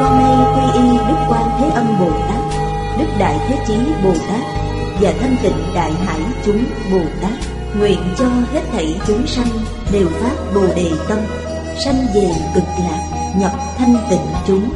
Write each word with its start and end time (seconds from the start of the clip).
Con 0.00 0.18
nay 0.18 0.36
quy 0.54 0.80
y 0.80 0.98
Đức 1.08 1.16
Quan 1.28 1.50
Thế 1.58 1.70
Âm 1.74 1.86
Bồ 2.00 2.10
Tát, 2.28 2.58
Đức 2.98 3.06
Đại 3.18 3.38
Thế 3.48 3.56
Chí 3.66 3.74
Bồ 4.04 4.12
Tát 4.12 4.40
và 5.00 5.12
Thanh 5.20 5.36
Tịnh 5.42 5.74
Đại 5.74 5.92
Hải 5.92 6.20
chúng 6.44 6.64
Bồ 6.92 7.00
Tát, 7.22 7.32
nguyện 7.78 7.98
cho 8.18 8.24
hết 8.52 8.62
thảy 8.72 9.00
chúng 9.06 9.26
sanh 9.26 9.48
đều 9.92 10.06
phát 10.08 10.54
Bồ 10.54 10.66
Đề 10.76 10.90
tâm, 11.08 11.18
sanh 11.84 12.06
về 12.14 12.30
cực 12.54 12.64
lạc, 12.78 13.32
nhập 13.36 13.52
thanh 13.78 13.96
tịnh 14.10 14.26
chúng, 14.46 14.70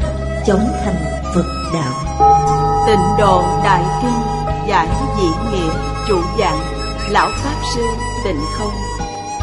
chống 0.47 0.69
thành 0.85 1.23
Phật 1.35 1.47
đạo. 1.75 2.13
Tịnh 2.87 3.17
độ 3.19 3.45
Đại 3.65 3.83
Kinh 4.03 4.43
Giải 4.69 4.89
diễn 5.17 5.33
nghĩa 5.53 5.73
Chủ 6.09 6.21
dạng 6.39 6.59
Lão 7.09 7.29
Pháp 7.37 7.63
Sư 7.75 7.83
Tịnh 8.25 8.41
Không 8.59 8.73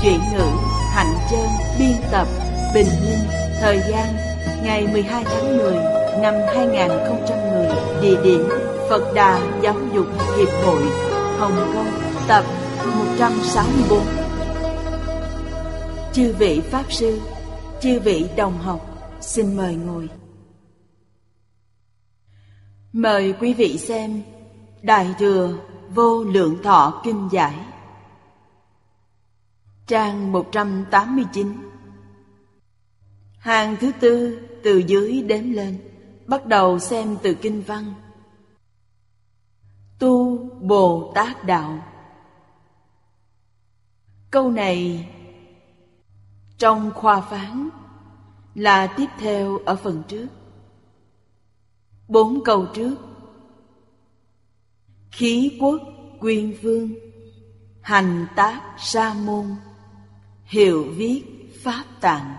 chuyển 0.02 0.20
ngữ 0.34 0.46
Hạnh 0.92 1.14
Chân 1.32 1.48
Biên 1.80 1.96
tập 2.12 2.28
Bình 2.74 2.88
Minh 3.06 3.20
Thời 3.62 3.80
gian 3.92 4.29
Ngày 4.64 4.88
12 4.88 5.24
tháng 5.24 5.58
10 5.58 5.74
năm 6.22 6.34
2010 6.56 7.68
Địa 8.02 8.24
điểm 8.24 8.50
Phật 8.90 9.14
Đà 9.16 9.60
Giáo 9.62 9.76
dục 9.94 10.06
Hiệp 10.38 10.50
hội, 10.66 10.82
Hồng 11.38 11.72
Kông, 11.74 11.88
Tập 12.28 12.46
164 13.20 14.00
Chư 16.14 16.34
vị 16.40 16.62
Pháp 16.72 16.92
Sư, 16.92 17.22
Chư 17.82 18.00
vị 18.00 18.26
đồng 18.38 18.58
học, 18.58 18.86
Xin 19.22 19.58
mời 19.58 19.76
ngồi. 19.76 20.10
Mời 22.94 23.34
quý 23.40 23.54
vị 23.54 23.78
xem 23.78 24.22
Đại 24.82 25.16
Thừa 25.20 25.54
Vô 25.90 26.24
Lượng 26.24 26.64
Thọ 26.64 27.02
Kinh 27.04 27.30
Giải. 27.32 27.56
Trang 29.88 30.32
189 30.32 31.70
Hàng 33.40 33.76
thứ 33.82 33.92
tư 34.00 34.49
từ 34.64 34.78
dưới 34.78 35.22
đếm 35.22 35.52
lên, 35.52 35.78
Bắt 36.30 36.46
đầu 36.46 36.80
xem 36.80 37.18
từ 37.24 37.34
kinh 37.34 37.62
văn. 37.62 37.94
Tu 40.00 40.38
Bồ 40.62 41.12
Tát 41.16 41.46
Đạo. 41.46 41.84
Câu 44.32 44.52
này 44.52 45.10
trong 46.58 46.92
khoa 46.96 47.22
phán 47.22 47.70
là 48.56 48.88
tiếp 48.98 49.08
theo 49.20 49.58
ở 49.66 49.76
phần 49.76 50.04
trước. 50.08 50.28
Bốn 52.08 52.44
câu 52.44 52.66
trước. 52.74 52.96
Khí 55.12 55.58
quốc 55.62 55.82
quyên 56.20 56.56
vương, 56.62 56.94
Hành 57.82 58.28
tác 58.36 58.62
sa 58.78 59.14
môn 59.14 59.46
Hiệu 60.46 60.88
viết 60.96 61.24
pháp 61.64 61.84
tạng, 62.02 62.36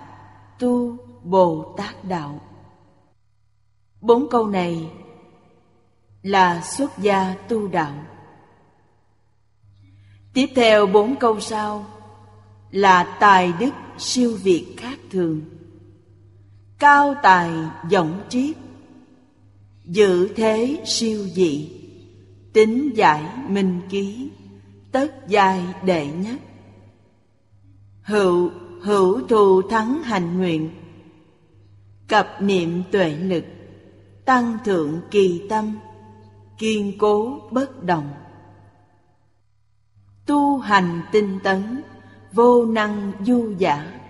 Tu 0.58 0.96
Bồ 1.24 1.74
Tát 1.76 2.04
Đạo. 2.04 2.40
Bốn 4.00 4.28
câu 4.30 4.46
này 4.46 4.90
là 6.22 6.62
xuất 6.62 6.98
gia 6.98 7.34
tu 7.48 7.68
đạo. 7.68 7.94
Tiếp 10.32 10.46
theo 10.54 10.86
bốn 10.86 11.16
câu 11.16 11.40
sau 11.40 11.86
là 12.70 13.16
tài 13.20 13.52
đức 13.60 13.70
siêu 13.98 14.36
việt 14.42 14.74
khác 14.76 14.98
thường. 15.10 15.40
Cao 16.78 17.14
tài 17.22 17.50
giọng 17.88 18.20
triết 18.28 18.56
Dự 19.84 20.28
thế 20.28 20.82
siêu 20.86 21.26
dị, 21.34 21.70
Tính 22.52 22.90
giải 22.94 23.24
minh 23.48 23.80
ký, 23.88 24.30
Tất 24.92 25.28
dài 25.28 25.64
đệ 25.84 26.06
nhất. 26.06 26.36
Hữu 28.02 28.50
hữu 28.82 29.26
thù 29.28 29.62
thắng 29.62 30.02
hành 30.02 30.38
nguyện 30.38 30.70
Cập 32.10 32.42
niệm 32.42 32.82
tuệ 32.92 33.16
lực, 33.16 33.44
Tăng 34.24 34.58
thượng 34.64 35.00
kỳ 35.10 35.46
tâm, 35.48 35.78
Kiên 36.58 36.98
cố 36.98 37.38
bất 37.50 37.84
động. 37.84 38.14
Tu 40.26 40.58
hành 40.58 41.02
tinh 41.12 41.38
tấn, 41.42 41.82
Vô 42.32 42.66
năng 42.66 43.12
du 43.26 43.54
giả. 43.58 44.00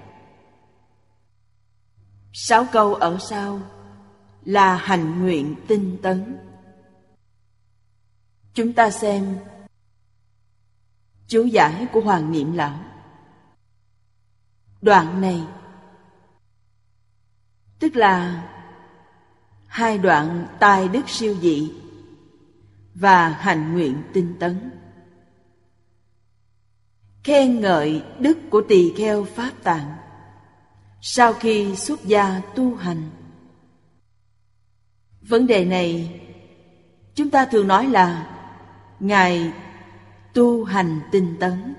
Sáu 2.33 2.66
câu 2.72 2.94
ở 2.94 3.19
sau 3.21 3.61
Là 4.44 4.77
hành 4.77 5.22
nguyện 5.22 5.55
tinh 5.69 5.99
tấn. 6.03 6.37
Chúng 8.55 8.72
ta 8.72 8.91
xem 8.91 9.37
Chú 11.27 11.44
giải 11.44 11.87
của 11.93 12.00
Hoàng 12.00 12.32
Niệm 12.32 12.53
Lão. 12.53 12.78
Đoạn 14.82 15.21
này 15.21 15.47
Tức 17.81 17.97
là 17.97 18.47
Hai 19.67 19.99
đoạn 19.99 20.47
tài 20.61 20.89
đức 20.89 21.09
siêu 21.09 21.37
dị 21.41 21.73
Và 22.95 23.29
hành 23.29 23.73
nguyện 23.73 24.03
tinh 24.13 24.37
tấn. 24.41 24.71
Khen 27.25 27.61
ngợi 27.61 28.03
đức 28.19 28.39
của 28.51 28.63
tỳ 28.69 28.93
kheo 28.97 29.25
Pháp 29.25 29.51
Tạng 29.63 29.97
Sau 31.01 31.33
khi 31.33 31.77
xuất 31.77 32.05
gia 32.05 32.41
tu 32.55 32.75
hành. 32.75 33.11
Vấn 35.21 35.47
đề 35.47 35.65
này 35.65 36.21
Chúng 37.15 37.31
ta 37.31 37.45
thường 37.45 37.69
nói 37.69 37.87
là 37.87 38.37
Ngài 39.01 39.53
tu 40.35 40.65
hành 40.65 41.01
tinh 41.12 41.37
tấn. 41.41 41.75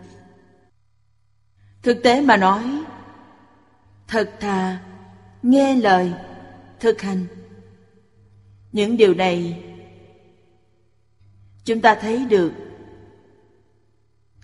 Thực 1.81 2.03
tế 2.03 2.21
mà 2.21 2.37
nói, 2.37 2.83
Thật 4.07 4.31
thà 4.39 4.79
Nghe 5.43 5.75
lời, 5.75 6.13
Thực 6.79 7.01
hành. 7.01 7.25
Những 8.71 8.97
điều 8.97 9.13
này, 9.13 9.63
Chúng 11.65 11.81
ta 11.81 11.95
thấy 12.01 12.25
được 12.25 12.51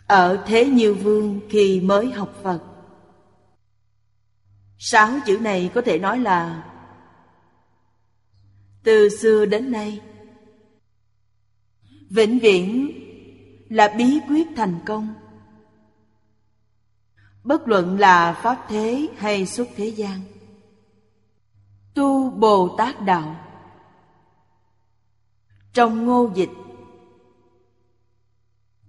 Ở 0.08 0.44
Thế 0.48 0.66
Như 0.66 0.94
Vương 0.94 1.40
khi 1.50 1.82
mới 1.82 2.12
học 2.12 2.34
Phật. 2.44 2.60
Sáu 4.78 5.20
chữ 5.26 5.40
này 5.40 5.72
có 5.74 5.82
thể 5.82 6.00
nói 6.00 6.20
là, 6.20 6.64
Từ 8.84 9.10
xưa 9.10 9.46
đến 9.46 9.72
nay, 9.72 10.02
Vĩnh 12.10 12.40
viễn 12.40 12.92
là 13.70 13.94
bí 13.98 14.20
quyết 14.30 14.48
thành 14.56 14.80
công. 14.86 15.14
Bất 17.44 17.68
luận 17.68 18.00
là 18.00 18.34
Pháp 18.34 18.66
thế 18.70 19.08
hay 19.18 19.46
xuất 19.46 19.68
thế 19.76 19.88
gian 19.88 20.20
Tu 21.98 22.30
Bồ 22.30 22.76
Tát 22.78 23.02
Đạo. 23.02 23.36
Trong 25.74 26.06
ngô 26.06 26.32
dịch, 26.36 26.50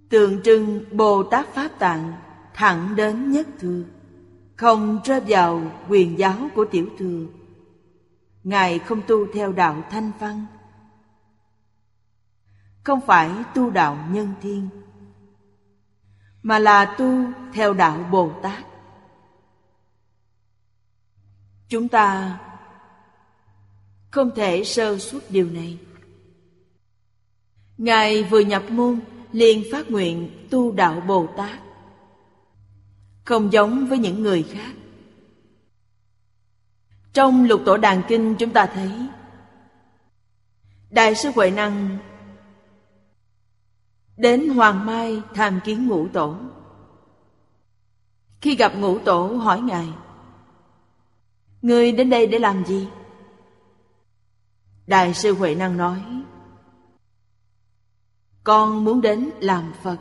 Tượng 0.08 0.42
trưng 0.42 0.84
Bồ 0.92 1.22
Tát 1.22 1.46
Pháp 1.54 1.68
Tạng 1.78 2.12
thẳng 2.54 2.96
đến 2.96 3.32
nhất 3.32 3.46
thừa 3.58 3.82
Không 4.56 5.00
rơi 5.04 5.20
vào 5.26 5.62
quyền 5.88 6.18
giáo 6.18 6.48
của 6.54 6.64
tiểu 6.70 6.88
thừa 6.98 7.26
Ngài 8.44 8.78
không 8.78 9.02
tu 9.06 9.32
theo 9.32 9.52
đạo 9.52 9.84
thanh 9.90 10.10
văn, 10.18 10.46
Không 12.84 13.00
phải 13.06 13.30
tu 13.54 13.70
đạo 13.70 13.98
nhân 14.10 14.32
thiên, 14.40 14.68
Mà 16.42 16.58
là 16.58 16.94
tu 16.98 17.24
theo 17.52 17.74
đạo 17.74 18.08
Bồ 18.10 18.32
Tát. 18.42 18.64
Chúng 21.68 21.88
ta 21.88 22.38
không 24.10 24.30
thể 24.34 24.64
sơ 24.64 24.98
suốt 24.98 25.20
điều 25.28 25.50
này. 25.50 25.78
Ngài 27.78 28.22
vừa 28.22 28.40
nhập 28.40 28.62
môn, 28.70 29.00
liền 29.32 29.64
phát 29.72 29.90
nguyện 29.90 30.46
tu 30.50 30.72
đạo 30.72 31.00
Bồ 31.00 31.26
Tát. 31.36 31.60
Không 33.24 33.52
giống 33.52 33.86
với 33.86 33.98
những 33.98 34.22
người 34.22 34.42
khác. 34.42 34.72
Trong 37.12 37.44
lục 37.44 37.60
tổ 37.66 37.76
đàn 37.76 38.02
kinh 38.08 38.36
chúng 38.38 38.52
ta 38.52 38.66
thấy, 38.66 38.90
Đại 40.90 41.14
sư 41.14 41.30
Huệ 41.34 41.50
Năng 41.50 41.98
Đến 44.16 44.48
Hoàng 44.48 44.86
Mai 44.86 45.22
tham 45.34 45.60
kiến 45.64 45.88
ngũ 45.88 46.08
tổ 46.08 46.36
Khi 48.40 48.56
gặp 48.56 48.72
ngũ 48.76 48.98
tổ, 48.98 49.26
hỏi 49.26 49.60
Ngài, 49.60 49.88
Người 51.62 51.92
đến 51.92 52.10
đây 52.10 52.26
để 52.26 52.38
làm 52.38 52.64
gì? 52.64 52.88
Đại 54.88 55.14
sư 55.14 55.34
Huệ 55.34 55.54
Năng 55.54 55.76
nói, 55.76 56.02
Con 58.44 58.84
muốn 58.84 59.00
đến 59.00 59.30
làm 59.40 59.72
Phật. 59.82 59.96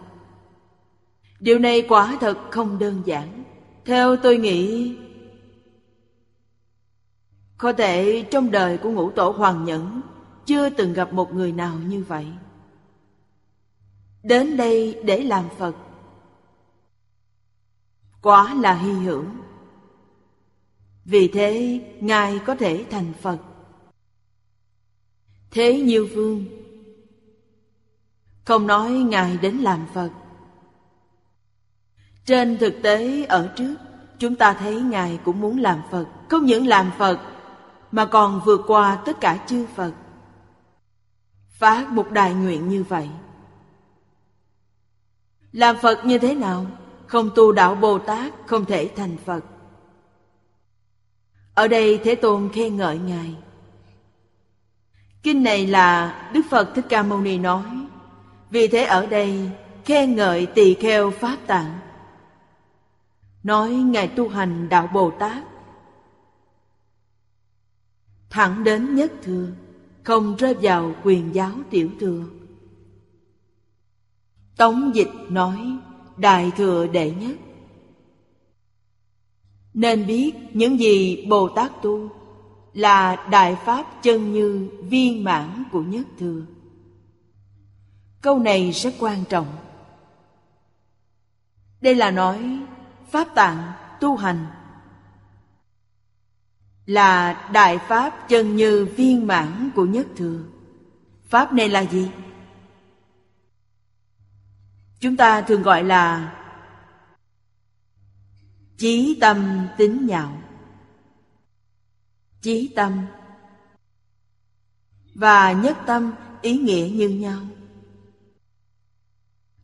Điều 1.39 1.59
này 1.59 1.81
quả 1.89 2.17
thật 2.19 2.37
không 2.51 2.79
đơn 2.79 3.01
giản. 3.05 3.43
Theo 3.85 4.15
tôi 4.15 4.37
nghĩ, 4.37 4.95
Có 7.57 7.73
thể 7.73 8.25
trong 8.31 8.51
đời 8.51 8.77
của 8.77 8.89
ngũ 8.89 9.11
tổ 9.11 9.29
Hoàng 9.29 9.65
Nhẫn, 9.65 10.01
Chưa 10.45 10.69
từng 10.69 10.93
gặp 10.93 11.13
một 11.13 11.33
người 11.33 11.51
nào 11.51 11.75
như 11.87 12.03
vậy. 12.07 12.27
Đến 14.23 14.57
đây 14.57 15.01
để 15.03 15.23
làm 15.23 15.45
Phật. 15.57 15.75
Quá 18.21 18.53
là 18.53 18.73
hy 18.73 18.91
hữu. 18.91 19.23
Vì 21.05 21.27
thế, 21.27 21.81
Ngài 22.01 22.39
có 22.39 22.55
thể 22.55 22.85
thành 22.89 23.13
Phật. 23.21 23.37
Thế 25.51 25.81
Nhiêu 25.81 26.07
Vương. 26.15 26.45
Không 28.45 28.67
nói 28.67 28.91
Ngài 28.91 29.37
đến 29.37 29.57
làm 29.57 29.85
Phật. 29.93 30.09
Trên 32.25 32.57
thực 32.57 32.73
tế, 32.83 33.25
ở 33.25 33.53
trước, 33.55 33.75
Chúng 34.19 34.35
ta 34.35 34.53
thấy 34.53 34.81
Ngài 34.81 35.19
cũng 35.25 35.41
muốn 35.41 35.59
làm 35.59 35.81
Phật, 35.91 36.05
Không 36.29 36.45
những 36.45 36.67
làm 36.67 36.91
Phật, 36.97 37.19
Mà 37.91 38.05
còn 38.05 38.41
vượt 38.45 38.61
qua 38.67 39.01
tất 39.05 39.21
cả 39.21 39.45
chư 39.47 39.65
Phật. 39.75 39.91
Phát 41.49 41.89
một 41.89 42.11
đại 42.11 42.33
nguyện 42.33 42.69
như 42.69 42.83
vậy. 42.83 43.09
Làm 45.51 45.77
Phật 45.77 46.05
như 46.05 46.19
thế 46.19 46.35
nào? 46.35 46.65
Không 47.07 47.29
tu 47.35 47.51
đạo 47.51 47.75
Bồ 47.75 47.99
Tát, 47.99 48.33
không 48.45 48.65
thể 48.65 48.91
thành 48.95 49.17
Phật. 49.25 49.39
Ở 51.53 51.67
đây 51.67 51.99
Thế 52.03 52.15
Tôn 52.15 52.49
khen 52.53 52.77
ngợi 52.77 52.97
Ngài. 52.97 53.35
Kinh 55.27 55.43
này 55.43 55.67
là 55.67 56.19
Đức 56.33 56.41
Phật 56.49 56.75
Thích 56.75 56.85
Ca 56.89 57.03
Mâu 57.03 57.21
Ni 57.21 57.37
nói, 57.37 57.63
Vì 58.49 58.67
thế 58.67 58.83
ở 58.83 59.05
đây, 59.05 59.49
khen 59.85 60.15
ngợi 60.15 60.45
tỳ 60.45 60.73
kheo 60.73 61.11
Pháp 61.11 61.37
Tạng. 61.47 61.79
Nói 63.43 63.69
Ngài 63.69 64.07
tu 64.07 64.29
hành 64.29 64.69
đạo 64.69 64.89
Bồ 64.93 65.11
Tát. 65.11 65.43
Thẳng 68.29 68.63
đến 68.63 68.95
nhất 68.95 69.11
thừa, 69.23 69.47
Không 70.03 70.35
rơi 70.35 70.53
vào 70.53 70.95
quyền 71.03 71.35
giáo 71.35 71.51
tiểu 71.69 71.89
thừa. 71.99 72.23
Tống 74.57 74.91
dịch 74.95 75.11
nói, 75.29 75.77
Đại 76.17 76.51
thừa 76.57 76.87
đệ 76.87 77.11
nhất. 77.11 77.35
Nên 79.73 80.07
biết 80.07 80.33
những 80.53 80.79
gì 80.79 81.25
Bồ 81.29 81.49
Tát 81.49 81.71
tu 81.81 82.09
là 82.77 83.27
đại 83.29 83.55
pháp 83.65 84.03
chân 84.03 84.33
như 84.33 84.69
viên 84.83 85.23
mãn 85.23 85.63
của 85.71 85.81
nhất 85.81 86.07
thừa. 86.19 86.41
Câu 88.21 88.39
này 88.39 88.71
rất 88.71 88.93
quan 88.99 89.23
trọng. 89.29 89.57
Đây 91.81 91.95
là 91.95 92.11
nói, 92.11 92.59
pháp 93.11 93.27
tạng 93.35 93.73
tu 93.99 94.15
hành 94.15 94.47
là 96.85 97.33
đại 97.53 97.77
pháp 97.77 98.29
chân 98.29 98.55
như 98.55 98.85
viên 98.85 99.27
mãn 99.27 99.69
của 99.75 99.85
nhất 99.85 100.07
thừa. 100.15 100.39
Pháp 101.23 101.53
này 101.53 101.69
là 101.69 101.81
gì? 101.81 102.09
Chúng 104.99 105.17
ta 105.17 105.41
thường 105.41 105.61
gọi 105.61 105.83
là 105.83 106.35
chí 108.77 109.17
tâm 109.21 109.67
tính 109.77 110.05
nhạo 110.07 110.41
chí 112.47 112.67
tâm. 112.75 113.05
Và 115.15 115.51
nhất 115.51 115.77
tâm, 115.85 116.13
ý 116.41 116.57
nghĩa 116.57 116.89
như 116.93 117.09
nhau. 117.09 117.39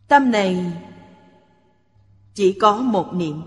Tâm 0.08 0.32
này 0.32 0.72
chỉ 2.34 2.54
có 2.54 2.78
một 2.78 3.14
niệm. 3.14 3.42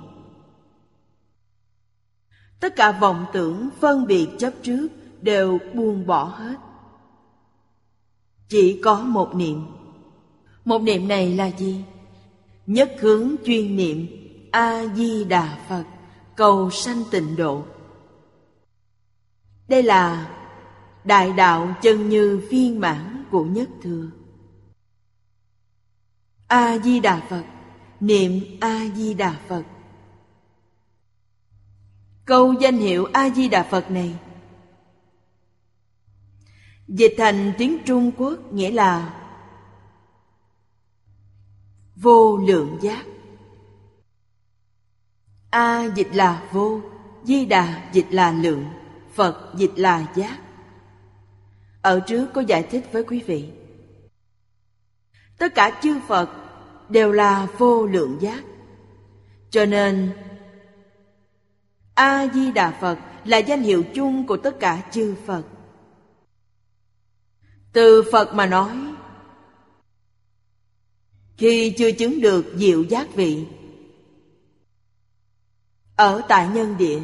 Tất 2.61 2.77
cả 2.77 2.93
vọng 2.93 3.27
tưởng, 3.33 3.69
phân 3.81 4.07
biệt, 4.07 4.29
chấp 4.39 4.53
trước 4.63 4.89
đều 5.23 5.59
buông 5.75 6.07
bỏ 6.07 6.25
hết. 6.25 6.57
Chỉ 8.49 8.81
có 8.85 9.01
một 9.01 9.35
niệm. 9.35 9.67
Một 10.65 10.83
niệm 10.83 11.09
này 11.09 11.35
là 11.35 11.51
gì? 11.59 11.85
Nhất 12.67 12.97
hướng 13.01 13.35
chuyên 13.45 13.77
niệm 13.77 14.07
a 14.53 14.87
di 14.95 15.25
đà 15.25 15.59
phật, 15.69 15.85
cầu 16.37 16.71
sanh 16.71 17.03
tịnh 17.11 17.37
độ 17.37 17.65
đây 19.69 19.83
là 19.83 20.37
đại 21.05 21.33
đạo 21.33 21.75
chân 21.83 22.09
như 22.09 22.47
viên 22.51 22.81
mãn 22.81 23.25
của 23.31 23.45
nhất 23.45 23.69
thừa. 23.83 24.11
A 26.47 26.79
Di 26.79 27.01
Đà 27.01 27.21
Phật, 27.29 27.45
niệm 28.01 28.41
A 28.61 28.81
Di 28.97 29.15
Đà 29.15 29.37
Phật. 29.49 29.63
Câu 32.25 32.53
danh 32.53 32.77
hiệu 32.77 33.07
A 33.13 33.31
Di 33.31 33.49
Đà 33.49 33.63
Phật 33.63 33.91
này 33.91 34.15
dịch 36.89 37.15
thành 37.19 37.53
tiếng 37.59 37.79
Trung 37.87 38.13
Quốc 38.17 38.53
nghĩa 38.53 38.71
là 38.71 39.15
vô 41.97 42.37
lượng 42.37 42.79
giác. 42.81 43.05
A 45.51 45.85
dịch 45.85 46.09
là 46.13 46.49
vô, 46.53 46.81
Di 47.25 47.47
Đà 47.47 47.91
dịch 47.93 48.07
là 48.11 48.33
lượng. 48.33 48.65
Phật 49.17 49.53
dịch 49.57 49.73
là 49.77 50.13
giác. 50.17 50.39
Ở 51.83 52.01
trước 52.01 52.27
có 52.35 52.41
giải 52.41 52.63
thích 52.63 52.85
với 52.93 53.05
quý 53.05 53.23
vị. 53.27 53.49
Tất 55.39 55.55
cả 55.55 55.81
chư 55.83 56.01
Phật 56.09 56.31
đều 56.89 57.13
là 57.13 57.47
vô 57.59 57.87
lượng 57.87 58.17
giác. 58.21 58.45
Cho 59.51 59.67
nên 59.67 60.13
A 61.95 62.27
Di 62.35 62.53
Đà 62.53 62.79
Phật 62.81 62.99
là 63.25 63.39
danh 63.39 63.63
hiệu 63.63 63.85
chung 63.95 64.27
của 64.27 64.37
tất 64.37 64.61
cả 64.61 64.83
chư 64.93 65.15
Phật. 65.27 65.43
Từ 67.73 68.05
Phật 68.13 68.35
mà 68.35 68.47
nói, 68.47 68.77
khi 71.37 71.75
chưa 71.79 71.93
chứng 71.93 72.21
được 72.21 72.55
diệu 72.57 72.83
giác 72.83 73.15
vị, 73.15 73.47
ở 75.97 76.23
tại 76.29 76.49
nhân 76.55 76.77
địa 76.79 77.01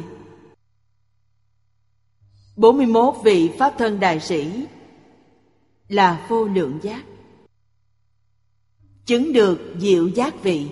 41 2.55 3.15
vị 3.23 3.51
Pháp 3.59 3.73
thân 3.77 3.99
đại 3.99 4.19
sĩ 4.19 4.67
là 5.87 6.25
vô 6.27 6.45
lượng 6.45 6.79
giác. 6.81 7.03
Chứng 9.05 9.33
được 9.33 9.75
diệu 9.79 10.07
giác 10.07 10.43
vị. 10.43 10.69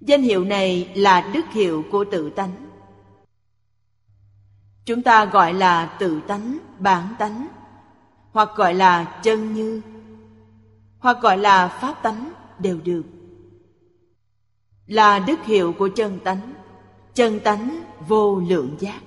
Danh 0.00 0.22
hiệu 0.22 0.44
này 0.44 0.92
là 0.94 1.30
đức 1.34 1.44
hiệu 1.52 1.84
của 1.90 2.04
tự 2.04 2.30
tánh. 2.30 2.52
Chúng 4.84 5.02
ta 5.02 5.24
gọi 5.24 5.54
là 5.54 5.96
tự 5.98 6.20
tánh, 6.20 6.58
bản 6.78 7.14
tánh, 7.18 7.46
hoặc 8.32 8.48
gọi 8.56 8.74
là 8.74 9.20
chân 9.22 9.54
như, 9.54 9.80
hoặc 10.98 11.18
gọi 11.22 11.38
là 11.38 11.68
pháp 11.68 12.02
tánh 12.02 12.32
đều 12.58 12.78
được. 12.84 13.02
Là 14.86 15.18
đức 15.18 15.44
hiệu 15.44 15.74
của 15.78 15.88
chân 15.96 16.18
tánh, 16.24 16.52
chân 17.14 17.40
tánh 17.40 17.82
vô 18.08 18.40
lượng 18.48 18.76
giác. 18.78 19.00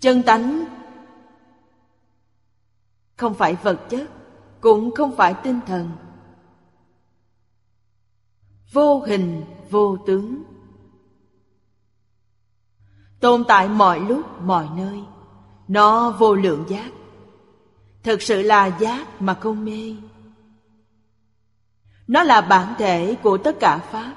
Chân 0.00 0.22
tánh 0.22 0.64
không 3.16 3.34
phải 3.34 3.54
vật 3.54 3.86
chất, 3.90 4.10
cũng 4.60 4.94
không 4.94 5.16
phải 5.16 5.34
tinh 5.34 5.60
thần. 5.66 5.90
Vô 8.72 9.00
hình, 9.00 9.44
vô 9.70 9.96
tướng. 10.06 10.42
Tồn 13.20 13.44
tại 13.48 13.68
mọi 13.68 14.00
lúc, 14.00 14.42
mọi 14.42 14.68
nơi. 14.76 15.04
Nó 15.68 16.10
vô 16.10 16.34
lượng 16.34 16.64
giác. 16.68 16.90
Thực 18.02 18.22
sự 18.22 18.42
là 18.42 18.66
giác 18.66 19.22
mà 19.22 19.34
không 19.34 19.64
mê. 19.64 19.96
Nó 22.06 22.22
là 22.22 22.40
bản 22.40 22.74
thể 22.78 23.16
của 23.22 23.38
tất 23.38 23.56
cả 23.60 23.78
Pháp. 23.78 24.14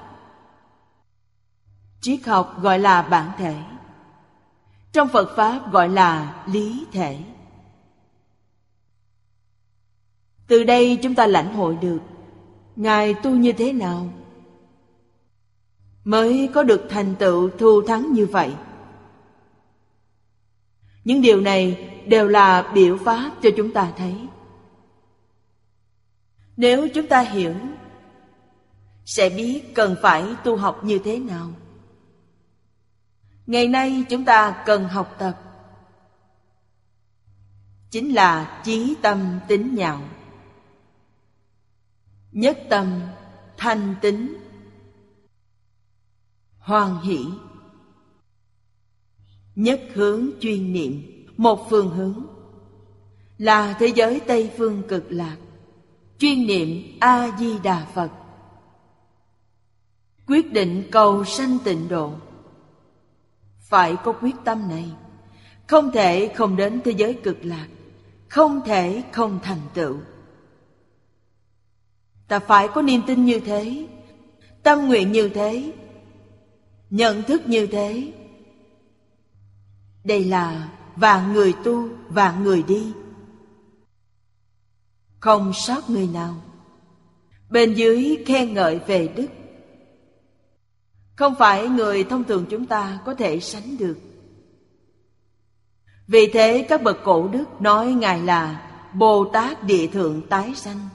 Triết 2.00 2.26
học 2.26 2.62
gọi 2.62 2.78
là 2.78 3.02
bản 3.02 3.30
thể 3.38 3.62
trong 4.94 5.08
Phật 5.08 5.36
Pháp 5.36 5.72
gọi 5.72 5.88
là 5.88 6.44
lý 6.46 6.86
thể. 6.92 7.18
Từ 10.46 10.64
đây 10.64 10.98
chúng 11.02 11.14
ta 11.14 11.26
lãnh 11.26 11.54
hội 11.54 11.76
được, 11.80 11.98
Ngài 12.76 13.14
tu 13.14 13.30
như 13.30 13.52
thế 13.52 13.72
nào? 13.72 14.12
Mới 16.04 16.48
có 16.54 16.62
được 16.62 16.86
thành 16.90 17.14
tựu 17.18 17.50
thu 17.58 17.82
thắng 17.82 18.12
như 18.12 18.26
vậy. 18.26 18.54
Những 21.04 21.22
điều 21.22 21.40
này 21.40 21.90
đều 22.06 22.28
là 22.28 22.72
biểu 22.74 22.96
pháp 23.04 23.32
cho 23.42 23.50
chúng 23.56 23.72
ta 23.72 23.92
thấy. 23.96 24.28
Nếu 26.56 26.88
chúng 26.94 27.06
ta 27.06 27.20
hiểu, 27.20 27.54
Sẽ 29.06 29.28
biết 29.28 29.74
cần 29.74 29.96
phải 30.02 30.24
tu 30.44 30.56
học 30.56 30.84
như 30.84 30.98
thế 30.98 31.18
nào. 31.18 31.50
Ngày 33.46 33.68
nay 33.68 34.04
chúng 34.08 34.24
ta 34.24 34.62
cần 34.66 34.84
học 34.84 35.16
tập. 35.18 35.40
Chính 37.90 38.14
là 38.14 38.60
chí 38.64 38.96
tâm 39.02 39.40
tính 39.48 39.74
nhạo. 39.74 40.00
Nhất 42.32 42.58
tâm, 42.70 43.00
thanh 43.56 43.94
tính. 44.00 44.36
Hoàn 46.58 47.00
hỷ. 47.00 47.26
Nhất 49.54 49.82
hướng 49.94 50.30
chuyên 50.40 50.72
niệm, 50.72 51.26
một 51.36 51.66
phương 51.70 51.90
hướng. 51.90 52.26
Là 53.38 53.76
thế 53.78 53.86
giới 53.86 54.20
tây 54.26 54.50
phương 54.58 54.82
cực 54.88 55.04
lạc. 55.08 55.36
Chuyên 56.18 56.46
niệm 56.46 56.98
a 57.00 57.36
di 57.38 57.58
đà 57.58 57.86
phật. 57.94 58.10
Quyết 60.26 60.52
định 60.52 60.88
cầu 60.92 61.24
sanh 61.24 61.58
tịnh 61.64 61.88
độ 61.88 62.14
phải 63.74 63.96
có 64.04 64.12
quyết 64.12 64.34
tâm 64.44 64.68
này. 64.68 64.90
Không 65.66 65.92
thể 65.92 66.32
không 66.36 66.56
đến 66.56 66.80
thế 66.84 66.90
giới 66.90 67.14
cực 67.14 67.44
lạc, 67.44 67.66
không 68.28 68.60
thể 68.64 69.02
không 69.12 69.40
thành 69.42 69.60
tựu. 69.74 69.96
Ta 72.28 72.38
phải 72.38 72.68
có 72.68 72.82
niềm 72.82 73.02
tin 73.06 73.24
như 73.24 73.40
thế, 73.40 73.86
tâm 74.62 74.86
nguyện 74.86 75.12
như 75.12 75.28
thế, 75.28 75.72
nhận 76.90 77.22
thức 77.22 77.42
như 77.46 77.66
thế. 77.66 78.12
Đây 80.04 80.24
là 80.24 80.68
và 80.96 81.26
người 81.26 81.54
tu 81.64 81.88
và 82.08 82.34
người 82.42 82.62
đi. 82.62 82.92
Không 85.20 85.52
sót 85.54 85.90
người 85.90 86.08
nào. 86.12 86.34
Bên 87.50 87.74
dưới 87.74 88.24
khen 88.26 88.54
ngợi 88.54 88.78
về 88.86 89.08
đức 89.08 89.26
không 91.16 91.34
phải 91.34 91.68
người 91.68 92.04
thông 92.04 92.24
thường 92.24 92.46
chúng 92.50 92.66
ta 92.66 92.98
có 93.04 93.14
thể 93.14 93.40
sánh 93.40 93.76
được. 93.78 93.98
Vì 96.06 96.30
thế 96.32 96.66
các 96.68 96.82
bậc 96.82 96.96
cổ 97.04 97.28
đức 97.28 97.60
nói 97.60 97.92
ngài 97.92 98.22
là 98.22 98.70
bồ 98.94 99.30
tát 99.32 99.62
địa 99.62 99.86
thượng 99.86 100.28
tái 100.28 100.54
sanh. 100.54 100.88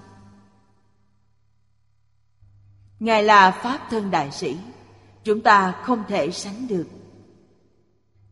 Ngài 3.00 3.24
là 3.24 3.52
pháp 3.52 3.88
thân 3.90 4.12
đại 4.12 4.32
sĩ, 4.32 4.58
chúng 5.24 5.42
ta 5.42 5.72
không 5.84 6.04
thể 6.08 6.32
sánh 6.32 6.68
được. 6.68 6.88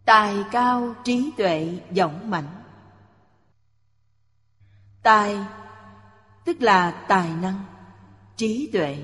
Tài 0.06 0.36
cao, 0.52 0.96
trí 1.04 1.32
tuệ 1.38 1.80
dõng 1.92 2.30
mạnh. 2.30 2.48
Tài, 5.04 5.38
tức 6.46 6.62
là 6.62 6.92
tài 7.08 7.30
năng, 7.42 7.66
trí 8.36 8.70
tuệ 8.74 8.98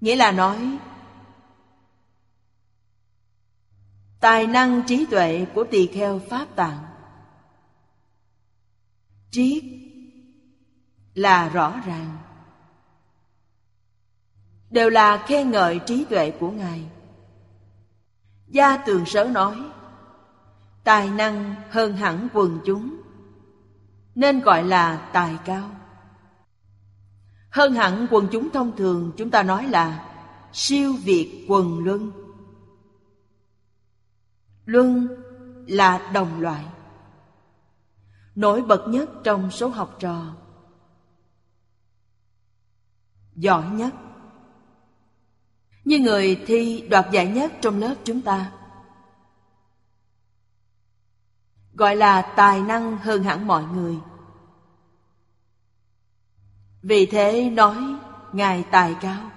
nghĩa 0.00 0.16
là 0.16 0.32
nói, 0.32 0.78
tài 4.20 4.46
năng 4.46 4.82
trí 4.86 5.06
tuệ 5.06 5.46
của 5.54 5.64
tỳ 5.70 5.86
kheo 5.86 6.20
pháp 6.30 6.46
tạng. 6.56 6.84
Triết 9.30 9.64
là 11.14 11.48
rõ 11.48 11.80
ràng. 11.86 12.18
Đều 14.70 14.90
là 14.90 15.24
khen 15.26 15.50
ngợi 15.50 15.80
trí 15.86 16.04
tuệ 16.04 16.30
của 16.30 16.50
ngài. 16.50 16.84
Gia 18.48 18.76
tường 18.76 19.06
sớ 19.06 19.24
nói, 19.24 19.56
tài 20.84 21.10
năng 21.10 21.54
hơn 21.70 21.96
hẳn 21.96 22.28
quần 22.32 22.60
chúng, 22.66 23.00
nên 24.14 24.40
gọi 24.40 24.64
là 24.64 25.10
tài 25.12 25.36
cao 25.44 25.70
hơn 27.50 27.72
hẳn 27.74 28.06
quần 28.10 28.28
chúng 28.32 28.50
thông 28.50 28.76
thường, 28.76 29.12
chúng 29.16 29.30
ta 29.30 29.42
nói 29.42 29.68
là 29.68 30.10
siêu 30.52 30.94
việt 31.04 31.44
quần 31.48 31.84
luân. 31.84 32.12
Luân 34.64 35.08
là 35.66 36.10
đồng 36.12 36.40
loại, 36.40 36.64
nổi 38.34 38.62
bật 38.62 38.84
nhất 38.88 39.10
trong 39.24 39.50
số 39.50 39.68
học 39.68 39.96
trò. 39.98 40.24
Giỏi 43.34 43.70
nhất. 43.70 43.94
Như 45.84 45.98
người 45.98 46.42
thi 46.46 46.86
đoạt 46.90 47.06
giải 47.12 47.26
nhất 47.26 47.52
trong 47.60 47.78
lớp 47.78 47.94
chúng 48.04 48.20
ta, 48.20 48.52
gọi 51.74 51.96
là 51.96 52.22
tài 52.36 52.60
năng 52.60 52.98
hơn 52.98 53.22
hẳn 53.22 53.46
mọi 53.46 53.64
người 53.64 53.98
vì 56.82 57.06
thế 57.06 57.50
nói, 57.50 57.96
ngài 58.32 58.64
tài 58.70 58.96
cao. 59.00 59.30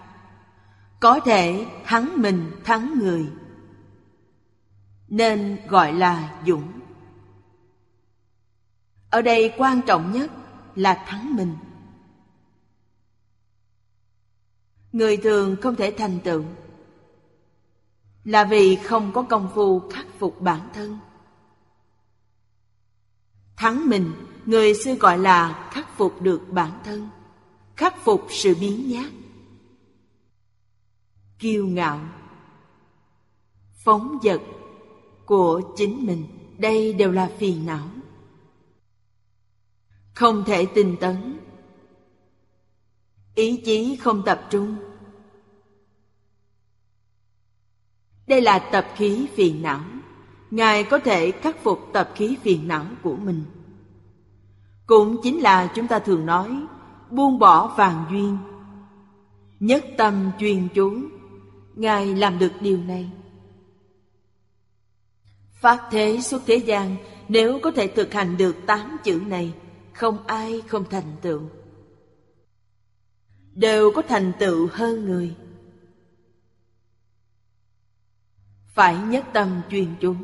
Có 1.00 1.20
thể 1.20 1.66
thắng 1.84 2.22
mình 2.22 2.52
thắng 2.64 3.00
người. 3.00 3.28
Nên 5.08 5.58
gọi 5.68 5.94
là 5.94 6.42
dũng. 6.48 6.72
Ở 9.10 9.22
đây 9.22 9.54
quan 9.58 9.82
trọng 9.82 10.12
nhất 10.12 10.32
là 10.76 11.04
thắng 11.08 11.36
mình. 11.36 11.56
Người 14.92 15.18
thường 15.18 15.56
không 15.62 15.76
thể 15.76 15.94
thành 15.98 16.20
tựu. 16.20 16.44
Là 18.24 18.44
vì 18.44 18.76
không 18.76 19.12
có 19.14 19.22
công 19.22 19.50
phu 19.54 19.90
khắc 19.90 20.06
phục 20.20 20.42
bản 20.42 20.70
thân. 20.74 21.00
Thắng 23.56 23.90
mình, 23.90 24.12
người 24.46 24.74
xưa 24.74 24.94
gọi 24.96 25.18
là 25.18 25.70
khắc 25.72 25.98
phục 25.98 26.22
được 26.22 26.42
bản 26.50 26.72
thân 26.84 27.10
khắc 27.76 28.06
phục 28.06 28.28
sự 28.30 28.56
biến 28.60 28.90
nhát. 28.90 29.12
Kiêu 31.40 31.68
ngạo. 31.68 32.00
Phóng 33.74 34.18
dật 34.24 34.42
của 35.26 35.62
chính 35.78 36.06
mình, 36.06 36.28
đây 36.58 36.94
đều 36.94 37.12
là 37.12 37.32
phiền 37.38 37.66
não. 37.66 37.88
Không 40.14 40.44
thể 40.46 40.66
tinh 40.66 40.96
tấn. 41.00 41.40
Ý 43.36 43.62
chí 43.66 43.96
không 43.96 44.24
tập 44.26 44.48
trung. 44.50 44.76
Đây 48.28 48.42
là 48.42 48.60
tập 48.60 48.88
khí 48.96 49.28
phiền 49.36 49.62
não. 49.62 49.84
Ngài 50.52 50.84
có 50.84 51.00
thể 51.00 51.32
khắc 51.32 51.64
phục 51.64 51.90
tập 51.94 52.12
khí 52.16 52.38
phiền 52.42 52.68
não 52.68 52.86
của 53.04 53.16
mình. 53.16 53.44
Cũng 54.86 55.18
chính 55.24 55.42
là 55.42 55.72
chúng 55.76 55.88
ta 55.88 56.00
thường 56.00 56.26
nói 56.26 56.66
buông 57.14 57.40
bỏ 57.40 57.76
vàng 57.78 58.06
duyên. 58.12 58.38
Nhất 59.60 59.86
tâm 59.98 60.32
chuyên 60.40 60.68
chú, 60.74 61.02
ngài 61.76 62.16
làm 62.16 62.40
được 62.40 62.52
điều 62.62 62.78
này. 62.78 63.10
Phát 65.54 65.88
thế 65.92 66.20
xuất 66.22 66.42
thế 66.46 66.56
gian, 66.56 66.96
nếu 67.28 67.60
có 67.64 67.72
thể 67.72 67.88
thực 67.88 68.14
hành 68.14 68.38
được 68.38 68.56
tám 68.68 68.98
chữ 69.04 69.22
này, 69.28 69.54
không 69.94 70.28
ai 70.28 70.62
không 70.68 70.84
thành 70.90 71.16
tựu. 71.22 71.42
Đều 73.54 73.92
có 73.92 74.02
thành 74.02 74.32
tựu 74.40 74.68
hơn 74.72 75.06
người. 75.06 75.36
Phải 78.74 78.98
nhất 78.98 79.26
tâm 79.34 79.62
chuyên 79.70 79.96
chú. 80.00 80.16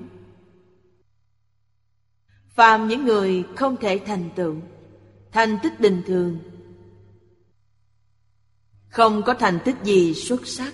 Phàm 2.48 2.88
những 2.88 3.05
người 3.05 3.43
không 3.55 3.77
thể 3.77 4.00
thành 4.05 4.29
tựu, 4.36 4.55
thành 5.31 5.58
tích 5.63 5.79
bình 5.79 6.01
thường 6.08 6.39
không 8.89 9.24
có 9.24 9.34
thành 9.34 9.60
tích 9.65 9.75
gì 9.84 10.13
xuất 10.13 10.48
sắc. 10.48 10.74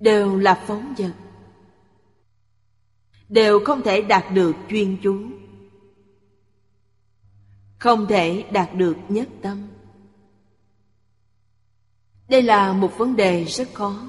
Đều 0.00 0.38
là 0.38 0.64
phóng 0.66 0.94
vật. 0.98 1.12
Đều 3.28 3.60
không 3.64 3.82
thể 3.82 4.02
đạt 4.02 4.24
được 4.34 4.56
chuyên 4.70 4.96
chú. 5.02 5.20
Không 7.78 8.06
thể 8.06 8.44
đạt 8.52 8.74
được 8.74 8.96
nhất 9.08 9.28
tâm. 9.42 9.66
Đây 12.28 12.42
là 12.42 12.72
một 12.72 12.98
vấn 12.98 13.16
đề 13.16 13.44
rất 13.44 13.68
khó. 13.74 14.08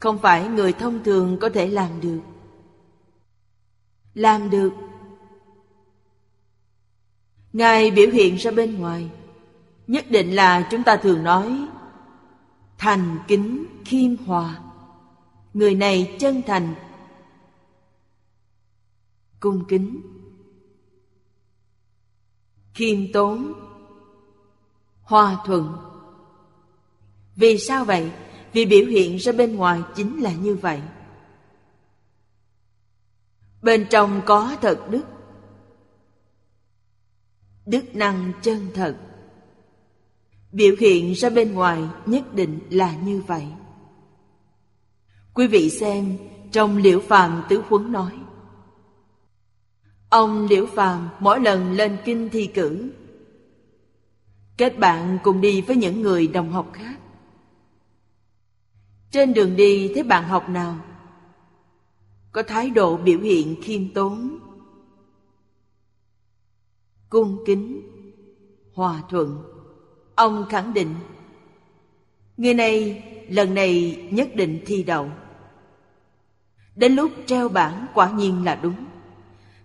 Không 0.00 0.18
phải 0.18 0.48
người 0.48 0.72
thông 0.72 1.04
thường 1.04 1.38
có 1.40 1.48
thể 1.48 1.66
làm 1.66 2.00
được. 2.00 2.20
Làm 4.14 4.50
được. 4.50 4.72
Ngài 7.52 7.90
biểu 7.90 8.10
hiện 8.10 8.36
ra 8.36 8.50
bên 8.50 8.78
ngoài. 8.78 9.10
Nhất 9.86 10.10
định 10.10 10.34
là 10.34 10.68
chúng 10.70 10.82
ta 10.82 10.96
thường 10.96 11.24
nói 11.24 11.68
thành 12.78 13.18
kính 13.28 13.66
khiêm 13.84 14.16
hòa. 14.16 14.62
Người 15.54 15.74
này 15.74 16.16
chân 16.20 16.42
thành. 16.46 16.74
Cung 19.40 19.64
kính. 19.68 20.00
Khiêm 22.74 23.12
tốn. 23.12 23.52
Hòa 25.02 25.42
thuận. 25.46 25.76
Vì 27.36 27.58
sao 27.58 27.84
vậy? 27.84 28.12
Vì 28.52 28.66
biểu 28.66 28.86
hiện 28.86 29.16
ra 29.16 29.32
bên 29.32 29.56
ngoài 29.56 29.80
chính 29.94 30.22
là 30.22 30.32
như 30.32 30.56
vậy. 30.56 30.82
Bên 33.62 33.86
trong 33.90 34.20
có 34.26 34.56
thật 34.60 34.80
đức. 34.90 35.04
Đức 37.66 37.84
năng 37.94 38.32
chân 38.42 38.70
thật 38.74 38.96
biểu 40.52 40.74
hiện 40.78 41.12
ra 41.12 41.30
bên 41.30 41.54
ngoài 41.54 41.82
nhất 42.06 42.34
định 42.34 42.58
là 42.70 42.96
như 42.96 43.22
vậy. 43.26 43.46
Quý 45.34 45.46
vị 45.46 45.70
xem, 45.70 46.16
trong 46.52 46.76
liễu 46.76 47.00
phàm 47.00 47.42
tứ 47.48 47.62
huấn 47.68 47.92
nói, 47.92 48.12
Ông 50.08 50.46
Liễu 50.46 50.66
Phàm 50.66 51.08
mỗi 51.20 51.40
lần 51.40 51.72
lên 51.72 51.96
kinh 52.04 52.28
thi 52.28 52.46
cử, 52.46 52.92
Kết 54.56 54.78
bạn 54.78 55.18
cùng 55.22 55.40
đi 55.40 55.60
với 55.60 55.76
những 55.76 56.02
người 56.02 56.26
đồng 56.26 56.52
học 56.52 56.70
khác. 56.72 57.00
Trên 59.10 59.34
đường 59.34 59.56
đi 59.56 59.92
thấy 59.94 60.02
bạn 60.02 60.28
học 60.28 60.48
nào, 60.48 60.78
Có 62.32 62.42
thái 62.42 62.70
độ 62.70 62.96
biểu 62.96 63.20
hiện 63.20 63.62
khiêm 63.62 63.94
tốn, 63.94 64.38
Cung 67.08 67.38
kính, 67.46 67.82
Hòa 68.74 69.02
thuận. 69.08 69.55
Ông 70.16 70.46
khẳng 70.48 70.74
định, 70.74 70.94
Người 72.36 72.54
này, 72.54 73.04
lần 73.28 73.54
này 73.54 74.02
nhất 74.10 74.28
định 74.34 74.60
thi 74.66 74.82
đậu. 74.82 75.10
Đến 76.76 76.94
lúc 76.94 77.10
treo 77.26 77.48
bảng 77.48 77.86
quả 77.94 78.10
nhiên 78.10 78.44
là 78.44 78.54
đúng. 78.54 78.84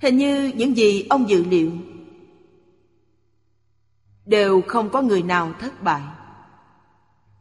Hình 0.01 0.17
như 0.17 0.51
những 0.55 0.77
gì 0.77 1.07
ông 1.09 1.29
dự 1.29 1.43
liệu 1.43 1.71
Đều 4.25 4.61
không 4.67 4.89
có 4.89 5.01
người 5.01 5.23
nào 5.23 5.53
thất 5.59 5.83
bại, 5.83 6.01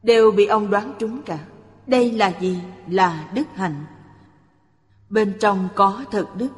Đều 0.02 0.30
bị 0.30 0.46
ông 0.46 0.70
đoán 0.70 0.92
trúng 0.98 1.22
cả. 1.22 1.38
Đây 1.86 2.12
là 2.12 2.32
gì? 2.40 2.58
Là 2.88 3.30
đức 3.34 3.46
hạnh. 3.54 3.84
Bên 5.08 5.36
trong 5.40 5.68
có 5.74 6.04
thật 6.10 6.26
đức, 6.36 6.50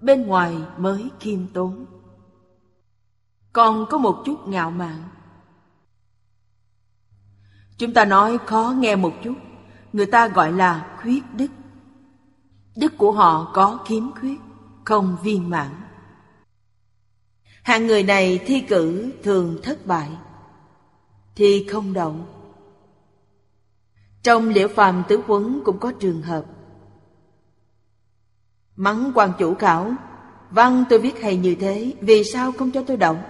Bên 0.00 0.26
ngoài 0.26 0.56
mới 0.78 1.08
khiêm 1.20 1.46
tốn. 1.46 1.86
Còn 3.52 3.86
có 3.90 3.98
một 3.98 4.22
chút 4.24 4.48
ngạo 4.48 4.70
mạn. 4.70 5.02
Chúng 7.78 7.92
ta 7.92 8.04
nói 8.04 8.38
khó 8.46 8.74
nghe 8.78 8.96
một 8.96 9.12
chút. 9.24 9.34
Người 9.92 10.06
ta 10.06 10.28
gọi 10.28 10.52
là 10.52 10.96
khuyết 11.02 11.22
đức. 11.34 11.46
Đức 12.76 12.98
của 12.98 13.12
họ 13.12 13.50
có 13.54 13.78
khiếm 13.86 14.12
khuyết, 14.20 14.40
Không 14.84 15.16
viên 15.22 15.50
mãn. 15.50 15.70
Hạng 17.62 17.86
người 17.86 18.02
này 18.02 18.40
thi 18.46 18.60
cử 18.60 19.12
thường 19.22 19.58
thất 19.62 19.86
bại 19.86 20.10
Thì 21.34 21.66
không 21.70 21.92
đậu 21.92 22.16
Trong 24.22 24.48
liễu 24.48 24.68
phàm 24.68 25.02
tứ 25.08 25.22
quấn 25.26 25.62
cũng 25.64 25.78
có 25.78 25.92
trường 26.00 26.22
hợp. 26.22 26.44
Mắng 28.76 29.12
quan 29.14 29.32
chủ 29.38 29.54
khảo, 29.54 29.92
Văn, 30.50 30.84
tôi 30.88 30.98
viết 30.98 31.22
hay 31.22 31.36
như 31.36 31.54
thế, 31.54 31.94
Vì 32.00 32.24
sao 32.24 32.52
không 32.52 32.70
cho 32.70 32.82
tôi 32.86 32.96
động? 32.96 33.22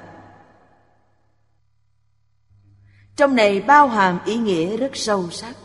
Trong 3.18 3.36
này 3.36 3.60
bao 3.60 3.88
hàm 3.88 4.18
ý 4.24 4.36
nghĩa 4.36 4.76
rất 4.76 4.96
sâu 4.96 5.30
sắc. 5.30 5.56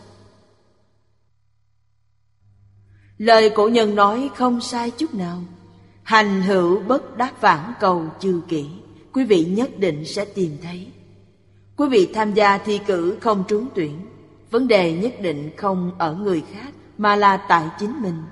Lời 3.17 3.51
cổ 3.55 3.67
nhân 3.67 3.95
nói 3.95 4.29
không 4.35 4.61
sai 4.61 4.91
chút 4.91 5.13
nào. 5.13 5.43
Hành 6.03 6.41
hữu 6.41 6.79
bất 6.79 7.17
đắc 7.17 7.41
vãn 7.41 7.73
cầu 7.79 8.05
chư 8.19 8.41
kỹ 8.47 8.69
Quý 9.13 9.25
vị 9.25 9.45
nhất 9.45 9.69
định 9.77 10.05
sẽ 10.05 10.25
tìm 10.25 10.57
thấy. 10.63 10.87
Quý 11.77 11.87
vị 11.89 12.11
tham 12.13 12.33
gia 12.33 12.57
thi 12.57 12.79
cử 12.85 13.17
không 13.21 13.43
trúng 13.47 13.67
tuyển, 13.75 14.05
Vấn 14.51 14.67
đề 14.67 14.93
nhất 14.93 15.13
định 15.21 15.51
không 15.57 15.91
ở 15.97 16.13
người 16.13 16.43
khác 16.53 16.73
Mà 16.97 17.15
là 17.15 17.37
tại 17.37 17.67
chính 17.79 18.01
mình. 18.01 18.23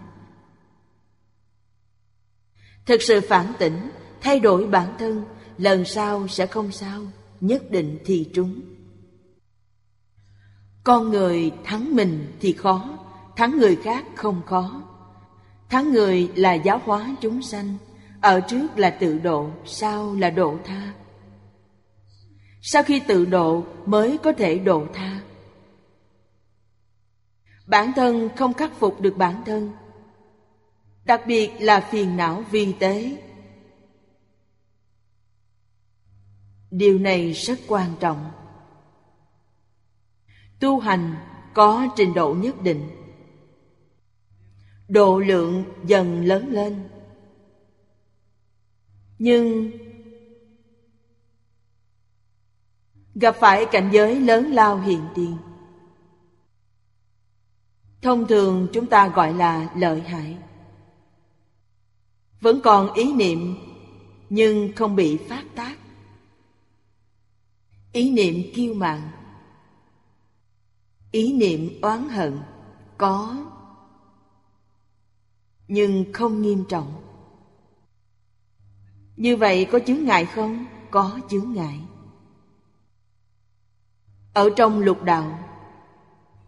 Thực 2.85 3.01
sự 3.01 3.21
phản 3.21 3.53
tỉnh, 3.59 3.89
Thay 4.21 4.39
đổi 4.39 4.67
bản 4.67 4.95
thân, 4.99 5.23
Lần 5.57 5.85
sau 5.85 6.27
sẽ 6.27 6.45
không 6.45 6.71
sao, 6.71 7.01
Nhất 7.41 7.71
định 7.71 7.99
thì 8.05 8.29
trúng. 8.33 8.70
Con 10.83 11.09
người 11.09 11.51
thắng 11.63 11.95
mình 11.95 12.37
thì 12.39 12.53
khó, 12.53 12.97
Thắng 13.35 13.57
người 13.57 13.75
khác 13.75 14.05
không 14.15 14.41
khó. 14.45 14.83
Thắng 15.69 15.91
người 15.91 16.31
là 16.35 16.53
giáo 16.53 16.81
hóa 16.85 17.15
chúng 17.21 17.41
sanh, 17.41 17.77
Ở 18.21 18.39
trước 18.39 18.77
là 18.77 18.89
tự 18.89 19.19
độ, 19.19 19.49
Sau 19.65 20.15
là 20.15 20.29
độ 20.29 20.57
tha. 20.65 20.93
Sau 22.61 22.83
khi 22.83 22.99
tự 22.99 23.25
độ 23.25 23.63
mới 23.85 24.17
có 24.23 24.31
thể 24.31 24.59
độ 24.59 24.85
tha. 24.93 25.21
Bản 27.67 27.91
thân 27.95 28.29
không 28.35 28.53
khắc 28.53 28.79
phục 28.79 29.01
được 29.01 29.17
bản 29.17 29.43
thân, 29.45 29.71
Đặc 31.05 31.21
biệt 31.27 31.51
là 31.59 31.79
phiền 31.91 32.17
não 32.17 32.43
vi 32.51 32.73
tế. 32.79 33.17
Điều 36.71 36.99
này 36.99 37.31
rất 37.31 37.59
quan 37.67 37.89
trọng. 37.99 38.31
Tu 40.61 40.79
hành 40.79 41.15
có 41.53 41.87
trình 41.95 42.13
độ 42.13 42.33
nhất 42.33 42.55
định. 42.63 42.89
Độ 44.87 45.19
lượng 45.19 45.65
dần 45.83 46.25
lớn 46.25 46.49
lên. 46.51 46.83
Nhưng 49.19 49.71
gặp 53.15 53.35
phải 53.39 53.65
cảnh 53.65 53.89
giới 53.93 54.19
lớn 54.19 54.51
lao 54.51 54.77
hiện 54.77 55.01
tiền. 55.15 55.37
Thông 58.01 58.27
thường 58.27 58.67
chúng 58.73 58.87
ta 58.87 59.07
gọi 59.07 59.33
là 59.33 59.71
lợi 59.75 60.01
hại. 60.01 60.37
Vẫn 62.41 62.61
còn 62.63 62.93
ý 62.93 63.13
niệm, 63.13 63.55
nhưng 64.29 64.71
không 64.75 64.95
bị 64.95 65.17
phát 65.17 65.55
tác. 65.55 65.75
Ý 67.93 68.11
niệm 68.11 68.53
kiêu 68.53 68.73
mạn 68.73 69.20
ý 71.11 71.33
niệm 71.33 71.79
oán 71.81 72.09
hận 72.09 72.39
có, 72.97 73.37
nhưng 75.67 76.13
không 76.13 76.41
nghiêm 76.41 76.63
trọng. 76.69 77.01
Như 79.17 79.37
vậy 79.37 79.67
có 79.71 79.79
chướng 79.79 80.03
ngại 80.03 80.25
không? 80.25 80.65
Có 80.91 81.19
chướng 81.29 81.53
ngại. 81.53 81.79
Ở 84.33 84.49
trong 84.55 84.79
lục 84.79 85.03
đạo, 85.03 85.39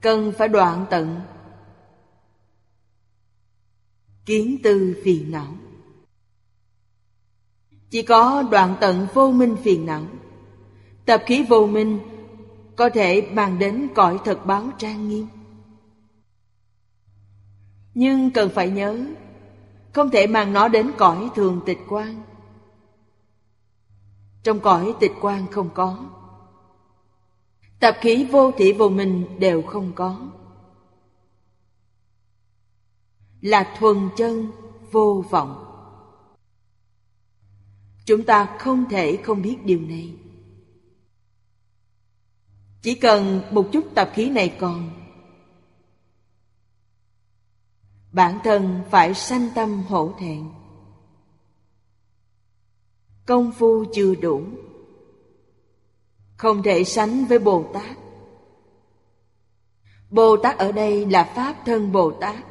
cần 0.01 0.31
phải 0.37 0.47
đoạn 0.47 0.85
tận 0.89 1.21
kiến 4.25 4.57
tư 4.63 5.01
phiền 5.03 5.31
não. 5.31 5.53
Chỉ 7.89 8.01
có 8.01 8.43
đoạn 8.51 8.75
tận 8.81 9.07
vô 9.13 9.31
minh 9.31 9.55
phiền 9.63 9.85
não, 9.85 10.03
tập 11.05 11.23
khí 11.25 11.45
vô 11.49 11.67
minh 11.67 11.99
có 12.75 12.89
thể 12.89 13.29
mang 13.31 13.59
đến 13.59 13.87
cõi 13.95 14.19
thật 14.25 14.45
báo 14.45 14.69
trang 14.77 15.09
nghiêm. 15.09 15.27
Nhưng 17.93 18.31
cần 18.31 18.49
phải 18.55 18.69
nhớ, 18.69 19.05
Không 19.93 20.09
thể 20.09 20.27
mang 20.27 20.53
nó 20.53 20.67
đến 20.67 20.91
cõi 20.97 21.29
thường 21.35 21.61
tịch 21.65 21.79
quan 21.89 22.23
Trong 24.43 24.59
cõi 24.59 24.93
tịch 24.99 25.11
quan 25.21 25.47
không 25.51 25.69
có 25.73 25.97
Tập 27.83 27.97
khí 28.01 28.27
vô 28.31 28.51
thị 28.51 28.73
vô 28.73 28.89
minh 28.89 29.25
đều 29.39 29.61
không 29.61 29.91
có. 29.95 30.19
Là 33.41 33.75
thuần 33.79 34.09
chân 34.17 34.51
vô 34.91 35.23
vọng. 35.29 35.65
Chúng 38.05 38.23
ta 38.23 38.55
không 38.59 38.85
thể 38.89 39.17
không 39.23 39.41
biết 39.41 39.57
điều 39.65 39.79
này. 39.79 40.13
Chỉ 42.83 42.95
cần 42.95 43.41
một 43.51 43.69
chút 43.71 43.85
tập 43.95 44.11
khí 44.13 44.29
này 44.29 44.55
còn, 44.59 44.89
bản 48.11 48.39
thân 48.43 48.81
phải 48.89 49.13
sanh 49.13 49.49
tâm 49.55 49.83
hổ 49.83 50.13
thẹn. 50.19 50.49
Công 53.25 53.51
phu 53.51 53.85
chưa 53.93 54.15
đủ, 54.15 54.43
không 56.37 56.63
thể 56.63 56.83
sánh 56.83 57.25
với 57.25 57.39
bồ 57.39 57.65
tát. 57.73 57.97
Bồ 60.09 60.37
tát 60.37 60.57
ở 60.57 60.71
đây 60.71 61.05
là 61.05 61.23
pháp 61.35 61.55
thân 61.65 61.91
bồ 61.91 62.11
tát, 62.11 62.45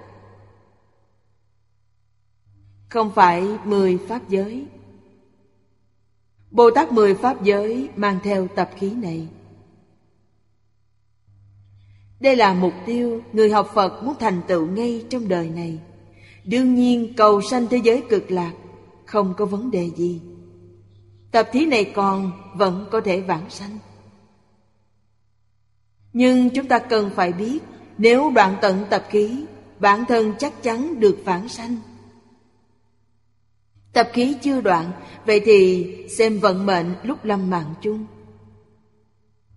không 2.88 3.12
phải 3.14 3.58
mười 3.64 3.98
pháp 4.08 4.28
giới. 4.28 4.66
Bồ 6.50 6.70
tát 6.70 6.92
mười 6.92 7.14
pháp 7.14 7.42
giới 7.42 7.88
mang 7.96 8.18
theo 8.22 8.48
tập 8.48 8.70
khí 8.76 8.90
này 8.90 9.28
đây 12.22 12.36
là 12.36 12.54
mục 12.54 12.72
tiêu 12.86 13.22
người 13.32 13.50
học 13.50 13.70
Phật 13.74 14.02
muốn 14.02 14.14
thành 14.20 14.40
tựu 14.48 14.66
ngay 14.66 15.04
trong 15.10 15.28
đời 15.28 15.48
này. 15.48 15.78
Đương 16.44 16.74
nhiên, 16.74 17.14
cầu 17.16 17.42
sanh 17.42 17.66
thế 17.66 17.76
giới 17.76 18.02
cực 18.08 18.30
lạc 18.30 18.52
không 19.04 19.34
có 19.36 19.44
vấn 19.44 19.70
đề 19.70 19.90
gì. 19.96 20.20
Tập 21.30 21.48
thí 21.52 21.66
này 21.66 21.92
còn 21.94 22.32
vẫn 22.54 22.86
có 22.90 23.00
thể 23.00 23.20
vãng 23.20 23.50
sanh. 23.50 23.78
Nhưng 26.12 26.50
chúng 26.50 26.68
ta 26.68 26.78
cần 26.78 27.10
phải 27.14 27.32
biết, 27.32 27.58
nếu 27.98 28.32
đoạn 28.34 28.56
tận 28.62 28.84
tập 28.90 29.04
khí, 29.10 29.44
bản 29.78 30.04
thân 30.08 30.32
chắc 30.38 30.62
chắn 30.62 31.00
được 31.00 31.18
vãng 31.24 31.48
sanh. 31.48 31.76
Tập 33.92 34.10
khí 34.12 34.36
chưa 34.42 34.60
đoạn, 34.60 34.90
Vậy 35.26 35.42
thì 35.44 35.86
xem 36.08 36.38
vận 36.38 36.66
mệnh 36.66 36.94
lúc 37.02 37.24
lâm 37.24 37.50
mạng 37.50 37.74
chung 37.82 38.06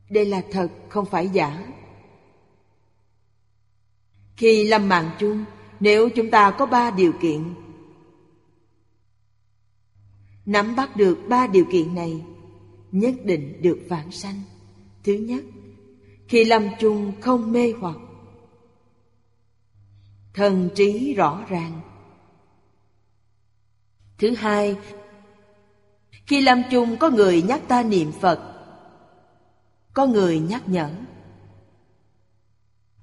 Đây 0.09 0.25
là 0.25 0.41
thật, 0.51 0.67
không 0.89 1.05
phải 1.05 1.29
giả 1.29 1.65
khi 4.37 4.67
lâm 4.67 4.89
mạng 4.89 5.09
chung, 5.19 5.45
nếu 5.79 6.09
chúng 6.09 6.31
ta 6.31 6.51
có 6.51 6.65
ba 6.65 6.91
điều 6.91 7.13
kiện. 7.21 7.53
Nắm 10.45 10.75
bắt 10.75 10.97
được 10.97 11.19
ba 11.29 11.47
điều 11.47 11.65
kiện 11.71 11.95
này 11.95 12.21
Nhất 12.95 13.15
định 13.23 13.61
được 13.61 13.79
vãng 13.89 14.11
sanh. 14.11 14.41
Thứ 15.03 15.13
nhất 15.13 15.43
Khi 16.27 16.45
lâm 16.45 16.67
chung 16.79 17.11
không 17.21 17.51
mê 17.51 17.73
hoặc. 17.79 17.97
Thần 20.33 20.69
trí 20.75 21.13
rõ 21.13 21.45
ràng. 21.49 21.81
Thứ 24.17 24.35
hai 24.35 24.75
Khi 26.11 26.41
lâm 26.41 26.61
chung 26.71 26.97
có 26.97 27.09
người 27.09 27.41
nhắc 27.41 27.61
ta 27.67 27.83
niệm 27.83 28.11
Phật 28.11 28.39
Có 29.93 30.05
người 30.05 30.39
nhắc 30.39 30.67
nhở. 30.67 30.89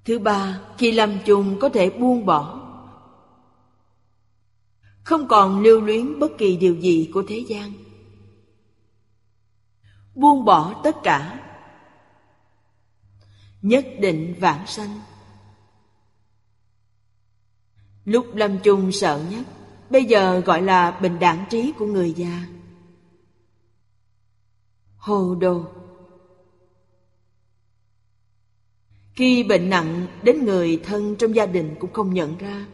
Thứ 0.05 0.19
ba, 0.19 0.61
Khi 0.79 0.93
lâm 0.93 1.19
chung 1.25 1.59
có 1.61 1.69
thể 1.69 1.91
buông 1.91 2.27
bỏ. 2.27 2.59
Không 5.05 5.29
còn 5.29 5.63
lưu 5.63 5.81
luyến 5.81 6.19
bất 6.19 6.33
kỳ 6.39 6.57
điều 6.57 6.75
gì 6.75 7.11
của 7.15 7.23
thế 7.29 7.45
gian. 7.49 7.73
Buông 10.15 10.45
bỏ 10.45 10.81
tất 10.85 10.97
cả. 11.03 11.39
Nhất 13.63 13.87
định 14.01 14.35
vãng 14.41 14.67
sanh. 14.67 15.01
Lúc 18.05 18.27
lâm 18.35 18.59
chung 18.59 18.93
sợ 18.93 19.23
nhất, 19.31 19.45
Bây 19.93 20.05
giờ 20.05 20.41
gọi 20.41 20.63
là 20.63 20.99
bình 21.03 21.19
đẳng 21.19 21.45
trí 21.51 21.73
của 21.79 21.87
người 21.87 22.13
già. 22.13 22.47
Hồ 24.97 25.35
đồ. 25.35 25.65
Khi 29.13 29.43
bệnh 29.43 29.71
nặng 29.71 30.07
đến 30.23 30.45
người 30.45 30.81
thân 30.85 31.17
trong 31.17 31.35
gia 31.35 31.47
đình 31.47 31.75
cũng 31.81 31.93
không 31.93 32.15
nhận 32.15 32.39
ra. 32.39 32.67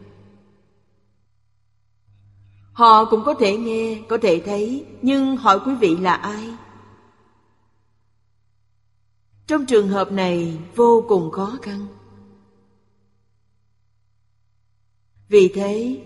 Họ 2.73 3.05
cũng 3.05 3.23
có 3.25 3.33
thể 3.33 3.57
nghe, 3.57 4.01
có 4.09 4.17
thể 4.21 4.41
thấy 4.45 4.85
Nhưng 5.01 5.37
hỏi 5.37 5.59
quý 5.65 5.75
vị 5.75 5.97
là 5.97 6.13
ai? 6.13 6.49
Trong 9.47 9.65
trường 9.65 9.87
hợp 9.87 10.11
này 10.11 10.57
vô 10.75 11.05
cùng 11.07 11.31
khó 11.31 11.57
khăn. 11.61 11.87
Vì 15.29 15.51
thế 15.55 16.01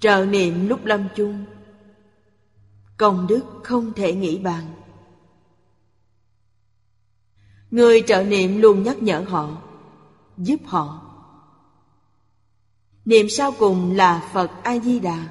Trợ 0.00 0.24
niệm 0.24 0.68
lúc 0.68 0.84
lâm 0.84 1.08
chung 1.16 1.44
Công 2.96 3.26
đức 3.26 3.42
không 3.62 3.92
thể 3.92 4.14
nghĩ 4.14 4.38
bàn. 4.38 4.64
Người 7.70 8.02
trợ 8.06 8.22
niệm 8.22 8.60
luôn 8.60 8.82
nhắc 8.82 9.02
nhở 9.02 9.20
họ, 9.28 9.62
Giúp 10.36 10.60
họ. 10.64 11.02
Niệm 13.04 13.26
sau 13.28 13.52
cùng 13.58 13.96
là 13.96 14.28
Phật 14.32 14.50
A-di-đà. 14.62 15.28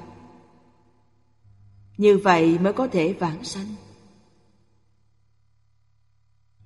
Như 1.96 2.18
vậy 2.18 2.58
mới 2.58 2.72
có 2.72 2.88
thể 2.88 3.12
vãng 3.12 3.44
sanh. 3.44 3.74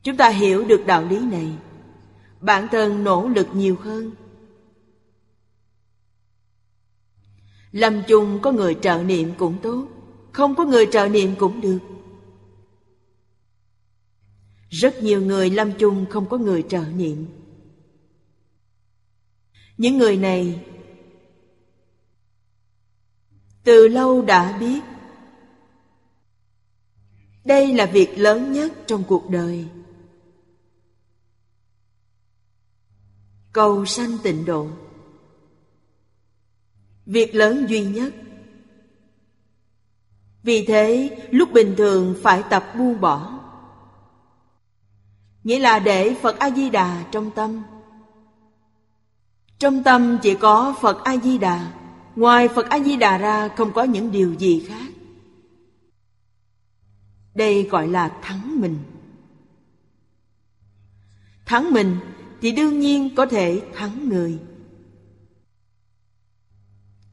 Chúng 0.02 0.16
ta 0.16 0.28
hiểu 0.28 0.64
được 0.64 0.82
đạo 0.86 1.04
lý 1.04 1.18
này. 1.18 1.56
Bản 2.40 2.68
thân 2.70 3.04
nỗ 3.04 3.28
lực 3.28 3.48
nhiều 3.52 3.76
hơn. 3.80 4.10
Lâm 7.72 8.02
chung 8.08 8.38
có 8.42 8.52
người 8.52 8.76
trợ 8.82 9.02
niệm 9.02 9.32
cũng 9.38 9.58
tốt, 9.62 9.86
Không 10.32 10.54
có 10.54 10.64
người 10.64 10.86
trợ 10.92 11.08
niệm 11.08 11.34
cũng 11.38 11.60
được. 11.60 11.78
Rất 14.70 15.02
nhiều 15.02 15.22
người 15.22 15.50
lâm 15.50 15.72
chung 15.78 16.06
không 16.10 16.28
có 16.28 16.38
người 16.38 16.64
trợ 16.68 16.84
niệm. 16.94 17.26
Những 19.78 19.98
người 19.98 20.16
này 20.16 20.66
Từ 23.64 23.88
lâu 23.88 24.22
đã 24.22 24.58
biết 24.58 24.80
Đây 27.44 27.74
là 27.74 27.86
việc 27.86 28.18
lớn 28.18 28.52
nhất 28.52 28.72
trong 28.86 29.04
cuộc 29.08 29.30
đời. 29.30 29.66
Cầu 33.52 33.86
sanh 33.86 34.18
tịnh 34.22 34.44
độ. 34.44 34.68
Việc 37.06 37.34
lớn 37.34 37.66
duy 37.68 37.84
nhất. 37.84 38.14
Vì 40.42 40.64
thế, 40.66 41.16
lúc 41.30 41.52
bình 41.52 41.74
thường 41.76 42.14
phải 42.22 42.42
tập 42.50 42.64
buông 42.78 43.00
bỏ. 43.00 43.39
Nghĩa 45.44 45.58
là 45.58 45.78
để 45.78 46.14
Phật 46.22 46.38
A-di-đà 46.38 47.04
trong 47.12 47.30
tâm. 47.30 47.62
Trong 49.58 49.82
tâm 49.82 50.18
chỉ 50.22 50.34
có 50.34 50.74
Phật 50.80 51.04
A-di-đà. 51.04 51.72
Ngoài 52.16 52.48
Phật 52.48 52.68
A-di-đà 52.68 53.18
ra 53.18 53.48
không 53.48 53.72
có 53.72 53.82
những 53.82 54.12
điều 54.12 54.34
gì 54.34 54.66
khác. 54.68 54.86
Đây 57.34 57.62
gọi 57.62 57.88
là 57.88 58.08
thắng 58.22 58.60
mình. 58.60 58.78
Thắng 61.46 61.72
mình 61.72 61.96
thì 62.40 62.52
đương 62.52 62.80
nhiên 62.80 63.14
có 63.14 63.26
thể 63.26 63.62
thắng 63.74 64.08
người. 64.08 64.38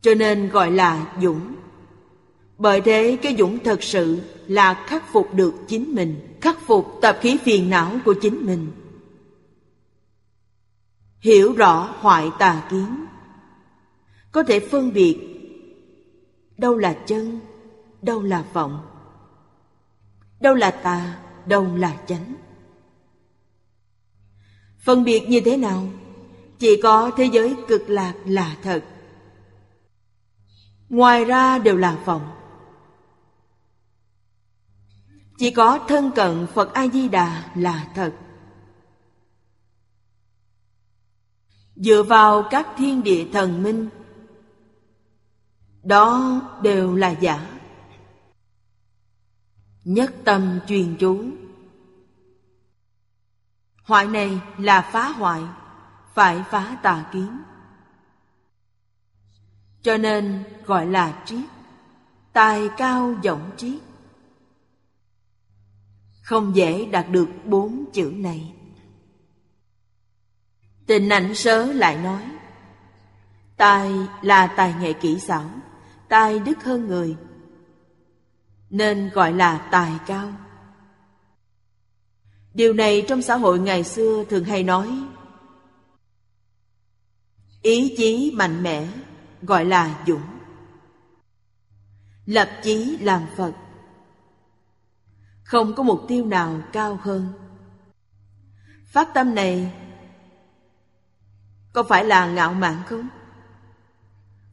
Cho 0.02 0.14
nên 0.14 0.50
gọi 0.50 0.72
là 0.72 1.14
dũng. 1.22 1.56
Bởi 2.58 2.82
thế 2.82 3.18
cái 3.22 3.36
dũng 3.40 3.60
thật 3.64 3.84
sự 3.84 4.22
là 4.48 4.84
khắc 4.88 5.12
phục 5.12 5.34
được 5.34 5.54
chính 5.68 5.96
mình 5.96 6.27
khắc 6.42 6.60
phục 6.60 7.00
tập 7.02 7.18
khí 7.22 7.38
phiền 7.44 7.70
não 7.70 8.00
của 8.06 8.16
chính 8.22 8.46
mình. 8.46 8.72
Hiểu 11.20 11.54
rõ 11.54 11.96
hoại 12.00 12.32
tà 12.40 12.68
kiến. 12.70 13.06
Có 14.32 14.44
thể 14.44 14.60
phân 14.60 14.94
biệt 14.94 15.20
đâu 16.58 16.78
là 16.78 16.94
chân, 16.94 17.40
đâu 18.02 18.22
là 18.22 18.46
vọng. 18.54 18.88
Đâu 20.40 20.56
là 20.56 20.72
tà, 20.72 21.20
đâu 21.46 21.76
là 21.76 21.98
chánh. 22.08 22.36
Phân 24.80 25.04
biệt 25.04 25.30
như 25.30 25.42
thế 25.42 25.58
nào? 25.58 25.88
Chỉ 26.60 26.82
có 26.82 27.12
thế 27.18 27.26
giới 27.26 27.56
cực 27.68 27.90
lạc 27.90 28.14
là 28.26 28.58
thật. 28.64 28.84
Ngoài 30.90 31.26
ra 31.26 31.60
đều 31.60 31.78
là 31.78 31.98
vọng. 32.06 32.37
Chỉ 35.38 35.52
có 35.52 35.80
thân 35.88 36.12
cận 36.16 36.48
Phật 36.54 36.74
A-di-đà 36.74 37.52
là 37.56 37.88
thật. 37.96 38.14
Dựa 41.76 42.04
vào 42.04 42.44
các 42.50 42.68
thiên 42.78 43.04
địa 43.04 43.28
thần 43.34 43.64
minh, 43.64 43.90
Đó 45.84 46.42
đều 46.62 46.96
là 46.96 47.10
giả. 47.10 47.48
Nhất 49.84 50.14
tâm 50.24 50.60
truyền 50.68 50.96
chú. 51.00 51.26
Hoại 53.84 54.08
này 54.08 54.40
là 54.58 54.90
phá 54.94 55.10
hoại, 55.10 55.44
Phải 56.14 56.44
phá 56.50 56.78
tà 56.84 57.10
kiến. 57.14 57.42
Cho 59.82 59.98
nên 59.98 60.44
gọi 60.66 60.86
là 60.86 61.24
triết 61.26 61.46
Tài 62.34 62.70
cao 62.78 63.16
giọng 63.22 63.52
triết. 63.58 63.87
Không 66.28 66.56
dễ 66.56 66.86
đạt 66.86 67.10
được 67.10 67.30
bốn 67.46 67.86
chữ 67.94 68.14
này. 68.16 68.54
Tình 70.86 71.10
ảnh 71.10 71.36
sớ 71.36 71.74
lại 71.74 71.98
nói 71.98 72.24
Tài 73.58 73.92
là 74.22 74.48
tài 74.48 74.74
nghệ 74.80 74.94
kỹ 74.94 75.20
xảo 75.20 75.50
Tài 76.10 76.40
đức 76.40 76.64
hơn 76.64 76.88
người, 76.88 77.16
Nên 78.70 79.10
gọi 79.10 79.34
là 79.34 79.68
tài 79.72 79.92
cao. 80.08 80.34
Điều 82.54 82.74
này 82.74 83.06
trong 83.08 83.22
xã 83.22 83.36
hội 83.36 83.60
ngày 83.60 83.84
xưa 83.84 84.24
thường 84.30 84.44
hay 84.44 84.64
nói, 84.64 85.04
Ý 87.62 87.96
chí 87.98 88.32
mạnh 88.36 88.64
mẽ, 88.64 88.88
gọi 89.42 89.66
là 89.66 90.04
dũng. 90.08 90.28
Lập 92.26 92.50
chí 92.64 92.98
làm 92.98 93.22
Phật 93.38 93.54
không 95.48 95.76
có 95.76 95.84
mục 95.84 96.06
tiêu 96.08 96.26
nào 96.26 96.62
cao 96.72 97.00
hơn 97.02 97.28
Phát 98.86 99.14
tâm 99.14 99.36
này 99.36 99.74
Có 101.74 101.84
phải 101.84 102.06
là 102.06 102.26
ngạo 102.26 102.54
mạn 102.54 102.84
không? 102.88 103.08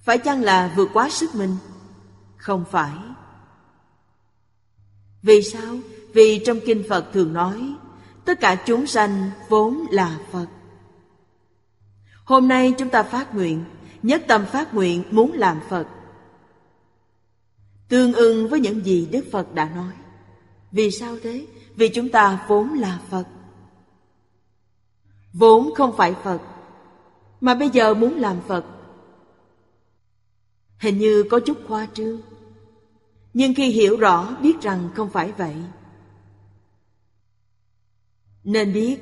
Phải 0.01 0.19
chăng 0.19 0.43
là 0.43 0.73
vượt 0.77 0.91
quá 0.93 1.11
sức 1.11 1.35
mình? 1.35 1.57
Không 2.37 2.65
phải 2.71 2.93
Vì 5.23 5.43
sao? 5.43 5.77
Vì 6.13 6.43
trong 6.47 6.59
Kinh 6.67 6.85
Phật 6.89 7.07
thường 7.13 7.33
nói, 7.33 7.75
Tất 8.25 8.41
cả 8.41 8.55
chúng 8.67 8.87
sanh 8.87 9.31
vốn 9.49 9.87
là 9.91 10.19
Phật 10.31 10.47
Hôm 12.25 12.49
nay 12.49 12.75
chúng 12.79 12.89
ta 12.89 13.03
phát 13.03 13.35
nguyện, 13.35 13.65
Nhất 14.03 14.25
tâm 14.29 14.47
phát 14.47 14.75
nguyện 14.75 15.05
muốn 15.11 15.33
làm 15.33 15.61
Phật 15.69 15.87
Tương 17.89 18.13
ưng 18.13 18.49
với 18.49 18.61
những 18.61 18.85
gì 18.85 19.09
Đức 19.13 19.25
Phật 19.33 19.55
đã 19.55 19.65
nói 19.65 19.93
vì 20.75 20.91
sao 20.91 21.17
thế? 21.23 21.47
Vì 21.77 21.89
chúng 21.89 22.09
ta 22.09 22.45
vốn 22.49 22.69
là 22.69 23.01
Phật. 23.11 23.25
Vốn 25.33 25.75
không 25.75 25.97
phải 25.97 26.15
Phật, 26.23 26.41
Mà 27.41 27.55
bây 27.55 27.71
giờ 27.71 27.95
muốn 27.95 28.15
làm 28.15 28.41
Phật. 28.49 28.65
Hình 30.79 30.99
như 30.99 31.25
có 31.31 31.41
chút 31.41 31.59
khoa 31.69 31.87
trương, 31.95 32.21
Nhưng 33.35 33.55
khi 33.55 33.71
hiểu 33.71 33.97
rõ, 33.97 34.37
biết 34.43 34.61
rằng 34.61 34.89
không 34.95 35.11
phải 35.11 35.33
vậy. 35.33 35.57
Nên 38.45 38.73
biết, 38.73 38.99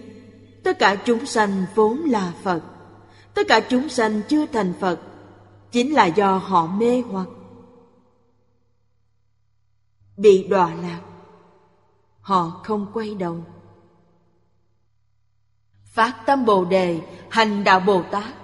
Tất 0.65 0.79
cả 0.79 1.03
chúng 1.05 1.27
sanh 1.27 1.65
vốn 1.75 1.99
là 1.99 2.35
Phật, 2.43 2.63
Tất 3.35 3.43
cả 3.49 3.61
chúng 3.61 3.89
sanh 3.89 4.21
chưa 4.29 4.47
thành 4.47 4.73
Phật, 4.81 5.01
Chính 5.71 5.95
là 5.95 6.07
do 6.07 6.37
họ 6.37 6.67
mê 6.67 7.01
hoặc, 7.01 7.29
Bị 10.17 10.47
đọa 10.49 10.75
lạc. 10.75 11.01
Họ 12.23 12.61
không 12.65 12.87
quay 12.93 13.15
đầu. 13.15 13.45
Phát 15.85 16.23
tâm 16.27 16.45
Bồ 16.45 16.65
Đề, 16.65 17.01
Hành 17.31 17.65
đạo 17.65 17.81
Bồ 17.81 18.03
Tát. 18.11 18.35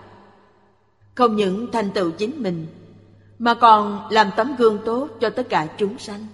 Không 1.15 1.37
những 1.37 1.73
thành 1.73 1.91
tựu 1.91 2.11
chính 2.11 2.43
mình, 2.43 2.67
Mà 3.39 3.55
còn 3.55 4.09
làm 4.11 4.31
tấm 4.37 4.57
gương 4.57 4.79
tốt 4.85 5.09
cho 5.21 5.31
tất 5.31 5.47
cả 5.49 5.75
chúng 5.79 5.99
sanh. 5.99 6.27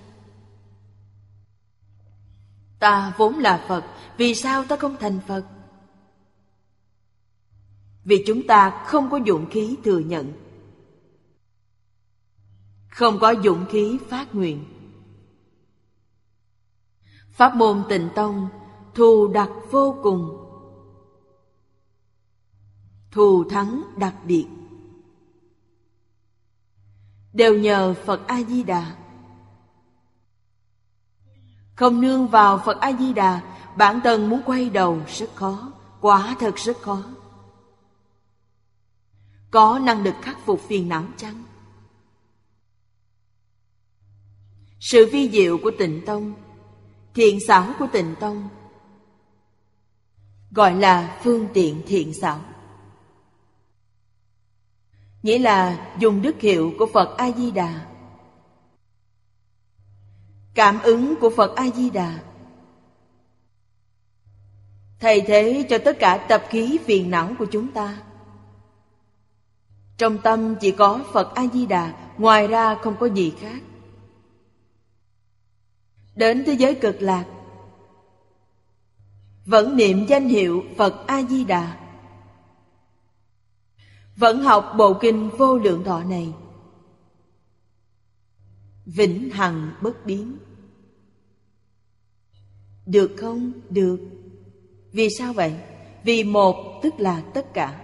Ta 2.79 3.13
vốn 3.17 3.39
là 3.39 3.65
Phật, 3.69 3.85
Vì 4.17 4.35
sao 4.35 4.65
ta 4.65 4.77
không 4.77 4.97
thành 5.01 5.21
Phật? 5.27 5.45
Vì 8.05 8.25
chúng 8.27 8.47
ta 8.47 8.85
không 8.87 9.11
có 9.11 9.21
dũng 9.27 9.51
khí 9.51 9.77
thừa 9.85 9.99
nhận. 9.99 10.33
Không 12.91 13.19
có 13.19 13.35
dũng 13.45 13.67
khí 13.71 13.99
phát 14.09 14.35
nguyện. 14.35 14.74
Pháp 17.35 17.57
môn 17.57 17.85
tịnh 17.89 18.09
tông, 18.15 18.49
Thù 18.95 19.29
đặc 19.29 19.51
vô 19.71 19.97
cùng. 20.03 20.41
Thù 23.11 23.45
thắng 23.51 23.83
đặc 23.97 24.15
biệt. 24.25 24.47
Đều 27.33 27.59
nhờ 27.59 27.95
Phật 28.05 28.27
A-di-đà. 28.27 28.97
Không 31.77 32.01
nương 32.01 32.29
vào 32.29 32.59
Phật 32.59 32.81
A-di-đà, 32.81 33.41
Bản 33.77 34.01
thân 34.05 34.31
muốn 34.31 34.43
quay 34.47 34.71
đầu 34.71 34.99
rất 35.09 35.31
khó, 35.35 35.73
Quả 36.01 36.37
thật 36.41 36.57
rất 36.57 36.77
khó. 36.81 37.03
Có 39.51 39.79
năng 39.83 40.03
lực 40.03 40.15
khắc 40.23 40.39
phục 40.47 40.61
phiền 40.61 40.89
não 40.89 41.05
chăng? 41.17 41.45
Sự 44.81 45.09
vi 45.13 45.31
diệu 45.31 45.59
của 45.63 45.71
tịnh 45.79 46.07
tông 46.07 46.35
Thiện 47.15 47.41
xảo 47.41 47.75
của 47.79 47.87
tịnh 47.93 48.15
tông. 48.21 48.49
Gọi 50.51 50.75
là 50.75 51.21
phương 51.23 51.49
tiện 51.55 51.83
thiện 51.87 52.15
xảo. 52.15 52.41
Nghĩa 55.23 55.39
là 55.39 55.89
dùng 55.99 56.23
đức 56.23 56.41
hiệu 56.41 56.73
của 56.79 56.87
Phật 56.95 57.17
A-di-đà. 57.17 57.87
Cảm 60.55 60.81
ứng 60.83 61.15
của 61.21 61.31
Phật 61.31 61.57
A-di-đà. 61.57 62.19
Thay 65.01 65.21
thế 65.21 65.67
cho 65.69 65.79
tất 65.85 65.97
cả 65.99 66.27
tập 66.29 66.45
khí 66.49 66.79
phiền 66.85 67.11
não 67.11 67.35
của 67.39 67.47
chúng 67.47 67.73
ta. 67.73 67.99
Trong 69.99 70.19
tâm 70.19 70.55
chỉ 70.61 70.71
có 70.71 71.01
Phật 71.13 71.35
A-di-đà, 71.35 71.93
Ngoài 72.19 72.47
ra 72.47 72.75
không 72.75 72.97
có 73.01 73.07
gì 73.07 73.33
khác. 73.41 73.63
Đến 76.17 76.45
thế 76.47 76.53
giới 76.53 76.75
cực 76.75 77.03
lạc. 77.03 77.25
Vẫn 79.47 79.77
niệm 79.77 80.07
danh 80.09 80.29
hiệu 80.29 80.63
Phật 80.77 81.07
A-di-đà. 81.07 81.81
Vẫn 84.17 84.43
học 84.43 84.75
bộ 84.79 84.95
kinh 85.01 85.31
vô 85.39 85.59
lượng 85.59 85.85
thọ 85.85 86.03
này. 86.03 86.33
Vĩnh 88.87 89.31
hằng 89.31 89.73
bất 89.83 90.07
biến. 90.07 90.39
Được 92.87 93.15
không? 93.17 93.53
Được. 93.71 93.99
Vì 94.93 95.09
sao 95.19 95.33
vậy? 95.33 95.55
Vì 96.05 96.25
một 96.25 96.81
tức 96.83 96.95
là 96.99 97.23
tất 97.35 97.55
cả. 97.55 97.81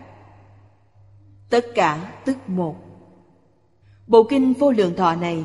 Tất 1.50 1.66
cả 1.74 2.20
tức 2.24 2.36
một. 2.46 2.76
Bộ 4.06 4.26
kinh 4.30 4.52
vô 4.52 4.70
lượng 4.70 4.96
thọ 4.96 5.14
này 5.14 5.44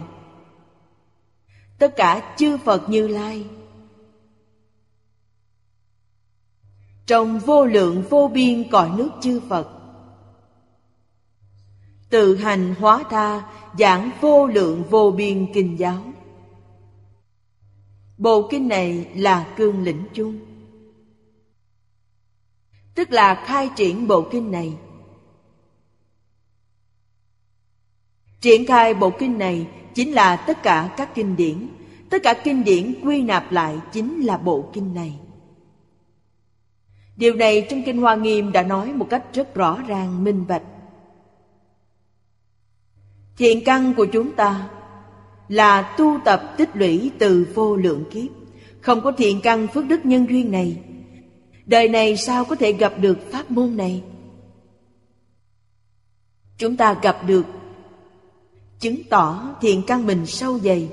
tất 1.77 1.93
cả 1.95 2.35
chư 2.37 2.57
Phật 2.57 2.89
Như 2.89 3.07
Lai. 3.07 3.45
Trong 7.05 7.39
vô 7.39 7.65
lượng 7.65 8.03
vô 8.09 8.31
biên 8.33 8.69
cõi 8.71 8.91
nước 8.97 9.09
chư 9.21 9.41
Phật, 9.49 9.75
Tự 12.09 12.35
hành 12.35 12.75
hóa 12.79 13.03
tha 13.09 13.51
giảng 13.79 14.11
vô 14.21 14.47
lượng 14.47 14.83
vô 14.89 15.11
biên 15.11 15.53
kinh 15.53 15.79
giáo. 15.79 16.03
Bộ 18.17 18.47
kinh 18.51 18.67
này 18.67 19.09
là 19.15 19.53
cương 19.57 19.83
lĩnh 19.83 20.03
chung. 20.13 20.39
Tức 22.95 23.11
là 23.11 23.43
khai 23.45 23.69
triển 23.75 24.07
bộ 24.07 24.27
kinh 24.31 24.51
này. 24.51 24.77
Triển 28.41 28.65
khai 28.65 28.93
bộ 28.93 29.11
kinh 29.19 29.37
này 29.37 29.67
chính 29.95 30.11
là 30.11 30.35
tất 30.35 30.63
cả 30.63 30.93
các 30.97 31.15
kinh 31.15 31.35
điển. 31.35 31.67
Tất 32.09 32.17
cả 32.23 32.33
kinh 32.43 32.63
điển 32.63 32.93
quy 33.03 33.21
nạp 33.21 33.51
lại 33.51 33.77
chính 33.91 34.21
là 34.21 34.37
bộ 34.37 34.69
kinh 34.73 34.93
này. 34.93 35.19
Điều 37.17 37.35
này 37.35 37.67
trong 37.69 37.81
kinh 37.85 38.01
hoa 38.01 38.15
nghiêm 38.15 38.51
đã 38.51 38.63
nói 38.63 38.93
một 38.93 39.07
cách 39.09 39.23
rất 39.33 39.55
rõ 39.55 39.81
ràng, 39.87 40.23
minh 40.23 40.45
bạch. 40.47 40.63
Thiện 43.37 43.63
căn 43.65 43.93
của 43.97 44.05
chúng 44.05 44.35
ta 44.35 44.69
là 45.47 45.95
tu 45.97 46.19
tập 46.25 46.53
tích 46.57 46.69
lũy 46.73 47.11
từ 47.19 47.47
vô 47.53 47.75
lượng 47.75 48.03
kiếp. 48.11 48.31
Không 48.81 49.01
có 49.01 49.11
thiện 49.11 49.41
căn 49.43 49.67
phước 49.67 49.85
đức 49.85 50.05
nhân 50.05 50.29
duyên 50.29 50.51
này, 50.51 50.77
đời 51.65 51.89
này 51.89 52.17
sao 52.17 52.45
có 52.45 52.55
thể 52.55 52.73
gặp 52.73 52.93
được 52.99 53.31
pháp 53.31 53.51
môn 53.51 53.77
này? 53.77 54.03
Chúng 56.57 56.77
ta 56.77 56.99
gặp 57.01 57.17
được 57.27 57.45
chứng 58.79 59.03
tỏ 59.09 59.55
thiện 59.61 59.81
căn 59.87 60.05
mình 60.05 60.25
sâu 60.25 60.59
dày. 60.59 60.89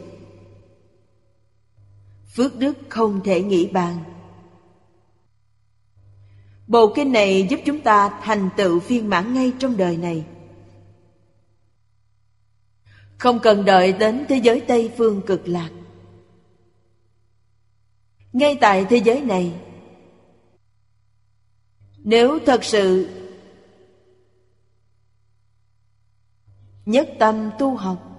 Phước 2.34 2.58
đức 2.58 2.78
không 2.88 3.20
thể 3.24 3.42
nghĩ 3.42 3.66
bàn. 3.66 4.04
Bộ 6.66 6.92
kinh 6.96 7.12
này 7.12 7.46
giúp 7.50 7.60
chúng 7.64 7.80
ta 7.80 8.20
thành 8.22 8.48
tựu 8.56 8.80
phiên 8.80 9.08
mãn 9.08 9.34
ngay 9.34 9.52
trong 9.58 9.76
đời 9.76 9.96
này. 9.96 10.24
Không 13.18 13.38
cần 13.38 13.64
đợi 13.64 13.92
đến 13.92 14.24
thế 14.28 14.36
giới 14.36 14.60
tây 14.60 14.92
phương 14.96 15.22
cực 15.26 15.48
lạc. 15.48 15.70
Ngay 18.32 18.58
tại 18.60 18.86
thế 18.90 18.96
giới 18.96 19.20
này, 19.20 19.52
nếu 21.98 22.38
thật 22.46 22.64
sự 22.64 23.08
nhất 26.86 27.08
tâm 27.18 27.50
tu 27.58 27.76
học. 27.76 28.12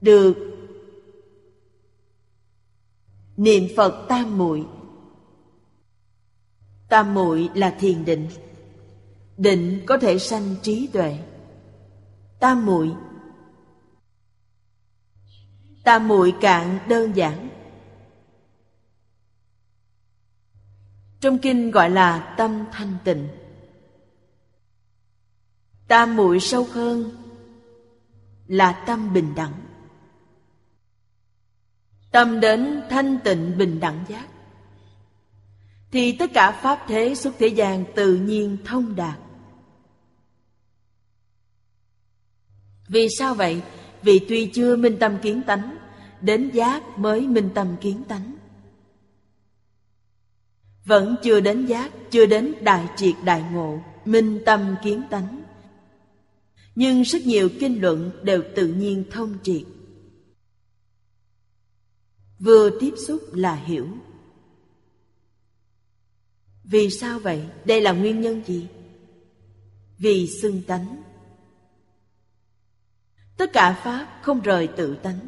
Được. 0.00 0.34
Niệm 3.36 3.64
phật 3.76 4.06
tam 4.08 4.38
muội. 4.38 4.66
Tam 6.88 7.14
muội 7.14 7.50
là 7.54 7.76
thiền 7.78 8.04
định. 8.04 8.28
Định 9.36 9.82
có 9.86 9.98
thể 9.98 10.18
sanh 10.18 10.54
trí 10.62 10.88
tuệ. 10.92 11.18
Tam 12.38 12.66
muội. 12.66 12.94
Tam 15.84 16.08
muội 16.08 16.34
cạn 16.40 16.78
đơn 16.88 17.16
giản. 17.16 17.48
Trong 21.20 21.38
kinh 21.38 21.70
gọi 21.70 21.90
là 21.90 22.34
tâm 22.38 22.64
thanh 22.72 22.96
tịnh 23.04 23.28
tam 25.88 26.16
muội 26.16 26.40
sâu 26.40 26.66
hơn 26.72 27.10
là 28.46 28.72
tâm 28.86 29.12
bình 29.12 29.32
đẳng. 29.36 29.52
Tâm 32.10 32.40
đến 32.40 32.82
thanh 32.90 33.18
tịnh 33.24 33.58
bình 33.58 33.80
đẳng 33.80 34.04
giác, 34.08 34.28
thì 35.90 36.16
tất 36.18 36.30
cả 36.34 36.52
pháp 36.52 36.84
thế 36.88 37.14
xuất 37.14 37.34
thế 37.38 37.46
gian 37.46 37.84
tự 37.94 38.16
nhiên 38.16 38.56
thông 38.64 38.96
đạt. 38.96 39.18
Vì 42.88 43.08
sao 43.18 43.34
vậy? 43.34 43.62
Vì 44.02 44.18
tuy 44.28 44.50
chưa 44.54 44.76
minh 44.76 44.96
tâm 45.00 45.18
kiến 45.22 45.42
tánh, 45.46 45.76
đến 46.20 46.50
giác 46.50 46.98
mới 46.98 47.20
minh 47.20 47.50
tâm 47.54 47.76
kiến 47.80 48.02
tánh. 48.08 48.36
Vẫn 50.84 51.16
chưa 51.22 51.40
đến 51.40 51.66
giác, 51.66 51.92
chưa 52.10 52.26
đến 52.26 52.54
đại 52.60 52.88
triệt 52.96 53.14
đại 53.24 53.44
ngộ, 53.52 53.78
minh 54.04 54.40
tâm 54.46 54.74
kiến 54.82 55.02
tánh 55.10 55.42
nhưng 56.76 57.02
rất 57.02 57.22
nhiều 57.22 57.48
kinh 57.60 57.80
luận 57.80 58.10
đều 58.22 58.42
tự 58.56 58.66
nhiên 58.66 59.04
thông 59.10 59.38
triệt 59.42 59.62
vừa 62.38 62.70
tiếp 62.80 62.94
xúc 63.06 63.20
là 63.34 63.54
hiểu 63.54 63.88
vì 66.64 66.90
sao 66.90 67.18
vậy 67.18 67.42
đây 67.64 67.80
là 67.80 67.92
nguyên 67.92 68.20
nhân 68.20 68.42
gì 68.46 68.66
vì 69.98 70.26
xưng 70.26 70.62
tánh 70.66 71.02
Tất 73.36 73.52
cả 73.52 73.72
Pháp 73.72 74.06
không 74.22 74.40
rời 74.40 74.66
tự 74.66 74.96
tánh. 74.96 75.18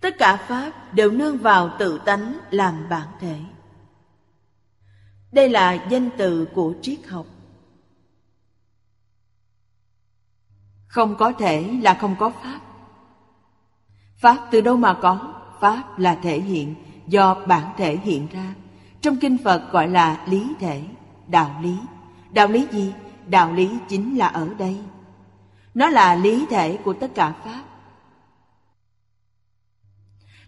Tất 0.00 0.14
cả 0.18 0.36
Pháp 0.48 0.94
đều 0.94 1.10
nương 1.10 1.38
vào 1.38 1.76
tự 1.78 2.00
tánh 2.04 2.38
làm 2.50 2.88
bản 2.88 3.08
thể. 3.20 3.36
Đây 5.32 5.48
là 5.48 5.86
danh 5.90 6.10
từ 6.18 6.46
của 6.54 6.74
triết 6.82 7.06
học. 7.06 7.26
Không 10.90 11.16
có 11.18 11.32
thể 11.32 11.78
là 11.82 11.94
không 11.94 12.16
có 12.18 12.30
Pháp. 12.42 12.60
Pháp 14.16 14.48
từ 14.50 14.60
đâu 14.60 14.76
mà 14.76 14.98
có? 15.02 15.34
Pháp 15.60 15.98
là 15.98 16.14
thể 16.22 16.40
hiện 16.40 16.74
do 17.06 17.34
bản 17.34 17.72
thể 17.76 17.96
hiện 17.96 18.26
ra. 18.32 18.54
Trong 19.00 19.16
kinh 19.16 19.38
Phật 19.44 19.72
gọi 19.72 19.88
là 19.88 20.24
lý 20.28 20.52
thể, 20.60 20.82
đạo 21.26 21.60
lý. 21.62 21.76
Đạo 22.30 22.48
lý 22.48 22.66
gì? 22.72 22.92
Đạo 23.26 23.52
lý 23.52 23.78
chính 23.88 24.18
là 24.18 24.26
ở 24.26 24.54
đây. 24.58 24.78
Nó 25.74 25.88
là 25.88 26.14
lý 26.14 26.46
thể 26.50 26.76
của 26.76 26.92
tất 26.92 27.10
cả 27.14 27.34
Pháp. 27.44 27.62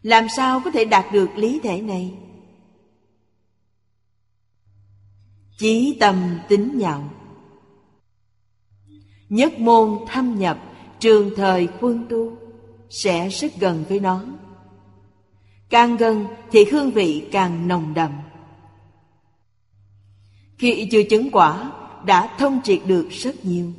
Làm 0.02 0.28
sao 0.28 0.60
có 0.64 0.70
thể 0.70 0.84
đạt 0.84 1.04
được 1.12 1.30
lý 1.36 1.60
thể 1.62 1.80
này? 1.80 2.14
Chí 5.58 5.96
tâm 6.00 6.38
tính 6.48 6.78
nhạo 6.78 7.10
Nhất 9.32 9.58
môn 9.58 9.98
thâm 10.08 10.38
nhập, 10.38 10.58
Trường 11.00 11.30
thời 11.36 11.68
quân 11.80 12.06
tu, 12.10 12.36
Sẽ 12.90 13.28
rất 13.28 13.52
gần 13.60 13.84
với 13.88 14.00
nó. 14.00 14.24
Càng 15.68 15.96
gần 15.96 16.26
thì 16.50 16.64
hương 16.64 16.90
vị 16.90 17.28
càng 17.32 17.68
nồng 17.68 17.94
đậm. 17.94 18.12
Khi 20.58 20.88
chưa 20.92 21.02
chứng 21.02 21.30
quả, 21.32 21.72
Đã 22.06 22.36
thông 22.38 22.60
triệt 22.64 22.80
được 22.86 23.08
rất 23.10 23.44
nhiều. 23.44 23.72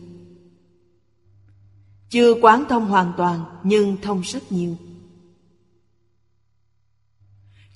Chưa 2.09 2.33
quán 2.41 2.63
thông 2.69 2.85
hoàn 2.85 3.13
toàn, 3.17 3.39
Nhưng 3.63 3.97
thông 4.01 4.21
rất 4.21 4.51
nhiều. 4.51 4.75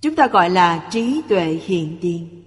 Chúng 0.01 0.15
ta 0.15 0.27
gọi 0.27 0.49
là 0.49 0.89
trí 0.91 1.21
tuệ 1.29 1.59
hiện 1.65 1.97
tiền. 2.01 2.46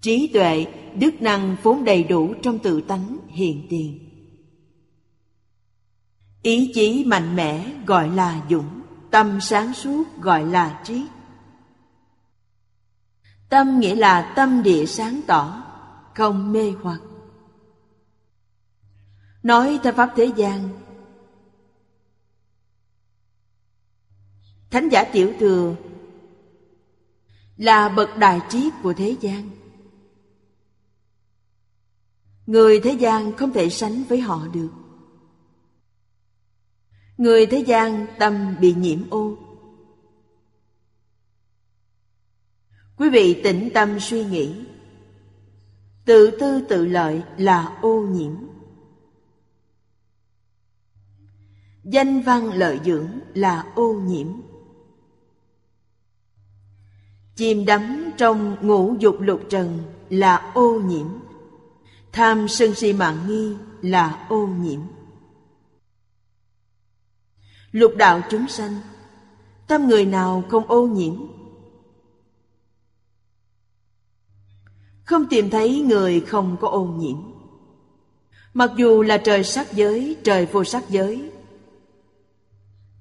Trí 0.00 0.30
tuệ, 0.32 0.66
đức 0.94 1.22
năng 1.22 1.56
vốn 1.62 1.84
đầy 1.84 2.04
đủ 2.04 2.34
trong 2.42 2.58
tự 2.58 2.80
tánh 2.80 3.18
hiện 3.28 3.66
tiền. 3.70 4.08
Ý 6.42 6.72
chí 6.74 7.04
mạnh 7.04 7.36
mẽ 7.36 7.72
gọi 7.86 8.10
là 8.10 8.46
dũng, 8.50 8.80
tâm 9.10 9.40
sáng 9.40 9.74
suốt 9.74 10.04
gọi 10.20 10.46
là 10.46 10.80
trí. 10.84 11.06
Tâm 13.48 13.80
nghĩa 13.80 13.94
là 13.94 14.32
tâm 14.36 14.62
địa 14.62 14.86
sáng 14.86 15.20
tỏ, 15.26 15.64
không 16.14 16.52
mê 16.52 16.72
hoặc. 16.82 17.00
Nói 19.42 19.80
theo 19.82 19.92
pháp 19.92 20.12
thế 20.16 20.32
gian, 20.36 20.68
Thánh 24.70 24.88
giả 24.88 25.04
tiểu 25.12 25.32
thừa 25.40 25.76
là 27.56 27.88
bậc 27.88 28.16
đại 28.16 28.40
trí 28.48 28.70
của 28.82 28.92
thế 28.92 29.16
gian. 29.20 29.50
Người 32.48 32.80
thế 32.80 32.92
gian 32.92 33.36
không 33.36 33.52
thể 33.52 33.70
sánh 33.70 34.04
với 34.08 34.20
họ 34.20 34.48
được. 34.48 34.70
Người 37.18 37.46
thế 37.46 37.58
gian 37.58 38.06
tâm 38.18 38.56
bị 38.60 38.74
nhiễm 38.74 39.10
ô. 39.10 39.38
Quý 42.96 43.10
vị 43.10 43.40
tĩnh 43.44 43.70
tâm 43.74 44.00
suy 44.00 44.24
nghĩ. 44.24 44.64
Tự 46.04 46.30
tư 46.40 46.60
tự 46.68 46.86
lợi 46.86 47.22
là 47.36 47.78
ô 47.82 48.06
nhiễm. 48.06 48.34
Danh 51.84 52.20
văn 52.20 52.52
lợi 52.52 52.80
dưỡng 52.84 53.08
là 53.34 53.72
ô 53.74 53.92
nhiễm. 53.92 54.28
Chìm 57.36 57.64
đắm 57.66 58.10
trong 58.16 58.56
ngũ 58.60 58.94
dục 58.98 59.16
lục 59.20 59.40
trần 59.50 59.78
là 60.08 60.52
ô 60.54 60.80
nhiễm. 60.80 61.27
Tham 62.12 62.48
sân 62.48 62.74
si 62.74 62.92
mạng 62.92 63.18
nghi 63.28 63.56
là 63.82 64.26
ô 64.28 64.46
nhiễm. 64.46 64.80
Lục 67.70 67.92
đạo 67.96 68.20
chúng 68.30 68.48
sanh, 68.48 68.80
tâm 69.66 69.88
người 69.88 70.04
nào 70.04 70.44
không 70.48 70.66
ô 70.66 70.86
nhiễm? 70.86 71.14
Không 75.04 75.26
tìm 75.30 75.50
thấy 75.50 75.80
người 75.80 76.20
không 76.20 76.56
có 76.60 76.68
ô 76.68 76.84
nhiễm. 76.84 77.16
Mặc 78.54 78.70
dù 78.76 79.02
là 79.02 79.18
trời 79.18 79.44
sắc 79.44 79.72
giới, 79.72 80.16
trời 80.24 80.46
vô 80.46 80.64
sắc 80.64 80.88
giới, 80.88 81.30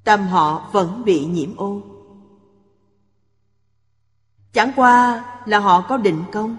tâm 0.04 0.28
họ 0.28 0.70
vẫn 0.72 1.06
bị 1.06 1.26
nhiễm 1.26 1.56
ô. 1.56 1.82
Chẳng 4.54 4.72
qua 4.76 5.26
là 5.46 5.60
họ 5.60 5.86
có 5.90 5.98
định 5.98 6.24
công 6.32 6.58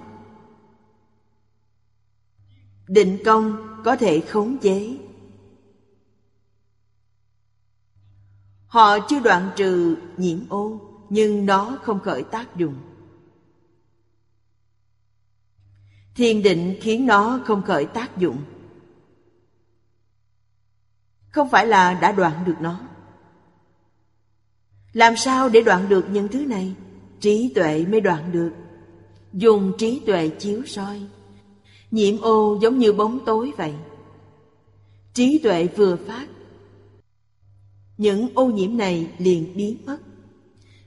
Định 2.88 3.18
công 3.24 3.76
có 3.84 3.96
thể 3.96 4.20
khống 4.20 4.58
chế. 4.58 4.98
Họ 8.66 8.98
chưa 9.08 9.20
đoạn 9.20 9.50
trừ 9.56 9.96
nhiễm 10.16 10.38
ô, 10.48 10.80
Nhưng 11.10 11.46
nó 11.46 11.78
không 11.82 12.00
khởi 12.00 12.22
tác 12.22 12.56
dụng. 12.56 12.74
Thiền 16.14 16.42
định 16.42 16.78
khiến 16.80 17.06
nó 17.06 17.40
không 17.44 17.62
khởi 17.62 17.86
tác 17.86 18.18
dụng. 18.18 18.38
Không 21.30 21.50
phải 21.50 21.66
là 21.66 21.94
đã 21.94 22.12
đoạn 22.12 22.44
được 22.44 22.56
nó. 22.60 22.80
Làm 24.92 25.16
sao 25.16 25.48
để 25.48 25.62
đoạn 25.62 25.88
được 25.88 26.06
những 26.10 26.28
thứ 26.28 26.46
này? 26.46 26.74
Trí 27.20 27.52
tuệ 27.54 27.86
mới 27.88 28.00
đoạn 28.00 28.32
được. 28.32 28.52
Dùng 29.32 29.72
trí 29.78 30.02
tuệ 30.06 30.28
chiếu 30.28 30.62
soi. 30.66 31.06
Nhiễm 31.90 32.20
ô 32.20 32.58
giống 32.62 32.78
như 32.78 32.92
bóng 32.92 33.24
tối 33.24 33.52
vậy 33.56 33.74
Trí 35.14 35.40
tuệ 35.42 35.66
vừa 35.76 35.96
phát 35.96 36.26
Những 37.96 38.28
ô 38.34 38.46
nhiễm 38.46 38.76
này 38.76 39.12
liền 39.18 39.56
biến 39.56 39.76
mất 39.86 39.98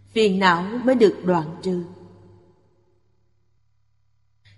Phiền 0.08 0.40
não 0.40 0.64
mới 0.84 0.96
được 0.96 1.22
đoạn 1.26 1.56
trừ 1.62 1.84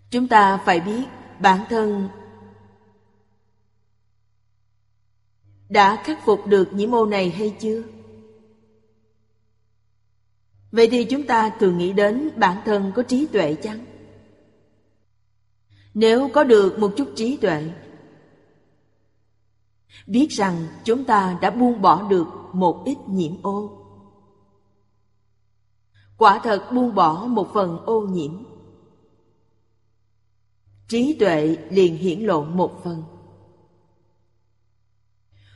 Chúng 0.10 0.28
ta 0.28 0.58
phải 0.66 0.80
biết 0.80 1.04
bản 1.40 1.66
thân 1.70 2.10
Đã 5.70 6.04
khắc 6.04 6.26
phục 6.26 6.48
được 6.48 6.74
nhiễm 6.74 6.96
ô 6.96 7.06
này 7.06 7.30
hay 7.30 7.56
chưa? 7.60 7.84
Vậy 10.72 10.88
thì 10.92 11.04
chúng 11.04 11.28
ta 11.28 11.50
thường 11.60 11.78
nghĩ 11.78 11.94
đến 11.94 12.30
bản 12.38 12.62
thân 12.66 12.92
có 12.96 13.04
trí 13.04 13.26
tuệ 13.26 13.56
chăng? 13.64 13.93
Nếu 15.94 16.30
có 16.34 16.44
được 16.44 16.80
một 16.80 16.94
chút 16.98 17.08
trí 17.16 17.38
tuệ, 17.38 17.72
Biết 20.08 20.28
rằng 20.30 20.68
chúng 20.84 21.04
ta 21.04 21.38
đã 21.42 21.50
buông 21.50 21.82
bỏ 21.82 22.08
được 22.10 22.28
một 22.54 22.84
ít 22.86 22.98
nhiễm 23.08 23.34
ô. 23.42 23.80
Quả 26.18 26.40
thật 26.44 26.72
buông 26.74 26.96
bỏ 26.96 27.26
một 27.26 27.50
phần 27.54 27.86
ô 27.86 28.02
nhiễm. 28.02 28.44
Trí 30.88 31.18
tuệ 31.20 31.58
liền 31.70 31.98
hiển 31.98 32.20
lộ 32.20 32.44
một 32.44 32.84
phần. 32.84 33.04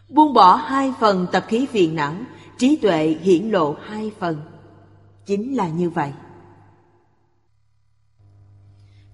Buông 0.09 0.33
bỏ 0.33 0.55
hai 0.55 0.93
phần 0.99 1.27
tập 1.31 1.45
khí 1.47 1.65
phiền 1.65 1.95
não, 1.95 2.13
Trí 2.57 2.75
tuệ 2.75 3.17
hiển 3.21 3.49
lộ 3.49 3.73
hai 3.73 4.11
phần. 4.19 4.41
Chính 5.25 5.55
là 5.55 5.69
như 5.69 5.89
vậy. 5.89 6.13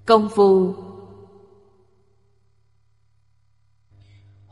Công 0.06 0.30
phu 0.36 0.74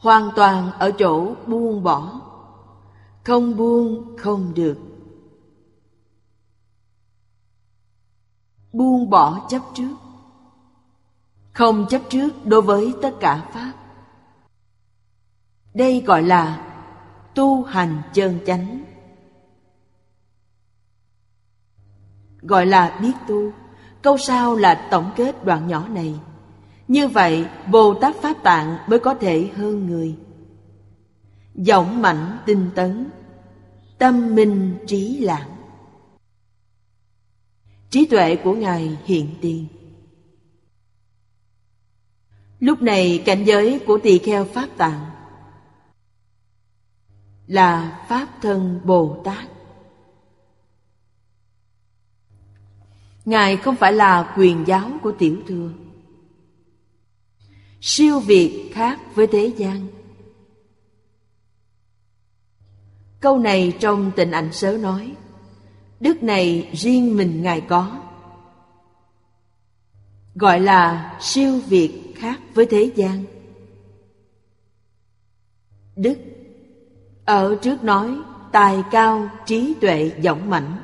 hoàn 0.01 0.29
toàn 0.35 0.71
ở 0.71 0.91
chỗ 0.91 1.35
buông 1.47 1.83
bỏ. 1.83 2.21
Không 3.23 3.57
buông, 3.57 4.17
không 4.17 4.53
được. 4.53 4.77
Buông 8.73 9.09
bỏ 9.09 9.47
chấp 9.49 9.61
trước. 9.73 9.95
Không 11.53 11.85
chấp 11.89 12.01
trước 12.09 12.29
đối 12.45 12.61
với 12.61 12.93
tất 13.01 13.11
cả 13.19 13.49
pháp. 13.53 13.73
Đây 15.73 16.01
gọi 16.01 16.23
là 16.23 16.73
tu 17.35 17.63
hành 17.63 18.01
chân 18.13 18.39
chánh. 18.45 18.83
Gọi 22.41 22.65
là 22.65 22.99
biết 23.01 23.13
tu. 23.27 23.51
Câu 24.01 24.17
sau 24.17 24.55
là 24.55 24.87
tổng 24.91 25.11
kết 25.15 25.45
đoạn 25.45 25.67
nhỏ 25.67 25.87
này 25.87 26.19
như 26.91 27.07
vậy, 27.07 27.45
Bồ 27.71 27.93
Tát 27.93 28.15
Pháp 28.21 28.43
Tạng 28.43 28.77
mới 28.87 28.99
có 28.99 29.13
thể 29.13 29.51
hơn 29.55 29.87
người 29.87 30.15
Giọng 31.55 32.01
mạnh 32.01 32.37
tinh 32.45 32.69
tấn, 32.75 33.09
Tâm 33.97 34.35
minh 34.35 34.77
trí 34.87 35.17
lãng 35.19 35.55
Trí 37.89 38.05
tuệ 38.05 38.35
của 38.35 38.53
Ngài 38.53 38.97
hiện 39.05 39.35
tiền 39.41 39.67
Lúc 42.59 42.81
này, 42.81 43.23
cảnh 43.25 43.43
giới 43.43 43.79
của 43.87 43.99
tỳ 44.03 44.17
kheo 44.17 44.45
Pháp 44.45 44.67
Tạng 44.77 45.05
là 47.47 48.03
Pháp 48.07 48.27
Thân 48.41 48.81
Bồ 48.83 49.21
Tát. 49.23 49.47
Ngài 53.25 53.57
không 53.57 53.75
phải 53.75 53.93
là 53.93 54.33
quyền 54.37 54.63
giáo 54.67 54.91
của 55.01 55.11
tiểu 55.11 55.37
thừa. 55.47 55.71
Siêu 57.81 58.19
việt 58.19 58.71
khác 58.73 58.99
với 59.15 59.27
thế 59.27 59.51
gian. 59.57 59.87
Câu 63.19 63.39
này 63.39 63.77
trong 63.79 64.11
tịnh 64.15 64.31
ảnh 64.31 64.53
sớ 64.53 64.77
nói, 64.77 65.15
Đức 65.99 66.23
này 66.23 66.69
riêng 66.73 67.17
mình 67.17 67.41
Ngài 67.43 67.61
có. 67.61 67.99
Gọi 70.35 70.59
là 70.59 71.17
siêu 71.21 71.59
việt 71.67 72.13
khác 72.15 72.39
với 72.53 72.65
thế 72.65 72.91
gian. 72.95 73.23
Đức 75.95 76.17
Ở 77.25 77.55
trước 77.61 77.83
nói, 77.83 78.17
tài 78.51 78.83
cao, 78.91 79.29
trí 79.45 79.73
tuệ 79.81 80.11
dõng 80.23 80.49
mãnh. 80.49 80.77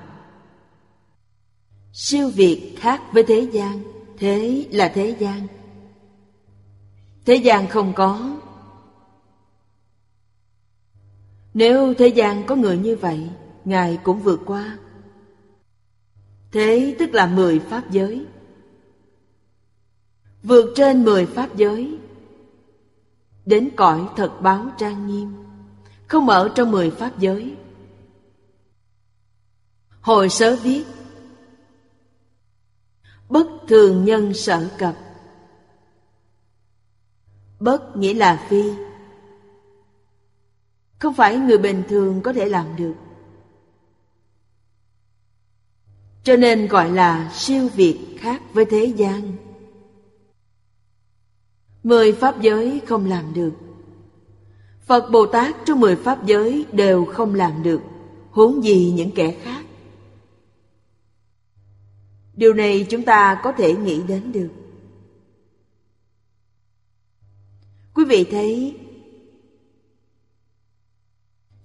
Siêu 1.94 2.30
việt 2.30 2.76
khác 2.80 3.02
với 3.12 3.24
thế 3.24 3.48
gian, 3.52 3.84
Thế 4.18 4.66
là 4.72 4.92
thế 4.96 5.16
gian. 5.20 5.48
Thế 7.28 7.36
gian 7.36 7.68
không 7.68 7.94
có. 7.94 8.38
Nếu 11.54 11.94
thế 11.94 12.08
gian 12.08 12.46
có 12.46 12.56
người 12.56 12.78
như 12.78 12.96
vậy, 12.96 13.30
Ngài 13.66 14.00
cũng 14.04 14.20
vượt 14.20 14.40
qua. 14.46 14.78
Thế 16.52 16.96
tức 17.00 17.10
là 17.14 17.28
mười 17.28 17.60
pháp 17.60 17.92
giới. 17.92 18.26
Vượt 20.44 20.74
trên 20.76 21.04
mười 21.04 21.26
pháp 21.26 21.56
giới, 21.56 21.98
Đến 23.46 23.70
cõi 23.76 24.08
thật 24.16 24.32
báo 24.42 24.66
trang 24.78 25.08
nghiêm, 25.08 25.36
Không 26.08 26.30
ở 26.30 26.52
trong 26.56 26.72
mười 26.72 26.92
pháp 26.92 27.20
giới. 27.20 27.56
Hồi 30.02 30.30
sớ 30.30 30.56
viết, 30.64 30.86
Bất 33.30 33.48
thường 33.68 34.06
nhân 34.06 34.34
sở 34.34 34.70
cập 34.78 34.96
Bất 37.60 37.98
nghĩa 37.98 38.14
là 38.14 38.46
phi. 38.50 38.64
Không 41.00 41.14
phải 41.14 41.38
người 41.38 41.58
bình 41.58 41.84
thường 41.90 42.22
có 42.22 42.34
thể 42.34 42.46
làm 42.46 42.76
được. 42.76 42.94
Cho 46.24 46.36
nên 46.36 46.68
gọi 46.68 46.92
là 46.92 47.32
siêu 47.34 47.70
việt 47.76 48.00
khác 48.18 48.42
với 48.54 48.66
thế 48.66 48.86
gian. 48.86 49.32
Mười 51.84 52.14
pháp 52.14 52.42
giới 52.42 52.82
không 52.88 53.06
làm 53.06 53.34
được. 53.34 53.52
Phật 54.82 55.10
Bồ 55.12 55.26
Tát 55.26 55.56
trong 55.66 55.80
mười 55.80 55.96
pháp 55.96 56.26
giới 56.26 56.66
đều 56.72 57.06
không 57.06 57.36
làm 57.36 57.64
được, 57.64 57.82
Huống 58.32 58.64
gì 58.64 58.94
những 58.96 59.12
kẻ 59.12 59.38
khác. 59.44 59.66
Điều 62.34 62.54
này 62.54 62.86
chúng 62.90 63.04
ta 63.04 63.42
có 63.44 63.52
thể 63.52 63.76
nghĩ 63.76 64.02
đến 64.08 64.32
được 64.32 64.50
Quý 67.94 67.97
vị 68.08 68.28
thấy. 68.32 68.80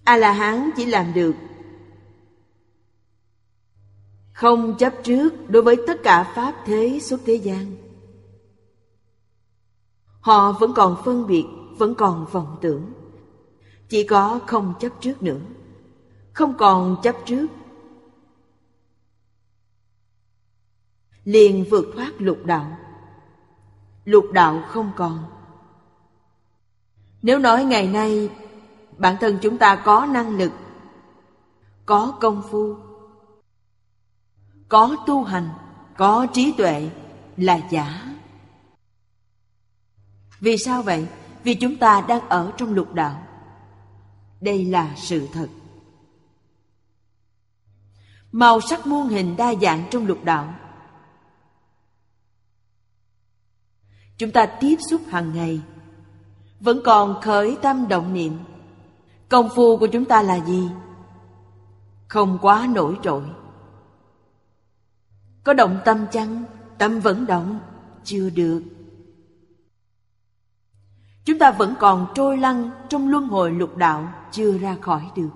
A-la-hán 0.04 0.70
chỉ 0.76 0.86
làm 0.86 1.12
được. 1.14 1.34
Không 4.32 4.78
chấp 4.78 4.94
trước 5.04 5.50
đối 5.50 5.62
với 5.62 5.76
tất 5.86 6.02
cả 6.02 6.32
Pháp 6.34 6.62
thế 6.66 6.98
xuất 7.02 7.20
thế 7.26 7.34
gian. 7.34 7.76
Họ 10.20 10.52
vẫn 10.52 10.72
còn 10.76 11.02
phân 11.04 11.26
biệt, 11.26 11.44
vẫn 11.78 11.94
còn 11.94 12.26
vọng 12.32 12.56
tưởng. 12.60 12.92
Chỉ 13.88 14.04
có 14.04 14.40
không 14.46 14.74
chấp 14.80 14.92
trước 15.00 15.22
nữa. 15.22 15.40
Không 16.32 16.54
còn 16.58 16.96
chấp 17.02 17.16
trước. 17.26 17.46
Liền 21.24 21.64
vượt 21.70 21.86
thoát 21.94 22.12
lục 22.18 22.38
đạo. 22.44 22.78
Lục 24.04 24.24
đạo 24.32 24.64
không 24.68 24.92
còn 24.96 25.31
nếu 27.22 27.38
nói 27.38 27.64
ngày 27.64 27.88
nay, 27.88 28.30
bản 28.98 29.16
thân 29.20 29.38
chúng 29.42 29.58
ta 29.58 29.82
có 29.84 30.06
năng 30.06 30.36
lực, 30.36 30.52
có 31.86 32.18
công 32.20 32.42
phu, 32.50 32.76
có 34.68 34.96
tu 35.06 35.24
hành, 35.24 35.48
có 35.96 36.26
trí 36.32 36.52
tuệ 36.52 36.90
là 37.36 37.60
giả. 37.70 38.14
Vì 40.40 40.56
sao 40.58 40.82
vậy? 40.82 41.06
Vì 41.44 41.54
chúng 41.54 41.76
ta 41.76 42.04
đang 42.08 42.28
ở 42.28 42.52
trong 42.56 42.74
lục 42.74 42.94
đạo. 42.94 43.26
Đây 44.40 44.64
là 44.64 44.94
sự 44.96 45.28
thật. 45.32 45.48
Màu 48.32 48.60
sắc 48.60 48.86
muôn 48.86 49.08
hình 49.08 49.36
đa 49.36 49.54
dạng 49.62 49.84
trong 49.90 50.06
lục 50.06 50.24
đạo. 50.24 50.54
Chúng 54.18 54.30
ta 54.30 54.46
tiếp 54.60 54.76
xúc 54.90 55.00
hàng 55.08 55.32
ngày 55.34 55.60
vẫn 56.62 56.80
còn 56.84 57.20
khởi 57.20 57.56
tâm 57.62 57.88
động 57.88 58.14
niệm. 58.14 58.32
Công 59.28 59.48
phu 59.54 59.76
của 59.76 59.86
chúng 59.86 60.04
ta 60.04 60.22
là 60.22 60.44
gì? 60.46 60.68
Không 62.08 62.38
quá 62.42 62.68
nổi 62.74 62.98
trội. 63.02 63.22
Có 65.44 65.52
động 65.52 65.78
tâm 65.84 66.06
chăng? 66.12 66.44
Tâm 66.78 67.00
vẫn 67.00 67.26
động, 67.26 67.60
chưa 68.04 68.30
được. 68.30 68.62
Chúng 71.24 71.38
ta 71.38 71.50
vẫn 71.50 71.74
còn 71.80 72.06
trôi 72.14 72.38
lăn 72.38 72.70
trong 72.88 73.08
luân 73.08 73.28
hồi 73.28 73.50
lục 73.50 73.76
đạo, 73.76 74.08
chưa 74.32 74.58
ra 74.58 74.76
khỏi 74.80 75.10
được. 75.16 75.30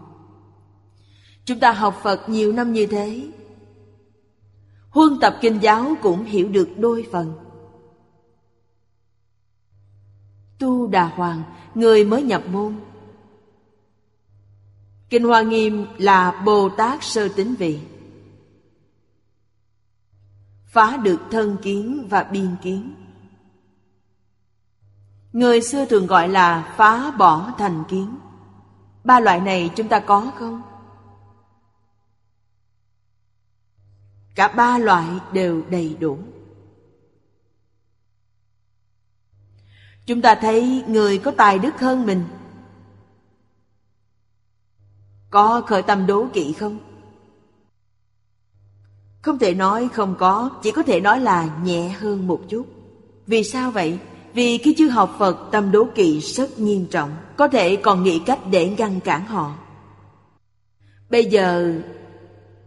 Chúng 1.45 1.61
ta 1.61 1.72
học 1.72 2.01
phật 2.03 2.29
nhiều 2.29 2.53
năm 2.53 2.72
như 2.72 2.87
thế. 2.87 3.29
Huân 4.91 5.20
tập 5.20 5.37
kinh 5.41 5.59
giáo 5.62 5.95
cũng 6.03 6.24
hiểu 6.24 6.49
được 6.49 6.68
đôi 6.77 7.07
phần. 7.12 7.46
Tu 10.59 10.87
Đà 10.87 11.05
Hoàng, 11.05 11.43
người 11.75 12.05
mới 12.05 12.23
nhập 12.23 12.43
môn. 12.53 12.75
Kinh 15.11 15.25
Hoa 15.25 15.43
Nghiêm 15.43 15.87
là 15.99 16.43
Bồ 16.45 16.69
Tát 16.69 17.05
sơ 17.05 17.29
tính 17.29 17.55
vị. 17.55 17.81
Phá 20.67 20.97
được 20.97 21.21
thân 21.31 21.57
kiến 21.63 22.07
và 22.11 22.23
biên 22.23 22.57
kiến. 22.63 22.95
Người 25.33 25.63
xưa 25.63 25.85
thường 25.85 26.07
gọi 26.07 26.29
là 26.29 26.75
phá 26.77 27.11
bỏ 27.11 27.53
thành 27.59 27.85
kiến. 27.89 28.19
Ba 29.05 29.21
loại 29.21 29.41
này 29.41 29.71
chúng 29.77 29.89
ta 29.89 30.01
có 30.01 30.33
không? 30.39 30.63
Cả 34.35 34.49
ba 34.49 34.79
loại 34.79 35.07
đều 35.33 35.63
đầy 35.71 35.97
đủ. 36.01 36.19
Chúng 40.07 40.23
ta 40.23 40.35
thấy 40.35 40.85
người 40.89 41.19
có 41.19 41.31
tài 41.31 41.59
đức 41.59 41.81
hơn 41.81 42.07
mình. 42.07 42.25
Có 45.31 45.63
khởi 45.67 45.83
tâm 45.83 46.07
đố 46.07 46.27
kỵ 46.33 46.53
không? 46.53 46.79
Không 49.23 49.39
thể 49.39 49.55
nói 49.55 49.89
không 49.93 50.15
có, 50.19 50.51
Chỉ 50.63 50.71
có 50.71 50.83
thể 50.83 51.01
nói 51.01 51.21
là 51.21 51.59
nhẹ 51.65 51.89
hơn 51.89 52.27
một 52.27 52.41
chút. 52.49 52.67
Vì 53.27 53.45
sao 53.45 53.71
vậy? 53.71 53.99
Vì 54.35 54.59
khi 54.59 54.75
chưa 54.79 54.89
học 54.89 55.17
Phật, 55.19 55.49
tâm 55.53 55.71
đố 55.71 55.87
kỵ 55.95 56.21
rất 56.21 56.59
nghiêm 56.59 56.87
trọng, 56.91 57.11
Có 57.37 57.49
thể 57.49 57.77
còn 57.77 58.03
nghĩ 58.03 58.19
cách 58.19 58.39
để 58.51 58.75
ngăn 58.79 59.01
cản 59.01 59.27
họ. 59.27 59.55
Bây 61.11 61.25
giờ, 61.25 61.81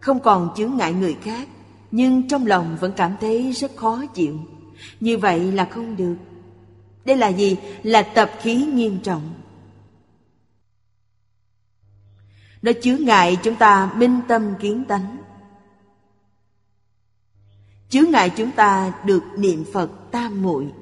không 0.00 0.20
còn 0.20 0.54
chướng 0.56 0.76
ngại 0.76 0.92
người 0.92 1.16
khác, 1.22 1.48
Nhưng 1.90 2.28
trong 2.28 2.46
lòng 2.46 2.76
vẫn 2.80 2.92
cảm 2.96 3.16
thấy 3.20 3.52
rất 3.52 3.76
khó 3.76 4.02
chịu. 4.14 4.38
Như 5.00 5.18
vậy 5.18 5.52
là 5.52 5.64
không 5.64 5.96
được 5.96 6.14
đây 7.10 7.18
là 7.18 7.28
gì? 7.28 7.56
Là 7.82 8.02
tập 8.02 8.30
khí 8.40 8.56
nghiêm 8.56 9.00
trọng. 9.02 9.34
Nó 12.62 12.72
chứa 12.82 12.96
ngại 12.96 13.38
chúng 13.42 13.56
ta 13.56 13.92
minh 13.96 14.20
tâm 14.28 14.54
kiến 14.60 14.84
tánh. 14.88 15.16
Chứa 17.88 18.02
ngại 18.02 18.30
chúng 18.36 18.52
ta 18.52 18.92
được 19.04 19.22
niệm 19.36 19.64
Phật 19.72 19.90
tam 20.10 20.42
muội. 20.42 20.72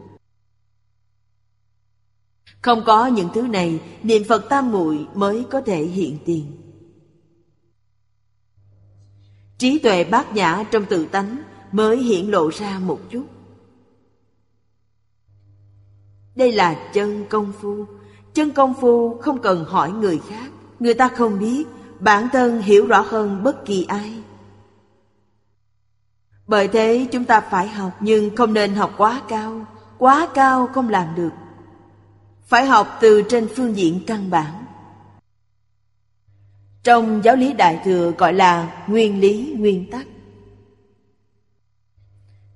Không 2.63 2.83
có 2.87 3.07
những 3.07 3.29
thứ 3.35 3.43
này, 3.43 3.81
niệm 4.03 4.23
Phật 4.29 4.47
tam 4.51 4.73
muội 4.73 5.07
mới 5.15 5.47
có 5.51 5.61
thể 5.61 5.85
hiện 5.85 6.19
tiền. 6.25 6.57
Trí 9.59 9.79
tuệ 9.79 10.05
bát 10.05 10.35
nhã 10.35 10.65
trong 10.71 10.85
tự 10.85 11.07
tánh 11.07 11.43
mới 11.73 12.03
hiện 12.03 12.31
lộ 12.31 12.49
ra 12.49 12.79
một 12.79 13.01
chút. 13.11 13.38
Đây 16.39 16.53
là 16.53 16.75
chân 16.93 17.25
công 17.29 17.53
phu. 17.61 17.85
Chân 18.35 18.51
công 18.51 18.75
phu 18.81 19.19
không 19.19 19.39
cần 19.43 19.65
hỏi 19.65 19.93
người 19.93 20.21
khác. 20.29 20.51
Người 20.81 20.95
ta 20.95 21.09
không 21.09 21.39
biết. 21.39 21.65
Bản 22.01 22.29
thân 22.33 22.63
hiểu 22.63 22.87
rõ 22.87 23.01
hơn 23.01 23.43
bất 23.43 23.65
kỳ 23.65 23.85
ai. 23.89 24.13
Bởi 26.47 26.69
thế 26.69 27.07
chúng 27.13 27.25
ta 27.25 27.41
phải 27.41 27.69
học, 27.69 27.93
Nhưng 28.01 28.37
không 28.37 28.55
nên 28.55 28.75
học 28.75 28.95
quá 28.97 29.23
cao. 29.29 29.67
Quá 29.99 30.29
cao 30.35 30.67
không 30.67 30.89
làm 30.89 31.15
được. 31.15 31.33
Phải 32.47 32.67
học 32.67 32.99
từ 33.01 33.23
trên 33.29 33.49
phương 33.57 33.77
diện 33.77 34.01
căn 34.07 34.31
bản. 34.31 34.65
Trong 36.83 37.21
giáo 37.25 37.37
lý 37.37 37.53
Đại 37.53 37.81
Thừa 37.85 38.13
gọi 38.19 38.33
là 38.33 38.85
nguyên 38.87 39.21
lý, 39.21 39.55
nguyên 39.59 39.91
tắc. 39.91 40.07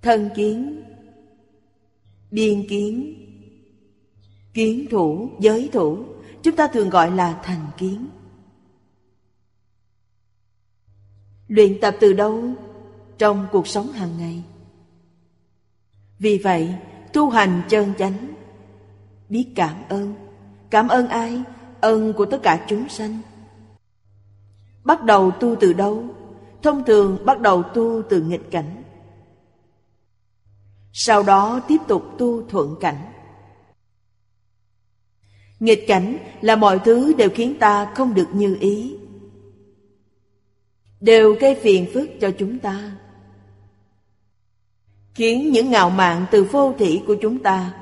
Thân 0.02 0.30
kiến, 0.36 0.82
Biên 2.30 2.68
kiến 2.68 3.21
Kiến 4.55 4.86
thủ, 4.90 5.30
giới 5.38 5.70
thủ. 5.72 5.98
Chúng 6.42 6.57
ta 6.57 6.66
thường 6.66 6.90
gọi 6.90 7.11
là 7.11 7.40
thành 7.44 7.66
kiến. 7.76 8.07
Luyện 11.48 11.80
tập 11.80 11.96
từ 12.00 12.12
đâu? 12.12 12.44
Trong 13.18 13.46
cuộc 13.53 13.66
sống 13.66 13.92
hàng 13.92 14.18
ngày. 14.18 14.42
Vì 16.18 16.38
vậy, 16.38 16.74
tu 17.12 17.30
hành 17.30 17.62
chân 17.68 17.92
chánh. 17.98 18.34
Biết 19.28 19.46
cảm 19.55 19.74
ơn. 19.88 20.14
Cảm 20.70 20.88
ơn 20.88 21.09
ai? 21.09 21.42
Ơn 21.80 22.12
của 22.12 22.24
tất 22.24 22.38
cả 22.42 22.66
chúng 22.68 22.88
sanh. 22.88 23.18
Bắt 24.84 25.05
đầu 25.05 25.30
tu 25.30 25.57
từ 25.61 25.72
đâu? 25.72 26.05
Thông 26.62 26.84
thường 26.84 27.18
bắt 27.26 27.40
đầu 27.40 27.62
tu 27.62 28.03
từ 28.09 28.22
nghịch 28.22 28.50
cảnh. 28.50 28.82
Sau 30.92 31.22
đó 31.22 31.61
tiếp 31.68 31.78
tục 31.88 32.05
tu 32.18 32.48
thuận 32.48 32.76
cảnh. 32.80 33.12
Nghịch 35.62 35.84
cảnh 35.86 36.18
là 36.40 36.56
mọi 36.56 36.78
thứ 36.84 37.12
đều 37.12 37.30
khiến 37.34 37.56
ta 37.60 37.92
không 37.94 38.14
được 38.14 38.28
như 38.32 38.56
ý. 38.60 38.96
Đều 41.00 41.34
gây 41.40 41.54
phiền 41.54 41.86
phức 41.94 42.10
cho 42.20 42.30
chúng 42.38 42.58
ta. 42.58 42.96
Khiến 45.14 45.52
những 45.52 45.70
ngạo 45.70 45.90
mạn 45.90 46.26
từ 46.30 46.44
vô 46.44 46.74
thị 46.78 47.02
của 47.06 47.16
chúng 47.22 47.38
ta 47.38 47.74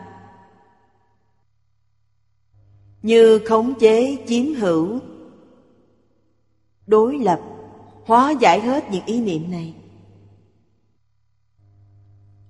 Như 3.03 3.39
khống 3.39 3.75
chế, 3.81 4.17
chiếm 4.29 4.55
hữu, 4.55 5.01
Đối 6.87 7.19
lập, 7.19 7.41
Hóa 8.05 8.31
giải 8.31 8.61
hết 8.61 8.85
những 8.91 9.05
ý 9.07 9.21
niệm 9.21 9.51
này. 9.51 9.75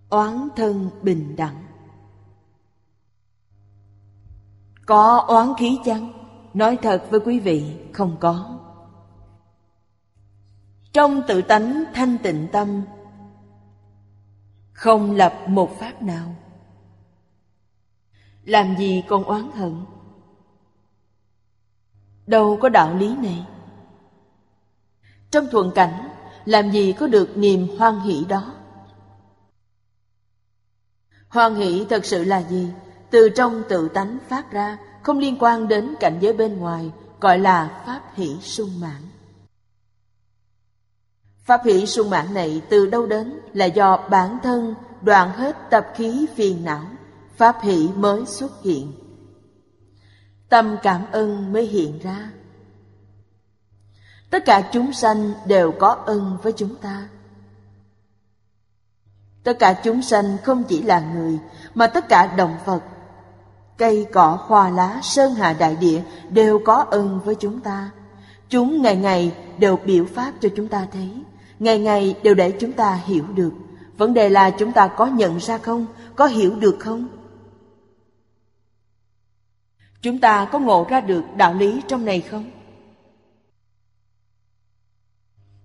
Oán 0.09 0.49
thân 0.57 0.91
bình 1.03 1.37
đẳng. 1.37 1.70
Có 4.91 5.25
oán 5.29 5.53
khí 5.59 5.79
chăng? 5.85 6.13
Nói 6.55 6.79
thật 6.83 7.07
với 7.11 7.21
quý 7.21 7.41
vị, 7.41 7.77
không 7.93 8.17
có. 8.21 8.59
Trong 10.93 11.23
tự 11.29 11.43
tánh 11.43 11.85
thanh 11.95 12.19
tịnh 12.19 12.49
tâm, 12.53 12.83
không 14.73 15.11
lập 15.11 15.35
một 15.47 15.71
pháp 15.79 16.03
nào. 16.03 16.35
Làm 18.45 18.77
gì 18.79 19.03
còn 19.09 19.25
oán 19.25 19.51
hận? 19.51 19.85
Đâu 22.27 22.59
có 22.61 22.69
đạo 22.69 22.95
lý 22.95 23.17
này. 23.17 23.47
Trong 25.31 25.47
thuận 25.51 25.73
cảnh, 25.75 26.09
làm 26.45 26.71
gì 26.71 26.93
có 26.93 27.07
được 27.07 27.37
niềm 27.37 27.69
hoan 27.79 28.01
hỷ 28.01 28.25
đó? 28.29 28.55
Hoan 31.29 31.55
hỷ 31.55 31.87
thật 31.91 32.05
sự 32.05 32.25
là 32.25 32.43
gì? 32.43 32.69
Từ 33.11 33.29
trong 33.29 33.63
tự 33.69 33.89
tánh 33.89 34.19
phát 34.29 34.53
ra, 34.53 34.79
không 35.03 35.19
liên 35.19 35.37
quan 35.41 35.69
đến 35.69 35.95
cảnh 36.01 36.19
giới 36.21 36.33
bên 36.33 36.59
ngoài, 36.59 36.93
gọi 37.21 37.39
là 37.39 37.83
pháp 37.87 38.01
hỷ 38.15 38.37
sung 38.41 38.81
mãn. 38.81 39.03
Pháp 41.45 41.61
hỷ 41.65 41.87
sung 41.87 42.11
mãn 42.11 42.35
này 42.35 42.63
từ 42.71 42.87
đâu 42.87 43.07
đến 43.07 43.41
là 43.53 43.65
do 43.65 44.07
bản 44.11 44.39
thân 44.43 44.75
đoạn 45.01 45.31
hết 45.31 45.57
tập 45.71 45.87
khí 45.95 46.27
phiền 46.35 46.65
não, 46.65 46.85
pháp 47.37 47.57
hỷ 47.63 47.89
mới 47.97 48.27
xuất 48.27 48.63
hiện. 48.63 48.93
Tâm 50.49 50.77
cảm 50.83 51.07
ơn 51.13 51.53
mới 51.53 51.67
hiện 51.67 51.99
ra. 51.99 52.31
Tất 54.31 54.45
cả 54.45 54.71
chúng 54.73 54.93
sanh 54.93 55.33
đều 55.47 55.73
có 55.73 55.89
ân 56.07 56.39
với 56.43 56.53
chúng 56.53 56.75
ta. 56.75 57.09
Tất 59.45 59.59
cả 59.59 59.81
chúng 59.85 60.03
sanh 60.03 60.37
không 60.45 60.65
chỉ 60.65 60.83
là 60.83 61.01
người, 61.01 61.39
mà 61.75 61.87
tất 61.87 62.09
cả 62.09 62.35
động 62.37 62.57
vật 62.65 62.81
Cây 63.81 64.07
cỏ 64.13 64.39
hoa 64.47 64.71
lá, 64.71 65.01
sơn 65.03 65.35
hà 65.35 65.53
đại 65.53 65.77
địa 65.77 66.03
đều 66.31 66.59
có 66.65 66.75
ơn 66.75 67.21
với 67.25 67.35
chúng 67.35 67.61
ta. 67.61 67.91
Chúng 68.49 68.83
ngày 68.83 68.97
ngày 68.97 69.35
đều 69.59 69.77
biểu 69.77 70.05
pháp 70.05 70.33
cho 70.41 70.49
chúng 70.57 70.69
ta 70.69 70.87
thấy, 70.93 71.11
ngày 71.59 71.79
ngày 71.79 72.17
đều 72.23 72.35
để 72.35 72.51
chúng 72.61 72.73
ta 72.73 72.95
hiểu 72.95 73.25
được. 73.35 73.53
Vấn 73.97 74.15
đề 74.15 74.29
là 74.29 74.51
chúng 74.51 74.73
ta 74.73 74.87
có 74.87 75.07
nhận 75.07 75.39
ra 75.39 75.59
không, 75.59 75.87
có 76.17 76.27
hiểu 76.27 76.57
được 76.57 76.77
không? 76.81 77.09
Chúng 80.03 80.19
ta 80.19 80.49
có 80.53 80.59
ngộ 80.59 80.87
ra 80.91 81.01
được 81.01 81.23
đạo 81.37 81.55
lý 81.55 81.83
trong 81.89 82.05
này 82.05 82.21
không? 82.21 82.51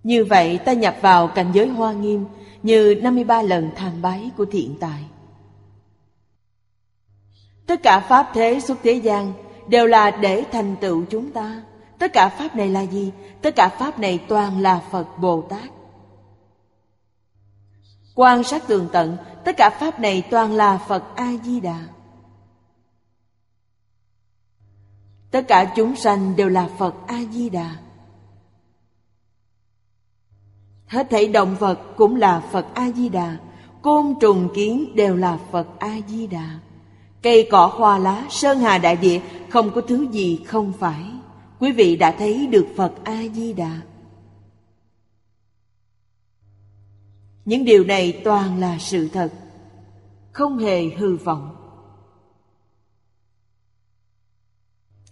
Như 0.02 0.24
vậy 0.24 0.58
ta 0.58 0.72
nhập 0.72 0.96
vào 1.00 1.28
cảnh 1.28 1.50
giới 1.52 1.68
hoa 1.68 1.92
nghiêm 1.92 2.24
như 2.62 2.94
53 3.02 3.42
lần 3.42 3.70
tham 3.76 4.02
bái 4.02 4.30
của 4.36 4.44
thiện 4.44 4.74
tài. 4.80 5.04
Tất 7.66 7.82
cả 7.82 8.00
pháp 8.00 8.30
thế 8.34 8.60
xuất 8.60 8.78
thế 8.82 8.92
gian 8.92 9.32
đều 9.68 9.86
là 9.86 10.10
để 10.10 10.44
thành 10.52 10.76
tựu 10.80 11.04
chúng 11.10 11.32
ta. 11.32 11.62
Tất 11.98 12.12
cả 12.12 12.28
pháp 12.28 12.56
này 12.56 12.68
là 12.68 12.80
gì? 12.80 13.12
Tất 13.42 13.56
cả 13.56 13.68
pháp 13.68 13.98
này 13.98 14.18
toàn 14.28 14.60
là 14.60 14.82
Phật 14.90 15.18
Bồ 15.18 15.42
Tát. 15.42 15.70
Quan 18.14 18.44
sát 18.44 18.66
tường 18.66 18.88
tận, 18.92 19.16
tất 19.44 19.56
cả 19.56 19.70
pháp 19.70 20.00
này 20.00 20.22
toàn 20.30 20.52
là 20.52 20.78
Phật 20.78 21.02
A 21.16 21.32
Di 21.44 21.60
Đà. 21.60 21.78
Tất 25.30 25.48
cả 25.48 25.72
chúng 25.76 25.96
sanh 25.96 26.36
đều 26.36 26.48
là 26.48 26.68
Phật 26.78 26.94
A 27.06 27.20
Di 27.32 27.50
Đà. 27.50 27.76
Hết 30.86 31.06
thảy 31.10 31.28
động 31.28 31.56
vật 31.58 31.80
cũng 31.96 32.16
là 32.16 32.40
Phật 32.40 32.66
A 32.74 32.90
Di 32.90 33.08
Đà, 33.08 33.36
côn 33.82 34.14
trùng 34.20 34.48
kiến 34.54 34.92
đều 34.94 35.16
là 35.16 35.38
Phật 35.50 35.78
A 35.78 35.98
Di 36.08 36.26
Đà. 36.26 36.58
Cây 37.26 37.48
cỏ 37.50 37.66
hoa 37.66 37.98
lá, 37.98 38.26
sơn 38.30 38.58
hà 38.58 38.78
đại 38.78 38.96
địa 38.96 39.20
Không 39.48 39.70
có 39.74 39.80
thứ 39.80 40.06
gì 40.10 40.40
không 40.46 40.72
phải. 40.78 41.04
Quý 41.60 41.72
vị 41.72 41.96
đã 41.96 42.10
thấy 42.18 42.46
được 42.46 42.66
Phật 42.76 42.92
A-di-đà. 43.04 43.80
Những 47.44 47.64
điều 47.64 47.84
này 47.84 48.20
toàn 48.24 48.60
là 48.60 48.76
sự 48.80 49.08
thật 49.08 49.32
Không 50.32 50.58
hề 50.58 50.84
hư 50.84 51.16
vọng. 51.16 51.56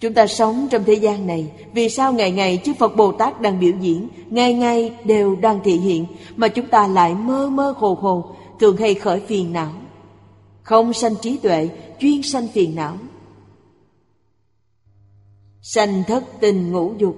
Chúng 0.00 0.14
ta 0.14 0.26
sống 0.26 0.68
trong 0.70 0.84
thế 0.84 0.94
gian 0.94 1.26
này 1.26 1.52
Vì 1.72 1.88
sao 1.88 2.12
ngày 2.12 2.30
ngày 2.30 2.62
chư 2.64 2.74
Phật 2.74 2.96
Bồ 2.96 3.12
Tát 3.12 3.40
đang 3.40 3.60
biểu 3.60 3.72
diễn 3.80 4.08
Ngày 4.30 4.54
ngày 4.54 4.96
đều 5.04 5.36
đang 5.36 5.60
thị 5.64 5.72
hiện 5.72 6.06
Mà 6.36 6.48
chúng 6.48 6.66
ta 6.66 6.86
lại 6.86 7.14
mơ 7.14 7.50
mơ 7.50 7.74
hồ 7.76 7.94
hồ 8.00 8.34
Thường 8.60 8.76
hay 8.76 8.94
khởi 8.94 9.20
phiền 9.20 9.52
não. 9.52 9.72
Không 10.64 10.92
sanh 10.92 11.14
trí 11.22 11.38
tuệ, 11.38 11.70
chuyên 12.00 12.22
sanh 12.22 12.48
phiền 12.48 12.74
não. 12.74 12.98
Sanh 15.62 16.02
thất 16.06 16.24
tình 16.40 16.72
ngũ 16.72 16.94
dục. 16.98 17.16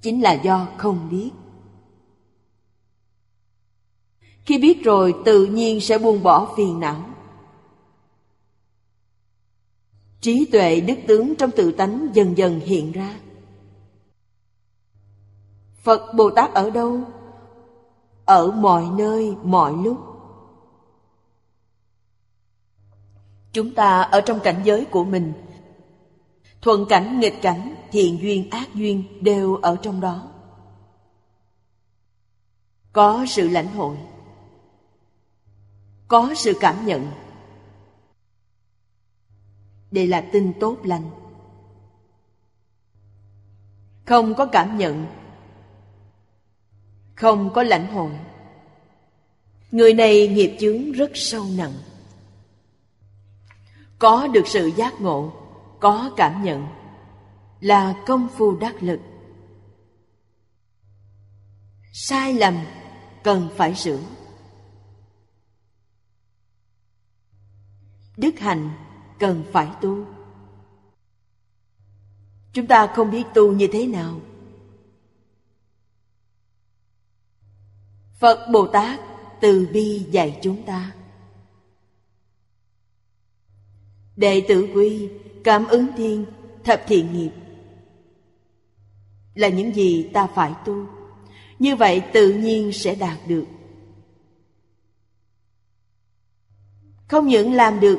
Chính 0.00 0.22
là 0.22 0.32
do 0.32 0.68
không 0.76 1.08
biết. 1.10 1.30
Khi 4.44 4.58
biết 4.58 4.84
rồi, 4.84 5.14
tự 5.24 5.46
nhiên 5.46 5.80
sẽ 5.80 5.98
buông 5.98 6.22
bỏ 6.22 6.54
phiền 6.56 6.80
não. 6.80 7.04
Trí 10.20 10.44
tuệ 10.44 10.80
đức 10.80 10.98
tướng 11.06 11.34
trong 11.34 11.50
tự 11.50 11.72
tánh 11.72 12.08
dần 12.14 12.38
dần 12.38 12.60
hiện 12.60 12.92
ra. 12.92 13.20
Phật 15.82 16.14
bồ 16.16 16.30
tát 16.30 16.54
ở 16.54 16.70
đâu? 16.70 17.00
Ở 18.24 18.50
mọi 18.50 18.84
nơi, 18.98 19.34
mọi 19.42 19.72
lúc. 19.84 20.11
Chúng 23.52 23.74
ta 23.74 24.00
ở 24.00 24.20
trong 24.20 24.40
cảnh 24.40 24.60
giới 24.64 24.84
của 24.84 25.04
mình. 25.04 25.32
Thuận 26.60 26.86
cảnh, 26.88 27.20
nghịch 27.20 27.42
cảnh, 27.42 27.74
thiện 27.90 28.18
duyên, 28.22 28.50
ác 28.50 28.74
duyên 28.74 29.04
đều 29.20 29.56
ở 29.56 29.76
trong 29.82 30.00
đó. 30.00 30.28
Có 32.92 33.26
sự 33.28 33.48
lãnh 33.48 33.66
hội. 33.66 33.96
Có 36.08 36.34
sự 36.36 36.52
cảm 36.60 36.86
nhận. 36.86 37.06
Đây 39.90 40.06
là 40.06 40.28
tin 40.32 40.52
tốt 40.60 40.76
lành. 40.84 41.10
Không 44.06 44.34
có 44.34 44.46
cảm 44.46 44.78
nhận. 44.78 45.06
Không 47.14 47.50
có 47.54 47.62
lãnh 47.62 47.86
hội. 47.94 48.10
Người 49.70 49.94
này 49.94 50.28
nghiệp 50.28 50.56
chướng 50.60 50.92
rất 50.92 51.10
sâu 51.14 51.44
nặng 51.56 51.72
có 54.02 54.28
được 54.28 54.46
sự 54.46 54.66
giác 54.66 55.00
ngộ, 55.00 55.32
có 55.80 56.10
cảm 56.16 56.44
nhận, 56.44 56.66
là 57.60 58.02
công 58.06 58.28
phu 58.28 58.56
đắc 58.56 58.82
lực 58.82 59.00
sai 61.92 62.34
lầm 62.34 62.58
cần 63.22 63.48
phải 63.56 63.74
sửa 63.74 63.98
Đức 68.16 68.38
hạnh 68.38 68.70
cần 69.18 69.44
phải 69.52 69.68
tu. 69.80 70.06
Chúng 72.52 72.66
ta 72.66 72.92
không 72.94 73.10
biết 73.10 73.24
tu 73.34 73.52
như 73.52 73.68
thế 73.72 73.86
nào. 73.86 74.20
Phật 78.18 78.48
Bồ 78.52 78.66
Tát 78.66 79.00
từ 79.40 79.68
bi 79.72 80.06
dạy 80.10 80.40
chúng 80.42 80.62
ta. 80.62 80.92
Đệ 84.16 84.44
tử 84.48 84.68
quy, 84.74 85.08
cảm 85.44 85.66
ứng 85.66 85.86
thiên, 85.96 86.24
thập 86.64 86.82
thiện 86.86 87.12
nghiệp 87.12 87.30
là 89.34 89.48
những 89.48 89.74
gì 89.74 90.10
ta 90.12 90.26
phải 90.26 90.52
tu. 90.64 90.86
Như 91.58 91.76
vậy 91.76 92.02
tự 92.12 92.32
nhiên 92.32 92.72
sẽ 92.72 92.94
đạt 92.94 93.18
được. 93.26 93.44
Không 97.08 97.26
những 97.26 97.52
làm 97.52 97.80
được 97.80 97.98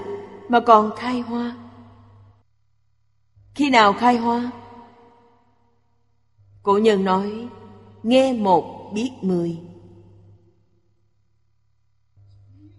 mà 0.49 0.59
còn 0.59 0.95
khai 0.95 1.19
hoa. 1.19 1.57
Khi 3.55 3.69
nào 3.69 3.93
khai 3.93 4.17
hoa? 4.17 4.51
Cổ 6.63 6.77
nhân 6.77 7.03
nói, 7.03 7.47
nghe 8.03 8.33
một 8.33 8.91
biết 8.93 9.11
mười. 9.21 9.59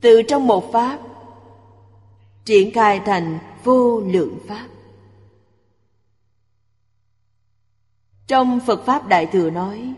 Từ 0.01 0.23
trong 0.23 0.47
một 0.47 0.73
pháp, 0.73 0.99
triển 2.45 2.71
khai 2.75 3.01
thành 3.07 3.39
vô 3.65 4.01
lượng 4.01 4.39
pháp. 4.49 4.67
Trong 8.27 8.61
Phật 8.67 8.85
Pháp 8.87 9.09
Đại 9.09 9.27
Thừa 9.27 9.51
nói, 9.51 9.95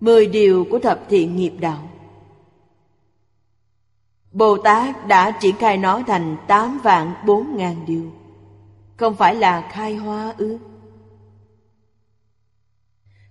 mười 0.00 0.26
điều 0.26 0.66
của 0.70 0.78
thập 0.78 1.00
thiện 1.08 1.36
nghiệp 1.36 1.52
đạo. 1.60 1.88
Bồ 4.32 4.56
Tát 4.56 5.06
đã 5.08 5.30
triển 5.30 5.56
khai 5.56 5.76
nó 5.76 6.02
thành 6.06 6.36
tám 6.46 6.80
vạn 6.82 7.14
bốn 7.26 7.56
ngàn 7.56 7.76
điều. 7.86 8.10
Không 8.96 9.14
phải 9.14 9.34
là 9.34 9.68
khai 9.72 9.94
hoa 9.94 10.34
ư? 10.38 10.58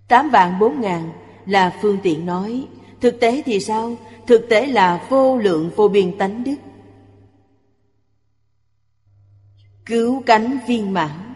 Tám 0.07 0.30
vạn 0.30 0.59
bốn 0.59 0.82
ngàn 0.82 1.11
là 1.45 1.77
phương 1.82 1.97
tiện 2.03 2.25
nói. 2.25 2.67
Thực 3.01 3.19
tế 3.19 3.41
thì 3.45 3.59
sao? 3.59 3.95
Thực 4.27 4.45
tế 4.49 4.65
là 4.65 5.05
vô 5.09 5.38
lượng 5.38 5.71
vô 5.75 5.88
biên 5.88 6.17
tánh 6.17 6.43
đức. 6.43 6.55
Cứu 9.89 10.23
cánh 10.25 10.59
viên 10.67 10.93
mãn 10.93 11.33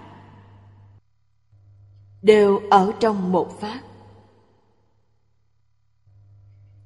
đều 2.22 2.62
ở 2.70 2.92
trong 3.00 3.32
một 3.32 3.60
pháp. 3.60 3.82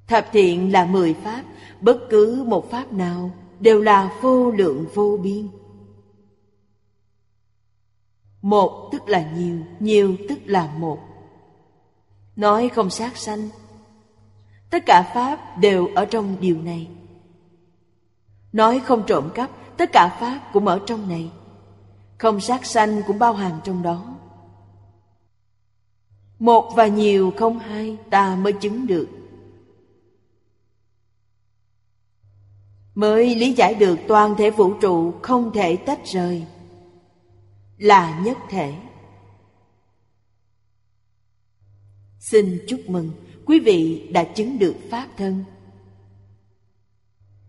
Thập 0.06 0.26
thiện 0.32 0.72
là 0.72 0.86
mười 0.86 1.14
pháp, 1.14 1.44
bất 1.80 1.98
cứ 2.10 2.44
một 2.46 2.70
pháp 2.70 2.92
nào 2.92 3.30
đều 3.60 3.82
là 3.82 4.12
vô 4.22 4.50
lượng 4.50 4.86
vô 4.94 5.18
biên. 5.22 5.48
Một 8.42 8.88
tức 8.92 9.08
là 9.08 9.30
nhiều, 9.32 9.58
nhiều 9.80 10.16
tức 10.28 10.38
là 10.44 10.74
một. 10.78 10.98
Nói 12.36 12.68
không 12.68 12.90
sát 12.90 13.16
sanh, 13.16 13.48
tất 14.70 14.82
cả 14.86 15.10
pháp 15.14 15.58
đều 15.58 15.88
ở 15.94 16.04
trong 16.04 16.36
điều 16.40 16.62
này. 16.62 16.88
Nói 18.52 18.80
không 18.80 19.02
trộm 19.06 19.30
cắp, 19.34 19.50
tất 19.76 19.90
cả 19.92 20.16
pháp 20.20 20.50
cũng 20.52 20.66
ở 20.66 20.80
trong 20.86 21.08
này. 21.08 21.30
Không 22.18 22.40
sát 22.40 22.66
sanh 22.66 23.02
cũng 23.06 23.18
bao 23.18 23.32
hàm 23.32 23.60
trong 23.64 23.82
đó. 23.82 24.18
Một 26.38 26.72
và 26.76 26.86
nhiều 26.86 27.32
không 27.36 27.58
hai, 27.58 27.96
ta 28.10 28.36
mới 28.36 28.52
chứng 28.52 28.86
được. 28.86 29.08
Mới 32.94 33.34
lý 33.34 33.52
giải 33.52 33.74
được 33.74 33.98
toàn 34.08 34.34
thể 34.38 34.50
vũ 34.50 34.74
trụ 34.74 35.12
không 35.22 35.52
thể 35.52 35.76
tách 35.76 36.00
rời. 36.04 36.46
Là 37.78 38.20
nhất 38.24 38.38
thể. 38.48 38.74
Xin 42.18 42.58
chúc 42.68 42.80
mừng, 42.88 43.10
quý 43.46 43.60
vị 43.60 44.08
đã 44.12 44.24
chứng 44.24 44.58
được 44.58 44.74
Pháp 44.90 45.08
thân. 45.16 45.44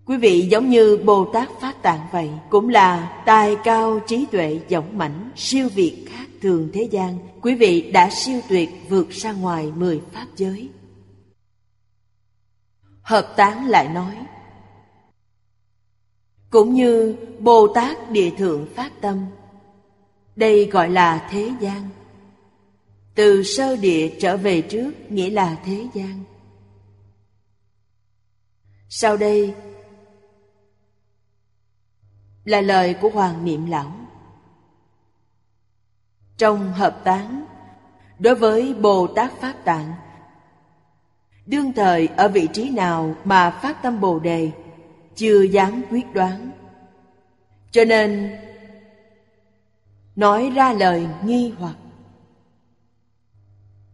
Quý 0.10 0.18
vị 0.18 0.48
giống 0.52 0.70
như 0.70 0.98
Bồ 1.06 1.26
Tát 1.26 1.50
Phát 1.62 1.82
Tạng 1.82 2.08
vậy, 2.12 2.30
cũng 2.50 2.70
là 2.70 3.22
tài 3.26 3.56
cao 3.64 4.00
trí 4.08 4.26
tuệ 4.32 4.60
dõng 4.70 4.98
mãnh, 4.98 5.32
siêu 5.36 5.70
việt 5.76 6.06
khác 6.10 6.28
thường 6.42 6.70
thế 6.74 6.84
gian, 6.92 7.18
quý 7.42 7.56
vị 7.56 7.92
đã 7.92 8.10
siêu 8.10 8.42
tuyệt 8.50 8.70
vượt 8.90 9.10
ra 9.10 9.32
ngoài 9.32 9.72
mười 9.76 10.02
pháp 10.14 10.28
giới. 10.36 10.70
Hợp 13.02 13.34
tán 13.38 13.66
lại 13.68 13.90
nói, 13.90 14.16
cũng 16.50 16.74
như 16.74 17.16
Bồ 17.40 17.68
Tát 17.68 18.12
Địa 18.12 18.30
Thượng 18.30 18.66
phát 18.76 19.02
tâm, 19.02 19.26
đây 20.36 20.66
gọi 20.66 20.90
là 20.90 21.28
thế 21.32 21.52
gian. 21.60 21.90
Từ 23.16 23.44
sơ 23.44 23.76
địa 23.76 24.10
trở 24.20 24.38
về 24.38 24.62
trước 24.62 24.92
nghĩa 25.10 25.30
là 25.30 25.58
thế 25.66 25.88
gian. 25.94 26.24
Sau 28.90 29.18
đây 29.18 29.54
là 32.46 32.62
lời 32.62 32.94
của 32.94 33.10
Hoàng 33.10 33.46
Niệm 33.46 33.66
Lão. 33.66 33.92
Trong 36.38 36.74
hợp 36.74 37.04
tán, 37.04 37.46
đối 38.20 38.36
với 38.36 38.74
Bồ 38.74 39.08
Tát 39.08 39.32
Phát 39.42 39.66
Tạng, 39.66 39.94
đương 41.46 41.74
thời 41.74 42.08
ở 42.08 42.28
vị 42.28 42.48
trí 42.54 42.70
nào 42.70 43.16
mà 43.24 43.50
phát 43.50 43.82
tâm 43.82 44.00
Bồ 44.00 44.20
Đề, 44.20 44.52
chưa 45.16 45.42
dám 45.42 45.82
quyết 45.90 46.14
đoán. 46.14 46.52
Cho 47.72 47.86
nên, 47.86 48.38
nói 50.16 50.52
ra 50.56 50.74
lời 50.74 51.08
nghi 51.24 51.54
hoặc, 51.60 51.76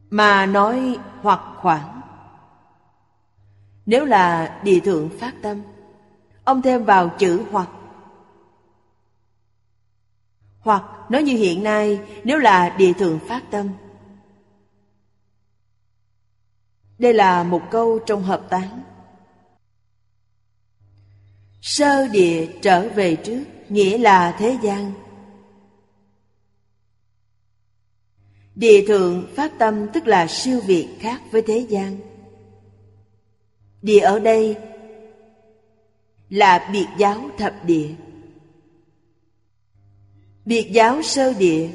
mà 0.10 0.46
nói 0.46 0.98
hoặc 1.22 1.42
khoảng. 1.56 2.02
Nếu 3.86 4.06
là 4.06 4.60
địa 4.64 4.80
thượng 4.80 5.10
phát 5.20 5.34
tâm, 5.42 5.62
ông 6.44 6.62
thêm 6.62 6.84
vào 6.84 7.10
chữ 7.10 7.44
hoặc 7.52 7.70
hoặc 10.66 10.84
nói 11.10 11.24
như 11.24 11.38
hiện 11.38 11.64
nay, 11.64 12.00
nếu 12.24 12.38
là 12.38 12.76
địa 12.78 12.94
thượng 12.94 13.20
phát 13.28 13.44
tâm. 13.52 13.70
Đây 16.98 17.14
là 17.14 17.44
một 17.44 17.62
câu 17.72 18.00
trong 18.00 18.24
hợp 18.24 18.46
tán. 18.50 18.82
Sơ 21.62 22.08
địa 22.08 22.48
trở 22.62 22.90
về 22.90 23.16
trước, 23.16 23.44
nghĩa 23.70 23.98
là 23.98 24.36
thế 24.40 24.58
gian. 24.62 24.92
Địa 28.56 28.86
thượng 28.88 29.28
phát 29.36 29.52
tâm 29.60 29.88
tức 29.94 30.08
là 30.08 30.28
siêu 30.28 30.62
việt 30.66 30.98
khác 31.00 31.22
với 31.32 31.42
thế 31.42 31.66
gian. 31.70 31.98
Địa 33.82 34.00
ở 34.00 34.20
đây 34.20 34.58
là 36.30 36.70
biệt 36.72 36.88
giáo 36.98 37.30
thập 37.38 37.54
địa. 37.66 37.90
Biệt 40.46 40.70
giáo 40.72 41.02
sơ 41.02 41.34
địa. 41.34 41.70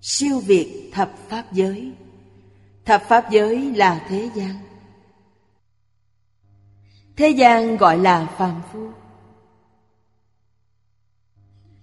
Siêu 0.00 0.40
việt 0.40 0.90
thập 0.92 1.12
pháp 1.28 1.52
giới. 1.52 1.92
Thập 2.84 3.02
pháp 3.02 3.30
giới 3.30 3.74
là 3.74 4.06
thế 4.08 4.30
gian. 4.34 4.54
Thế 7.16 7.28
gian 7.28 7.76
gọi 7.76 7.98
là 7.98 8.26
phàm 8.26 8.62
phu. 8.72 8.90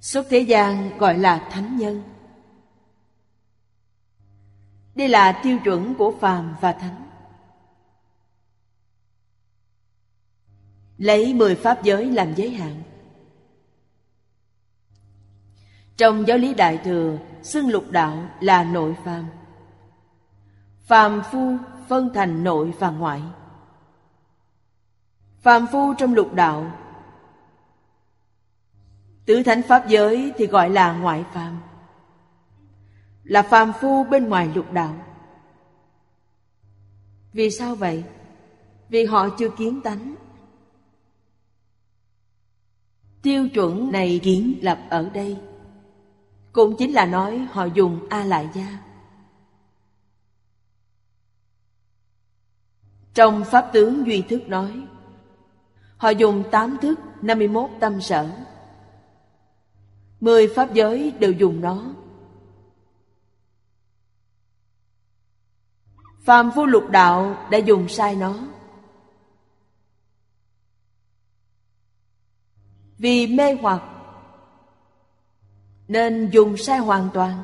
Xuất 0.01 0.27
thế 0.29 0.39
gian 0.39 0.97
gọi 0.97 1.17
là 1.17 1.47
thánh 1.51 1.77
nhân. 1.77 2.03
Đây 4.95 5.09
là 5.09 5.39
tiêu 5.43 5.59
chuẩn 5.63 5.95
của 5.95 6.13
phàm 6.21 6.55
và 6.61 6.73
thánh. 6.73 7.09
Lấy 10.97 11.33
mười 11.33 11.55
pháp 11.55 11.83
giới 11.83 12.05
làm 12.11 12.33
giới 12.35 12.49
hạn. 12.49 12.83
Trong 15.97 16.27
giáo 16.27 16.37
lý 16.37 16.53
Đại 16.53 16.77
Thừa, 16.77 17.17
xưng 17.43 17.69
lục 17.69 17.83
đạo 17.91 18.29
là 18.39 18.63
nội 18.63 18.95
phàm. 19.05 19.25
Phàm 20.87 21.21
phu 21.31 21.57
phân 21.87 22.13
thành 22.13 22.43
nội 22.43 22.73
và 22.79 22.89
ngoại. 22.89 23.21
Phàm 25.41 25.67
phu 25.67 25.93
trong 25.93 26.13
lục 26.13 26.33
đạo 26.33 26.71
Tứ 29.25 29.43
thánh 29.43 29.61
pháp 29.61 29.87
giới 29.87 30.31
thì 30.37 30.47
gọi 30.47 30.69
là 30.69 30.97
ngoại 30.97 31.23
phàm 31.33 31.59
Là 33.23 33.41
phàm 33.41 33.73
phu 33.81 34.03
bên 34.03 34.29
ngoài 34.29 34.49
lục 34.55 34.71
đạo 34.71 34.95
Vì 37.33 37.51
sao 37.51 37.75
vậy? 37.75 38.03
Vì 38.89 39.05
họ 39.05 39.29
chưa 39.37 39.49
kiến 39.49 39.81
tánh 39.81 40.15
Tiêu 43.21 43.49
chuẩn 43.49 43.91
này 43.91 44.19
kiến 44.23 44.59
lập 44.61 44.79
ở 44.89 45.09
đây 45.09 45.37
cũng 46.57 46.75
chính 46.77 46.93
là 46.93 47.05
nói 47.05 47.47
họ 47.51 47.65
dùng 47.65 48.07
A 48.09 48.23
Lại 48.23 48.49
Gia. 48.53 48.79
Trong 53.13 53.43
Pháp 53.45 53.69
tướng 53.73 54.07
Duy 54.07 54.21
Thức 54.21 54.41
nói, 54.47 54.87
Họ 55.97 56.09
dùng 56.09 56.43
tám 56.51 56.77
thức 56.81 56.99
51 57.21 57.69
tâm 57.79 58.01
sở. 58.01 58.29
Mười 60.19 60.47
pháp 60.55 60.73
giới 60.73 61.11
đều 61.19 61.31
dùng 61.31 61.61
nó. 61.61 61.95
Phạm 66.21 66.51
phu 66.55 66.65
lục 66.65 66.89
đạo 66.89 67.47
đã 67.51 67.57
dùng 67.57 67.89
sai 67.89 68.15
nó. 68.15 68.35
Vì 72.97 73.27
mê 73.27 73.53
hoặc 73.61 73.96
nên 75.87 76.29
dùng 76.29 76.57
sai 76.57 76.79
hoàn 76.79 77.09
toàn. 77.13 77.43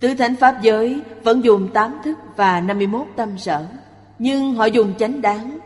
Tứ 0.00 0.14
thánh 0.14 0.36
pháp 0.36 0.58
giới 0.62 1.02
vẫn 1.22 1.44
dùng 1.44 1.70
tám 1.74 1.98
thức 2.04 2.18
và 2.36 2.60
51 2.60 3.06
tâm 3.16 3.38
sở, 3.38 3.66
Nhưng 4.18 4.54
họ 4.54 4.64
dùng 4.64 4.94
chánh 4.98 5.20
đáng. 5.20 5.58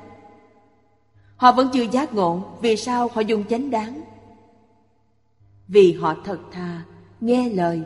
Họ 1.37 1.53
vẫn 1.53 1.71
chưa 1.73 1.83
giác 1.83 2.15
ngộ 2.15 2.59
Vì 2.61 2.77
sao 2.77 3.09
họ 3.15 3.21
dùng 3.21 3.45
chánh 3.45 3.71
đáng. 3.71 4.01
Vì 5.69 5.93
họ 5.93 6.15
thật 6.25 6.39
thà 6.53 6.83
Nghe 7.21 7.49
lời. 7.49 7.83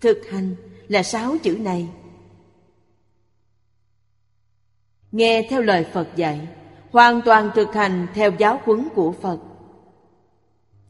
Thực 0.00 0.18
hành 0.30 0.54
là 0.88 1.02
sáu 1.02 1.36
chữ 1.42 1.58
này. 1.60 1.88
Nghe 5.12 5.46
theo 5.50 5.62
lời 5.62 5.86
Phật 5.92 6.08
dạy, 6.16 6.48
Hoàn 6.90 7.22
toàn 7.24 7.50
thực 7.54 7.74
hành 7.74 8.06
theo 8.14 8.30
giáo 8.38 8.60
huấn 8.64 8.88
của 8.94 9.12
Phật. 9.12 9.38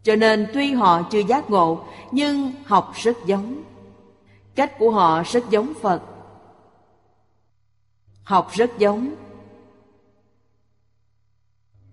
Cho 0.02 0.16
nên 0.16 0.46
tuy 0.52 0.72
họ 0.72 1.02
chưa 1.10 1.20
giác 1.20 1.50
ngộ, 1.50 1.84
Nhưng 2.10 2.52
học 2.64 2.92
rất 2.94 3.16
giống. 3.26 3.62
Cách 4.54 4.78
của 4.78 4.90
họ 4.90 5.22
rất 5.22 5.50
giống 5.50 5.72
Phật. 5.80 6.02
Học 8.24 8.50
rất 8.52 8.70
giống. 8.78 9.14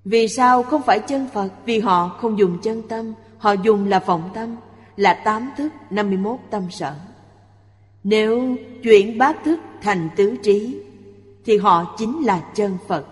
Vì 0.04 0.28
sao 0.28 0.64
không 0.64 0.82
phải 0.82 1.00
chân 1.00 1.28
Phật? 1.34 1.50
Vì 1.66 1.80
họ 1.80 2.10
không 2.10 2.40
dùng 2.40 2.62
chân 2.62 2.82
tâm, 2.88 3.14
Họ 3.38 3.52
dùng 3.52 3.88
là 3.88 4.00
vọng 4.00 4.30
tâm, 4.34 4.56
Là 4.96 5.22
tám 5.26 5.52
thức 5.58 5.74
51 5.90 6.40
tâm 6.50 6.72
sở. 6.72 6.96
Nếu 8.04 8.56
chuyển 8.84 9.18
bát 9.18 9.38
thức 9.44 9.60
thành 9.82 10.10
tứ 10.16 10.38
trí, 10.44 10.84
Thì 11.46 11.58
họ 11.58 11.96
chính 11.98 12.26
là 12.26 12.52
chân 12.56 12.78
Phật. 12.88 13.06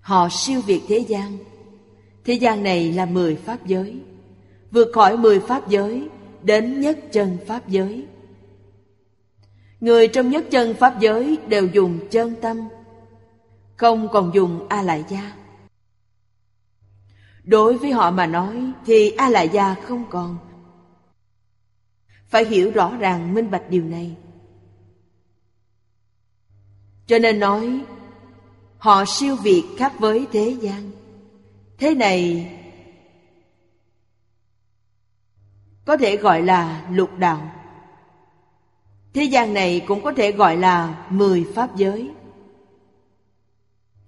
Họ 0.00 0.28
siêu 0.30 0.60
việt 0.66 0.82
thế 0.88 0.98
gian. 0.98 1.38
Thế 2.24 2.34
gian 2.34 2.62
này 2.62 2.92
là 2.92 3.06
mười 3.06 3.36
pháp 3.36 3.66
giới. 3.66 4.00
Vượt 4.70 4.88
khỏi 4.92 5.16
mười 5.16 5.40
pháp 5.40 5.68
giới, 5.68 6.08
đến 6.42 6.80
nhất 6.80 6.98
chân 7.12 7.38
pháp 7.46 7.68
giới. 7.68 8.06
Người 9.80 10.08
trong 10.08 10.30
nhất 10.30 10.44
chân 10.50 10.74
pháp 10.74 11.00
giới 11.00 11.38
đều 11.48 11.66
dùng 11.66 11.98
chân 12.10 12.34
tâm, 12.42 12.60
không 13.76 14.08
còn 14.12 14.30
dùng 14.34 14.68
a 14.68 14.82
lại 14.82 15.04
gia 15.08 15.32
đối 17.44 17.78
với 17.78 17.92
họ 17.92 18.10
mà 18.10 18.26
nói 18.26 18.72
thì 18.86 19.10
a 19.10 19.28
lại 19.28 19.48
gia 19.52 19.74
không 19.74 20.04
còn. 20.10 20.38
Phải 22.26 22.44
hiểu 22.44 22.70
rõ 22.70 22.96
ràng, 22.96 23.34
minh 23.34 23.50
bạch 23.50 23.70
điều 23.70 23.84
này. 23.84 24.16
Cho 27.06 27.18
nên 27.18 27.40
nói, 27.40 27.84
họ 28.78 29.04
siêu 29.06 29.36
việt 29.36 29.64
khác 29.76 29.92
với 29.98 30.26
thế 30.32 30.56
gian 30.60 30.90
thế 31.78 31.94
này, 31.94 32.50
có 35.84 35.96
thể 35.96 36.16
gọi 36.16 36.42
là 36.42 36.86
lục 36.90 37.10
đạo. 37.18 37.50
Thế 39.14 39.24
gian 39.24 39.54
này 39.54 39.84
cũng 39.86 40.02
có 40.02 40.12
thể 40.16 40.32
gọi 40.32 40.56
là 40.56 41.06
mười 41.10 41.46
pháp 41.54 41.76
giới. 41.76 42.10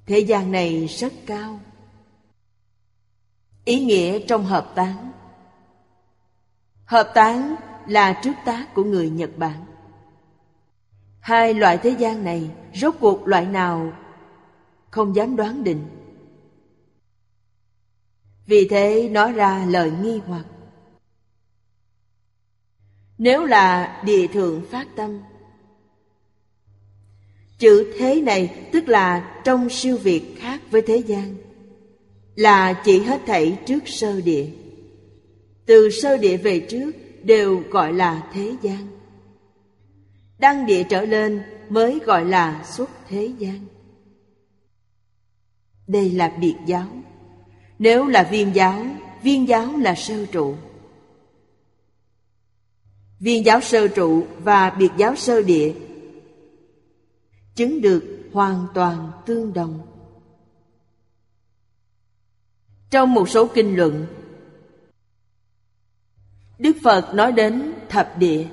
Thế 0.06 0.18
gian 0.18 0.52
này 0.52 0.86
rất 0.86 1.12
cao. 1.26 1.60
Ý 3.64 3.84
nghĩa 3.84 4.18
trong 4.18 4.44
hợp 4.44 4.72
tán. 4.74 5.12
Hợp 6.84 7.10
tán 7.14 7.54
là 7.86 8.20
trước 8.22 8.34
tác 8.44 8.74
của 8.74 8.84
người 8.84 9.10
nhật 9.10 9.30
bản. 9.36 9.64
Hai 11.20 11.54
loại 11.54 11.78
thế 11.78 11.90
gian 11.90 12.24
này, 12.24 12.50
rốt 12.74 12.94
cuộc 13.00 13.28
loại 13.28 13.46
nào 13.46 13.92
không 14.90 15.16
dám 15.16 15.36
đoán 15.36 15.64
định 15.64 16.03
vì 18.47 18.68
thế 18.68 19.09
nói 19.09 19.32
ra 19.32 19.66
lời 19.68 19.92
nghi 20.03 20.20
hoặc. 20.26 20.45
Nếu 23.18 23.45
là 23.45 24.01
địa 24.05 24.26
thượng 24.26 24.66
phát 24.70 24.88
tâm, 24.97 25.20
Chữ 27.59 27.92
thế 27.99 28.20
này 28.20 28.68
tức 28.72 28.88
là 28.88 29.40
trong 29.45 29.68
siêu 29.68 29.97
việt 29.97 30.36
khác 30.38 30.61
với 30.70 30.82
thế 30.82 30.97
gian, 30.97 31.36
Là 32.34 32.82
chỉ 32.84 33.01
hết 33.01 33.20
thảy 33.26 33.59
trước 33.66 33.78
sơ 33.86 34.20
địa. 34.20 34.47
Từ 35.66 35.90
sơ 35.90 36.16
địa 36.16 36.36
về 36.36 36.61
trước 36.61 36.92
đều 37.22 37.62
gọi 37.70 37.92
là 37.92 38.28
thế 38.32 38.57
gian. 38.62 38.86
Đăng 40.38 40.66
địa 40.66 40.82
trở 40.82 41.03
lên 41.03 41.42
mới 41.68 41.99
gọi 41.99 42.24
là 42.24 42.64
xuất 42.64 42.90
thế 43.09 43.30
gian. 43.38 43.59
Đây 45.86 46.11
là 46.11 46.28
biệt 46.40 46.55
giáo. 46.66 46.86
Nếu 47.79 48.07
là 48.07 48.29
viên 48.31 48.55
giáo 48.55 48.85
Viên 49.25 49.49
giáo 49.49 49.77
là 49.77 49.95
sơ 49.95 50.27
trụ. 50.27 50.57
Viên 53.20 53.45
giáo 53.45 53.61
sơ 53.61 53.89
trụ 53.89 54.27
và 54.39 54.70
biệt 54.70 54.91
giáo 54.97 55.16
sơ 55.16 55.43
địa 55.43 55.75
chứng 57.55 57.81
được 57.81 58.31
hoàn 58.33 58.66
toàn 58.75 59.12
tương 59.27 59.53
đồng. 59.53 59.81
Trong 62.91 63.14
một 63.14 63.29
số 63.29 63.49
kinh 63.55 63.77
luận, 63.77 64.07
đức 66.59 66.77
phật 66.83 67.14
nói 67.14 67.33
đến 67.33 67.75
thập 67.89 68.18
địa. 68.18 68.47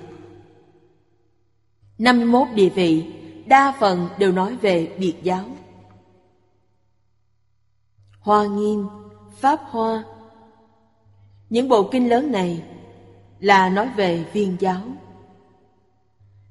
51 1.97 2.47
địa 2.55 2.69
vị, 2.69 3.05
đa 3.45 3.73
phần 3.79 4.09
đều 4.19 4.31
nói 4.31 4.57
về 4.61 4.95
biệt 4.99 5.15
giáo. 5.23 5.45
Hoa 8.19 8.45
nghiêm 8.45 8.87
pháp 9.41 9.59
hoa. 9.69 10.03
Những 11.49 11.69
bộ 11.69 11.89
kinh 11.91 12.09
lớn 12.09 12.31
này 12.31 12.63
là 13.39 13.69
nói 13.69 13.89
về 13.95 14.25
viên 14.33 14.57
giáo. 14.59 14.81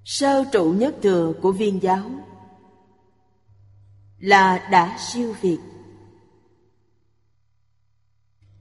Sơ 0.04 0.44
trụ 0.52 0.72
nhất 0.72 0.94
thừa 1.02 1.32
của 1.42 1.52
viên 1.52 1.82
giáo 1.82 2.10
là 4.18 4.68
đã 4.70 4.96
siêu 4.98 5.34
việt? 5.40 5.58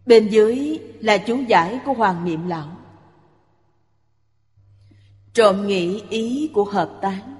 Bên 0.05 0.27
dưới 0.27 0.79
là 0.99 1.17
chú 1.17 1.37
giải 1.47 1.79
của 1.85 1.93
hoàng 1.93 2.25
niệm 2.25 2.47
lão. 2.47 2.77
Trộm 5.33 5.67
nghĩ 5.67 6.01
ý 6.09 6.51
của 6.53 6.63
hợp 6.63 6.97
tán. 7.01 7.35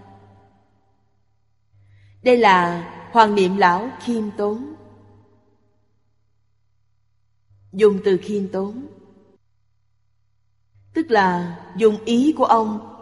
Đây 2.23 2.37
là 2.37 2.89
hoàng 3.11 3.35
niệm 3.35 3.57
lão 3.57 3.89
khiêm 3.99 4.31
tốn 4.37 4.73
dùng 7.73 7.99
từ 8.05 8.17
khiêm 8.21 8.47
tốn. 8.47 8.87
Tức 10.93 11.11
là 11.11 11.59
dùng 11.77 12.05
ý 12.05 12.33
của 12.37 12.45
ông 12.45 12.95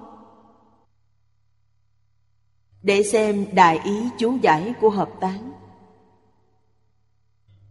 để 2.84 3.04
xem 3.04 3.46
đại 3.54 3.80
ý 3.84 4.10
chú 4.18 4.38
giải 4.42 4.74
của 4.82 4.90
hợp 4.90 5.10
tán. 5.20 5.52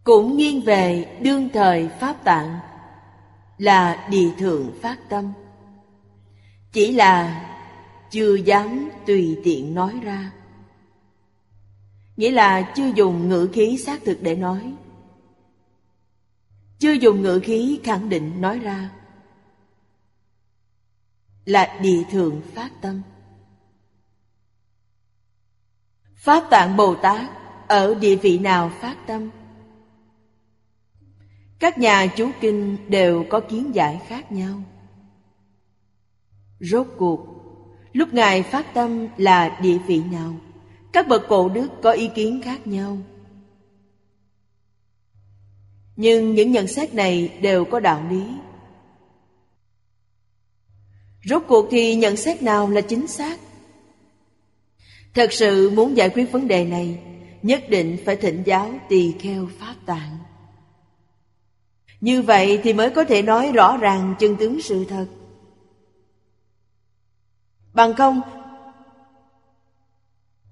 Cũng 0.03 0.37
nghiêng 0.37 0.61
về 0.61 1.17
đương 1.21 1.49
thời 1.53 1.89
pháp 1.99 2.23
tạng 2.23 2.59
là 3.57 4.07
địa 4.09 4.31
thượng 4.37 4.71
phát 4.81 5.09
tâm. 5.09 5.33
Chỉ 6.71 6.91
là 6.91 7.45
chưa 8.11 8.35
dám 8.35 8.89
tùy 9.05 9.37
tiện 9.43 9.75
nói 9.75 9.99
ra. 10.03 10.31
Nghĩa 12.17 12.31
là 12.31 12.61
chưa 12.75 12.91
dùng 12.95 13.29
ngữ 13.29 13.49
khí 13.53 13.77
xác 13.77 14.01
thực 14.05 14.17
để 14.21 14.35
nói 14.35 14.73
chưa 16.79 16.91
dùng 16.91 17.21
ngữ 17.21 17.39
khí 17.43 17.79
khẳng 17.83 18.09
định 18.09 18.41
nói 18.41 18.59
ra. 18.59 18.89
Là 21.45 21.77
địa 21.81 22.03
thượng 22.11 22.41
phát 22.41 22.71
tâm. 22.81 23.01
Pháp 26.15 26.43
tạng 26.49 26.77
bồ 26.77 26.95
tát 26.95 27.31
ở 27.67 27.95
địa 27.95 28.15
vị 28.15 28.37
nào 28.37 28.71
phát 28.81 28.95
tâm? 29.07 29.29
Các 31.59 31.77
nhà 31.77 32.07
chú 32.07 32.31
kinh 32.41 32.77
đều 32.89 33.25
có 33.29 33.39
kiến 33.39 33.75
giải 33.75 34.01
khác 34.07 34.31
nhau. 34.31 34.61
Rốt 36.59 36.87
cuộc, 36.97 37.27
lúc 37.93 38.13
ngài 38.13 38.43
phát 38.43 38.73
tâm 38.73 39.07
là 39.17 39.59
địa 39.61 39.77
vị 39.77 40.03
nào? 40.11 40.35
Các 40.93 41.07
bậc 41.07 41.23
cổ 41.29 41.49
đức 41.49 41.67
có 41.83 41.91
ý 41.91 42.09
kiến 42.15 42.41
khác 42.43 42.67
nhau 42.67 42.97
nhưng 45.97 46.35
những 46.35 46.51
nhận 46.51 46.67
xét 46.67 46.93
này 46.93 47.37
đều 47.41 47.65
có 47.65 47.79
đạo 47.79 48.03
lý. 48.09 48.23
Rốt 51.25 51.43
cuộc 51.47 51.67
thì 51.71 51.95
nhận 51.95 52.15
xét 52.15 52.43
nào 52.43 52.69
là 52.69 52.81
chính 52.81 53.07
xác? 53.07 53.39
Thật 55.13 55.33
sự 55.33 55.69
muốn 55.69 55.97
giải 55.97 56.09
quyết 56.09 56.31
vấn 56.31 56.47
đề 56.47 56.65
này, 56.65 56.99
Nhất 57.41 57.63
định 57.69 57.97
phải 58.05 58.15
thỉnh 58.15 58.43
giáo 58.45 58.71
tỳ 58.89 59.11
kheo 59.19 59.47
Pháp 59.59 59.75
Tạng. 59.85 60.17
Như 62.01 62.21
vậy 62.21 62.59
thì 62.63 62.73
mới 62.73 62.89
có 62.89 63.03
thể 63.03 63.21
nói 63.21 63.51
rõ 63.51 63.77
ràng 63.77 64.15
chân 64.19 64.35
tướng 64.35 64.61
sự 64.61 64.85
thật. 64.85 65.05
Bằng 67.73 67.93
không, 67.93 68.21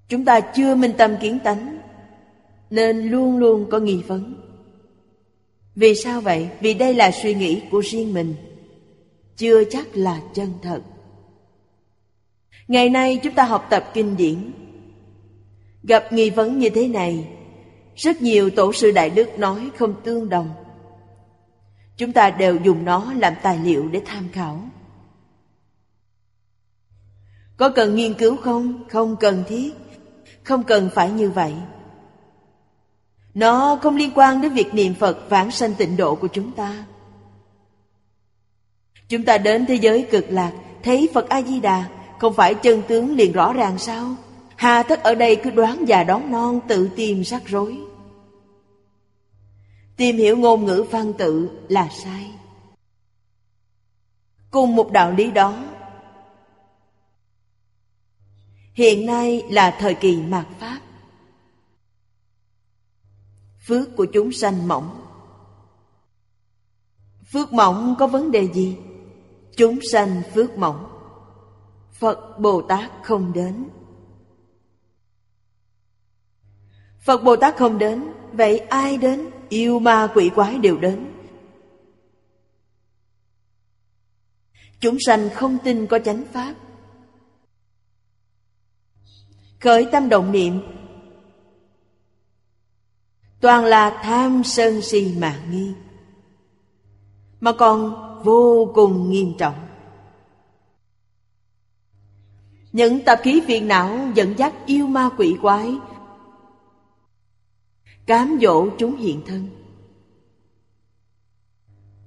Chúng 0.09 0.25
ta 0.25 0.39
chưa 0.39 0.75
minh 0.75 0.93
tâm 0.97 1.15
kiến 1.21 1.39
tánh, 1.43 1.77
Nên 2.69 3.09
luôn 3.09 3.37
luôn 3.37 3.69
có 3.71 3.79
nghi 3.79 4.03
vấn. 4.07 4.44
Vì 5.75 5.95
sao 5.95 6.21
vậy? 6.21 6.49
Vì 6.59 6.73
đây 6.73 6.93
là 6.93 7.11
suy 7.11 7.33
nghĩ 7.33 7.61
của 7.71 7.79
riêng 7.79 8.13
mình. 8.13 8.35
Chưa 9.37 9.63
chắc 9.63 9.87
là 9.93 10.21
chân 10.33 10.53
thật. 10.61 10.81
Ngày 12.67 12.89
nay 12.89 13.19
chúng 13.23 13.33
ta 13.33 13.43
học 13.43 13.67
tập 13.69 13.91
kinh 13.93 14.17
điển. 14.17 14.51
Gặp 15.83 16.13
nghi 16.13 16.29
vấn 16.29 16.59
như 16.59 16.69
thế 16.69 16.87
này, 16.87 17.27
Rất 17.95 18.21
nhiều 18.21 18.49
tổ 18.49 18.73
sư 18.73 18.91
Đại 18.91 19.09
Đức 19.09 19.39
nói 19.39 19.69
không 19.77 20.01
tương 20.03 20.29
đồng. 20.29 20.53
Chúng 21.97 22.11
ta 22.11 22.29
đều 22.29 22.55
dùng 22.55 22.85
nó 22.85 23.13
làm 23.13 23.33
tài 23.43 23.59
liệu 23.59 23.87
để 23.87 24.01
tham 24.05 24.29
khảo. 24.31 24.69
Có 27.57 27.69
cần 27.69 27.95
nghiên 27.95 28.13
cứu 28.13 28.35
không? 28.37 28.83
Không 28.89 29.15
cần 29.19 29.43
thiết. 29.47 29.73
Không 30.43 30.63
cần 30.63 30.89
phải 30.93 31.11
như 31.11 31.29
vậy. 31.29 31.53
Nó 33.35 33.79
không 33.81 33.95
liên 33.95 34.11
quan 34.15 34.41
đến 34.41 34.53
việc 34.53 34.73
niệm 34.73 34.93
Phật 34.93 35.29
vãng 35.29 35.51
sanh 35.51 35.73
tịnh 35.73 35.97
độ 35.97 36.15
của 36.15 36.27
chúng 36.27 36.51
ta. 36.51 36.85
Chúng 39.07 39.25
ta 39.25 39.37
đến 39.37 39.65
thế 39.65 39.75
giới 39.75 40.07
cực 40.11 40.25
lạc, 40.29 40.53
Thấy 40.83 41.09
Phật 41.13 41.29
A-di-đà, 41.29 41.89
Không 42.19 42.33
phải 42.33 42.53
chân 42.53 42.81
tướng 42.87 43.15
liền 43.15 43.31
rõ 43.31 43.53
ràng 43.53 43.77
sao? 43.77 44.15
Hà 44.55 44.83
tất 44.83 45.03
ở 45.03 45.15
đây 45.15 45.35
cứ 45.35 45.49
đoán 45.49 45.87
già 45.87 46.03
đón 46.03 46.31
non, 46.31 46.59
tự 46.67 46.89
tìm 46.95 47.21
rắc 47.21 47.41
rối. 47.45 47.77
Tìm 49.97 50.17
hiểu 50.17 50.37
ngôn 50.37 50.65
ngữ 50.65 50.85
văn 50.91 51.13
tự 51.13 51.49
là 51.67 51.87
sai. 51.91 52.31
Cùng 54.51 54.75
một 54.75 54.91
đạo 54.91 55.11
lý 55.11 55.31
đó, 55.31 55.63
Hiện 58.73 59.05
nay 59.05 59.43
là 59.49 59.71
thời 59.79 59.93
kỳ 59.93 60.17
mạt 60.17 60.45
Pháp. 60.59 60.79
Phước 63.67 63.95
của 63.95 64.05
chúng 64.05 64.31
sanh 64.31 64.67
mỏng. 64.67 65.01
Phước 67.31 67.53
mỏng 67.53 67.95
có 67.99 68.07
vấn 68.07 68.31
đề 68.31 68.47
gì? 68.53 68.77
Chúng 69.57 69.79
sanh 69.91 70.21
phước 70.33 70.57
mỏng. 70.57 70.91
Phật 71.91 72.39
Bồ 72.39 72.61
Tát 72.61 72.91
không 73.03 73.33
đến. 73.33 73.69
Phật 76.99 77.23
Bồ 77.23 77.35
Tát 77.35 77.57
không 77.57 77.77
đến, 77.77 78.11
Vậy 78.37 78.59
ai 78.59 78.97
đến? 78.97 79.29
Yêu 79.49 79.79
ma 79.79 80.07
quỷ 80.15 80.29
quái 80.35 80.57
đều 80.57 80.77
đến. 80.77 81.11
Chúng 84.79 84.97
sanh 84.99 85.29
không 85.29 85.57
tin 85.63 85.87
có 85.87 85.99
chánh 85.99 86.23
pháp. 86.33 86.55
Khởi 89.59 89.87
tâm 89.91 90.09
động 90.09 90.31
niệm 90.31 90.61
Toàn 93.45 93.65
là 93.65 93.99
tham 94.03 94.43
sân 94.43 94.81
si 94.81 95.15
mạng 95.17 95.41
nghi, 95.51 95.73
Mà 97.39 97.51
còn 97.51 97.95
vô 98.23 98.71
cùng 98.75 99.11
nghiêm 99.11 99.33
trọng. 99.37 99.67
Những 102.71 103.05
tập 103.05 103.19
khí 103.23 103.41
phiền 103.47 103.67
não 103.67 103.99
dẫn 104.15 104.37
dắt 104.37 104.53
yêu 104.65 104.87
ma 104.87 105.09
quỷ 105.17 105.37
quái, 105.41 105.75
cám 108.05 108.37
dỗ 108.41 108.67
chúng 108.77 108.95
hiện 108.95 109.21
thân. 109.25 109.49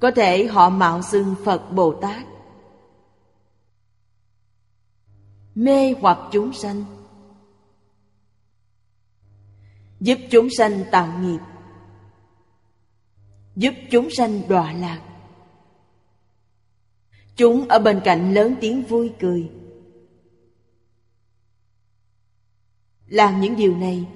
Có 0.01 0.11
thể 0.11 0.47
họ 0.47 0.71
mạo 0.71 1.03
xưng 1.03 1.35
phật 1.45 1.73
bồ 1.73 1.93
tát, 1.93 2.27
mê 5.55 5.95
hoặc 6.01 6.19
chúng 6.33 6.53
sanh 6.53 6.98
giúp 10.01 10.19
chúng 10.31 10.49
sanh 10.59 10.85
tạo 10.91 11.19
nghiệp. 11.21 11.41
Giúp 13.57 13.75
chúng 13.91 14.09
sanh 14.11 14.43
đọa 14.49 14.73
lạc. 14.73 15.01
Chúng 17.37 17.69
ở 17.69 17.79
bên 17.79 18.01
cạnh 18.05 18.35
lớn 18.35 18.55
tiếng 18.61 18.83
vui 18.83 19.13
cười. 19.21 19.51
Làm 23.07 23.41
những 23.41 23.57
điều 23.57 23.77
này, 23.77 24.07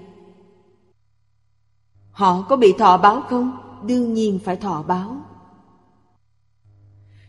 Họ 2.13 2.43
có 2.49 2.57
bị 2.57 2.75
thọ 2.79 2.99
báo 2.99 3.21
không? 3.21 3.57
Đương 3.87 4.15
nhiên 4.15 4.39
phải 4.45 4.57
thọ 4.57 4.83
báo. 4.83 5.17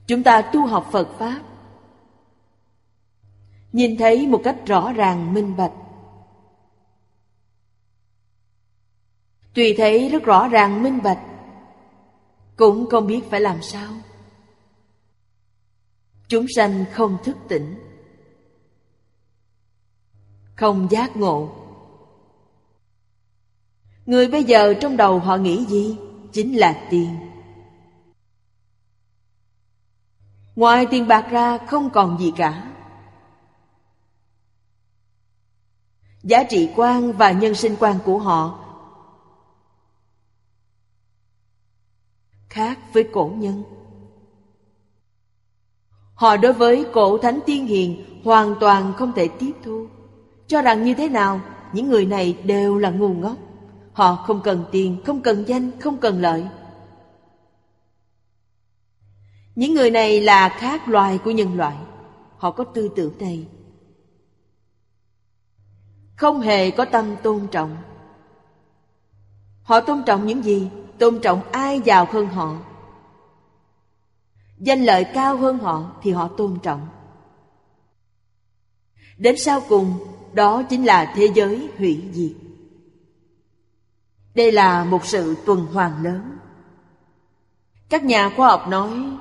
Chúng 0.08 0.24
ta 0.24 0.42
tu 0.42 0.66
học 0.66 0.90
Phật 0.92 1.08
Pháp. 1.18 1.42
Nhìn 3.72 3.98
thấy 3.98 4.28
một 4.28 4.42
cách 4.44 4.58
rõ 4.66 4.94
ràng, 4.94 5.34
minh 5.34 5.56
bạch. 5.58 5.72
Tùy 9.54 9.76
thấy 9.78 10.10
rất 10.10 10.24
rõ 10.24 10.48
ràng 10.48 10.84
minh 10.84 11.00
bạch 11.04 11.22
Cũng 12.56 12.90
không 12.90 13.08
biết 13.08 13.22
phải 13.30 13.42
làm 13.42 13.62
sao 13.62 13.94
Chúng 16.28 16.46
sanh 16.56 16.86
không 16.92 17.18
thức 17.24 17.38
tỉnh 17.48 17.76
Không 20.56 20.88
giác 20.92 21.18
ngộ 21.18 21.64
Người 24.06 24.28
bây 24.28 24.44
giờ 24.44 24.74
trong 24.74 24.98
đầu 24.98 25.20
họ 25.20 25.38
nghĩ 25.38 25.66
gì? 25.66 25.98
Chính 26.32 26.58
là 26.58 26.88
tiền. 26.90 27.16
Ngoài 30.56 30.86
tiền 30.92 31.08
bạc 31.08 31.28
ra 31.32 31.58
không 31.58 31.90
còn 31.90 32.20
gì 32.20 32.34
cả. 32.38 32.72
Giá 36.24 36.44
trị 36.44 36.70
quan 36.76 37.12
và 37.12 37.32
nhân 37.32 37.56
sinh 37.56 37.76
quan 37.80 38.00
của 38.06 38.20
họ 38.20 38.63
khác 42.54 42.80
với 42.94 43.04
cổ 43.04 43.32
nhân. 43.38 43.64
Họ 46.16 46.38
đối 46.38 46.54
với 46.54 46.86
cổ 46.94 47.18
thánh 47.18 47.40
tiên 47.46 47.66
hiền 47.66 48.22
hoàn 48.24 48.56
toàn 48.60 48.94
không 48.94 49.14
thể 49.14 49.28
tiếp 49.28 49.52
thu. 49.64 49.88
Cho 50.48 50.62
rằng 50.62 50.84
như 50.84 50.94
thế 50.94 51.10
nào, 51.10 51.42
những 51.74 51.90
người 51.90 52.06
này 52.06 52.38
đều 52.44 52.78
là 52.78 52.90
ngu 52.90 53.14
ngốc. 53.14 53.38
Họ 53.94 54.16
không 54.16 54.42
cần 54.44 54.66
tiền, 54.72 55.02
không 55.06 55.22
cần 55.22 55.44
danh, 55.48 55.80
không 55.80 55.98
cần 55.98 56.22
lợi. 56.22 56.48
Những 59.56 59.74
người 59.74 59.92
này 59.92 60.22
là 60.22 60.50
khác 60.50 60.88
loài 60.88 61.18
của 61.18 61.32
nhân 61.32 61.58
loại. 61.58 61.78
Họ 62.38 62.52
có 62.52 62.64
tư 62.64 62.90
tưởng 62.96 63.14
này. 63.20 63.48
Không 66.16 66.40
hề 66.40 66.72
có 66.72 66.86
tâm 66.86 67.16
tôn 67.24 67.48
trọng. 67.52 67.78
Họ 69.64 69.80
tôn 69.80 70.04
trọng 70.06 70.26
những 70.26 70.44
gì? 70.44 70.70
Tôn 71.00 71.20
trọng 71.20 71.52
ai 71.52 71.82
giàu 71.86 72.08
hơn 72.12 72.28
họ. 72.28 72.56
Danh 74.58 74.84
lợi 74.84 75.04
cao 75.14 75.38
hơn 75.38 75.58
họ 75.58 75.92
thì 76.02 76.12
họ 76.12 76.28
tôn 76.28 76.60
trọng. 76.64 76.88
Đến 79.18 79.36
sau 79.38 79.62
cùng, 79.70 79.94
đó 80.34 80.64
chính 80.64 80.86
là 80.86 81.14
thế 81.16 81.30
giới 81.36 81.70
hủy 81.78 82.04
diệt. 82.12 82.32
Đây 84.36 84.52
là 84.52 84.86
một 84.86 85.06
sự 85.06 85.36
tuần 85.46 85.66
hoàn 85.66 86.04
lớn. 86.04 86.38
Các 87.90 88.04
nhà 88.04 88.30
khoa 88.36 88.48
học 88.48 88.68
nói 88.68 89.18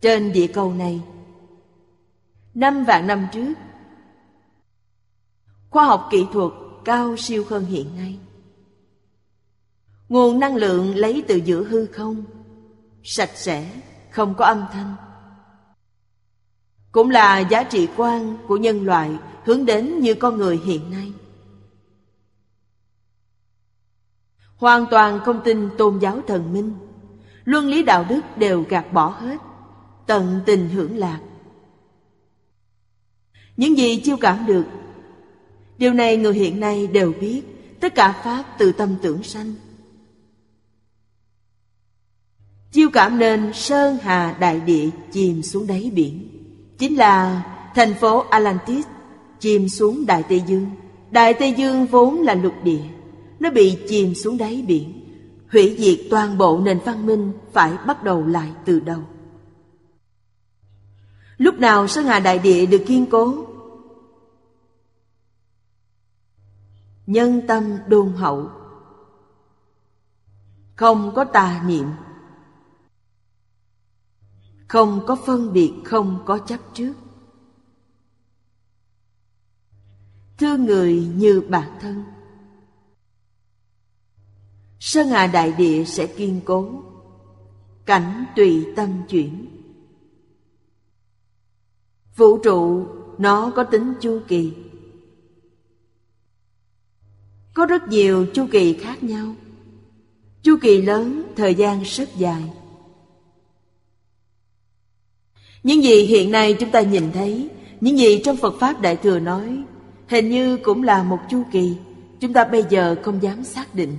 trên 0.00 0.32
địa 0.32 0.46
cầu 0.46 0.72
này 0.72 1.00
năm 2.54 2.84
vạn 2.84 3.06
năm 3.06 3.28
trước 3.32 3.54
khoa 5.70 5.84
học 5.84 6.08
kỹ 6.10 6.26
thuật 6.32 6.52
cao 6.84 7.16
siêu 7.16 7.44
hơn 7.48 7.64
hiện 7.64 7.96
nay 7.96 8.18
nguồn 10.10 10.40
năng 10.40 10.56
lượng 10.56 10.96
lấy 10.96 11.24
từ 11.28 11.36
giữa 11.36 11.64
hư 11.64 11.86
không. 11.86 12.24
Sạch 13.02 13.30
sẽ, 13.34 13.70
không 14.10 14.34
có 14.34 14.44
âm 14.44 14.64
thanh. 14.72 14.94
Cũng 16.92 17.10
là 17.10 17.38
giá 17.38 17.62
trị 17.62 17.88
quan 17.96 18.36
của 18.48 18.56
nhân 18.56 18.84
loại 18.84 19.10
hướng 19.44 19.66
đến 19.66 20.00
như 20.00 20.14
con 20.14 20.36
người 20.36 20.60
hiện 20.64 20.90
nay. 20.90 21.12
Hoàn 24.56 24.86
toàn 24.90 25.20
không 25.24 25.40
tin 25.44 25.68
tôn 25.78 25.98
giáo 25.98 26.20
thần 26.26 26.52
minh. 26.52 26.74
Luân 27.44 27.68
lý 27.68 27.82
đạo 27.82 28.04
đức 28.08 28.20
đều 28.36 28.64
gạt 28.68 28.92
bỏ 28.92 29.08
hết. 29.08 29.36
Tận 30.06 30.40
tình 30.46 30.68
hưởng 30.68 30.96
lạc. 30.96 31.20
Những 33.56 33.78
gì 33.78 34.00
chiêu 34.00 34.16
cảm 34.20 34.46
được, 34.46 34.64
điều 35.78 35.92
này 35.92 36.16
người 36.16 36.34
hiện 36.34 36.60
nay 36.60 36.86
đều 36.86 37.12
biết. 37.20 37.42
Tất 37.80 37.94
cả 37.94 38.20
pháp 38.24 38.44
từ 38.58 38.72
tâm 38.72 38.94
tưởng 39.02 39.22
sanh 39.22 39.54
chiêu 42.72 42.90
cảm 42.92 43.18
nên 43.18 43.52
sơn 43.52 43.98
hà 44.02 44.36
đại 44.40 44.60
địa 44.60 44.90
chìm 45.12 45.42
xuống 45.42 45.66
đáy 45.66 45.90
biển 45.94 46.28
chính 46.78 46.96
là 46.96 47.42
thành 47.74 47.94
phố 47.94 48.18
atlantis 48.18 48.86
chìm 49.40 49.68
xuống 49.68 50.06
Đại 50.06 50.22
Tây 50.22 50.42
Dương. 50.46 50.66
Đại 51.10 51.34
Tây 51.34 51.52
Dương 51.52 51.86
vốn 51.86 52.14
là 52.14 52.34
lục 52.34 52.54
địa, 52.62 52.82
nó 53.40 53.50
bị 53.50 53.78
chìm 53.88 54.14
xuống 54.14 54.38
đáy 54.38 54.64
biển, 54.66 55.06
hủy 55.52 55.76
diệt 55.78 56.06
toàn 56.10 56.38
bộ 56.38 56.60
nền 56.60 56.78
văn 56.84 57.06
minh 57.06 57.32
phải 57.52 57.72
bắt 57.86 58.04
đầu 58.04 58.26
lại 58.26 58.52
từ 58.64 58.80
đầu. 58.80 59.00
Lúc 61.36 61.54
nào 61.54 61.86
Sơn 61.86 62.04
Hà 62.04 62.20
Đại 62.20 62.38
Địa 62.38 62.66
được 62.66 62.84
kiên 62.86 63.06
cố? 63.06 63.46
Nhân 67.06 67.40
tâm 67.46 67.78
đôn 67.86 68.12
hậu 68.12 68.50
Không 70.76 71.12
có 71.14 71.24
tà 71.24 71.62
niệm 71.66 71.86
không 74.70 75.00
có 75.06 75.16
phân 75.26 75.52
biệt, 75.52 75.72
không 75.84 76.22
có 76.26 76.38
chấp 76.38 76.60
trước. 76.74 76.94
Thương 80.38 80.64
người 80.64 81.06
như 81.14 81.42
bản 81.48 81.78
thân 81.80 82.04
Sơn 84.80 85.08
Hà 85.08 85.26
Đại 85.26 85.52
Địa 85.52 85.84
sẽ 85.84 86.06
kiên 86.06 86.40
cố 86.44 86.82
Cảnh 87.84 88.24
tùy 88.36 88.66
tâm 88.76 89.02
chuyển. 89.08 89.46
Vũ 92.16 92.38
trụ 92.38 92.86
nó 93.18 93.52
có 93.56 93.64
tính 93.64 93.94
chu 94.00 94.20
kỳ. 94.28 94.52
Có 97.54 97.66
rất 97.66 97.88
nhiều 97.88 98.26
chu 98.34 98.46
kỳ 98.50 98.74
khác 98.74 99.02
nhau. 99.02 99.34
Chu 100.42 100.56
kỳ 100.62 100.82
lớn 100.82 101.22
thời 101.36 101.54
gian 101.54 101.82
rất 101.82 102.08
dài. 102.16 102.59
Những 105.62 105.82
gì 105.82 106.02
hiện 106.02 106.30
nay 106.30 106.56
chúng 106.60 106.70
ta 106.70 106.80
nhìn 106.80 107.12
thấy 107.12 107.48
Những 107.80 107.98
gì 107.98 108.22
trong 108.24 108.36
Phật 108.36 108.54
Pháp 108.60 108.80
Đại 108.80 108.96
Thừa 108.96 109.18
nói 109.18 109.64
Hình 110.08 110.30
như 110.30 110.56
cũng 110.56 110.82
là 110.82 111.02
một 111.02 111.18
chu 111.30 111.42
kỳ 111.52 111.76
Chúng 112.20 112.32
ta 112.32 112.44
bây 112.44 112.64
giờ 112.70 112.96
không 113.02 113.22
dám 113.22 113.44
xác 113.44 113.74
định 113.74 113.96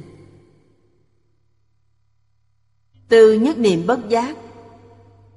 Từ 3.10 3.34
nhất 3.34 3.58
niệm 3.58 3.84
bất 3.88 4.10
giác 4.10 4.38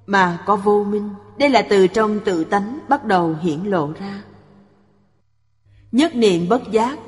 Mà 0.07 0.43
có 0.47 0.57
vô 0.57 0.85
minh 0.85 1.09
đây 1.39 1.51
là 1.51 1.63
từ 1.63 1.87
trong 1.87 2.21
tự 2.25 2.45
tánh 2.45 2.79
bắt 2.89 3.05
đầu 3.05 3.37
hiển 3.43 3.61
lộ 3.65 3.93
ra. 3.93 4.23
Nhất 5.93 6.15
niệm 6.15 6.49
bất 6.49 6.63
giác, 6.71 6.99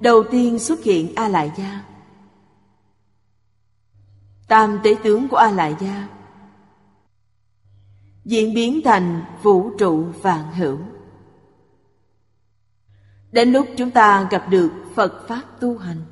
đầu 0.00 0.24
tiên 0.30 0.58
xuất 0.58 0.82
hiện 0.82 1.12
A 1.16 1.28
Lại 1.28 1.52
Gia. 1.58 1.82
Tam 4.48 4.78
tế 4.84 4.94
tướng 5.02 5.28
của 5.28 5.36
A 5.36 5.50
Lại 5.50 5.74
Gia 5.80 6.08
diễn 8.26 8.54
biến 8.54 8.80
thành 8.84 9.24
vũ 9.42 9.70
trụ 9.78 10.04
vạn 10.22 10.52
hữu. 10.52 10.78
Đến 13.32 13.52
lúc 13.52 13.66
chúng 13.76 13.90
ta 13.90 14.28
gặp 14.30 14.46
được 14.50 14.70
Phật 14.94 15.28
Pháp 15.28 15.42
tu 15.60 15.78
hành. 15.78 16.04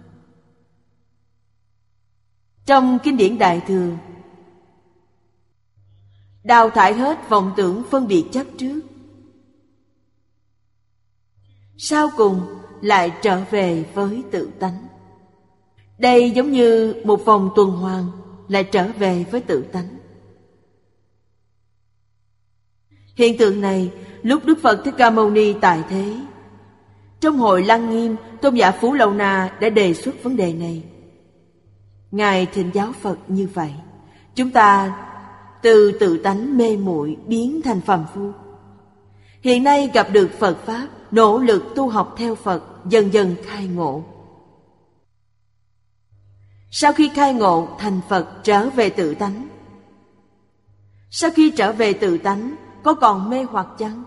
Trong 2.66 2.98
kinh 3.02 3.16
điển 3.16 3.38
Đại 3.38 3.62
Thừa, 3.66 3.90
đào 6.44 6.70
thải 6.70 6.94
hết 6.94 7.28
vọng 7.28 7.52
tưởng 7.56 7.82
phân 7.90 8.06
biệt 8.06 8.24
chấp 8.32 8.46
trước 8.58 8.80
sau 11.76 12.10
cùng 12.16 12.40
lại 12.80 13.12
trở 13.22 13.44
về 13.50 13.84
với 13.94 14.22
tự 14.30 14.50
tánh 14.60 14.86
đây 15.98 16.30
giống 16.30 16.52
như 16.52 16.94
một 17.04 17.24
vòng 17.24 17.50
tuần 17.56 17.70
hoàn 17.70 18.10
lại 18.48 18.64
trở 18.64 18.88
về 18.98 19.24
với 19.30 19.40
tự 19.40 19.62
tánh 19.62 19.98
hiện 23.14 23.38
tượng 23.38 23.60
này 23.60 23.90
lúc 24.22 24.44
đức 24.44 24.58
phật 24.62 24.84
thích 24.84 24.94
ca 24.98 25.10
mâu 25.10 25.30
ni 25.30 25.52
tại 25.60 25.82
thế 25.88 26.16
trong 27.20 27.38
hội 27.38 27.62
lăng 27.62 27.90
nghiêm 27.90 28.16
tôn 28.42 28.54
giả 28.54 28.70
phú 28.70 28.94
lâu 28.94 29.10
na 29.10 29.56
đã 29.60 29.68
đề 29.68 29.94
xuất 29.94 30.22
vấn 30.22 30.36
đề 30.36 30.52
này 30.52 30.82
ngài 32.10 32.46
thịnh 32.46 32.70
giáo 32.74 32.92
phật 33.00 33.18
như 33.28 33.48
vậy 33.54 33.70
chúng 34.34 34.50
ta 34.50 34.92
từ 35.64 35.92
tự 36.00 36.18
tánh 36.18 36.58
mê 36.58 36.76
muội 36.76 37.16
biến 37.26 37.62
thành 37.62 37.80
phàm 37.80 38.04
phu. 38.14 38.32
Hiện 39.40 39.64
nay 39.64 39.90
gặp 39.94 40.08
được 40.12 40.30
Phật 40.38 40.58
Pháp, 40.66 40.88
nỗ 41.10 41.38
lực 41.38 41.64
tu 41.74 41.88
học 41.88 42.14
theo 42.18 42.34
Phật, 42.34 42.62
dần 42.88 43.12
dần 43.12 43.34
khai 43.44 43.66
ngộ. 43.66 44.04
Sau 46.70 46.92
khi 46.92 47.10
khai 47.14 47.34
ngộ 47.34 47.68
thành 47.78 48.00
Phật 48.08 48.28
trở 48.42 48.70
về 48.70 48.90
tự 48.90 49.14
tánh. 49.14 49.48
Sau 51.10 51.30
khi 51.30 51.50
trở 51.50 51.72
về 51.72 51.92
tự 51.92 52.18
tánh, 52.18 52.54
có 52.84 52.94
còn 52.94 53.30
mê 53.30 53.42
hoặc 53.42 53.66
chăng? 53.78 54.04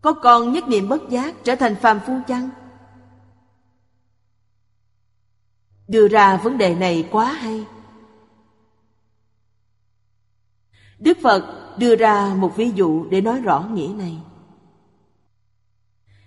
Có 0.00 0.12
còn 0.12 0.52
nhất 0.52 0.68
niệm 0.68 0.88
bất 0.88 1.08
giác 1.08 1.34
trở 1.44 1.54
thành 1.54 1.76
phàm 1.76 2.00
phu 2.00 2.20
chăng? 2.26 2.48
Đưa 5.88 6.08
ra 6.08 6.36
vấn 6.36 6.58
đề 6.58 6.74
này 6.74 7.08
quá 7.10 7.32
hay. 7.32 7.66
Đức 10.98 11.18
Phật 11.22 11.76
đưa 11.78 11.96
ra 11.96 12.34
một 12.34 12.56
ví 12.56 12.70
dụ 12.70 13.06
để 13.10 13.20
nói 13.20 13.40
rõ 13.40 13.60
nghĩa 13.60 13.92
này. 13.98 14.18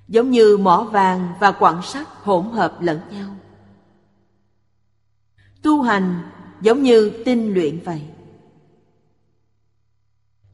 Giống 0.08 0.32
như 0.32 0.58
mỏ 0.58 0.84
vàng 0.84 1.34
và 1.40 1.52
quặng 1.52 1.82
sắt 1.82 2.08
hỗn 2.08 2.46
hợp 2.46 2.78
lẫn 2.82 3.02
nhau. 3.12 3.36
Tu 5.62 5.82
hành 5.82 6.32
giống 6.62 6.84
như 6.84 7.24
tinh 7.26 7.54
luyện 7.54 7.80
vậy. 7.86 8.13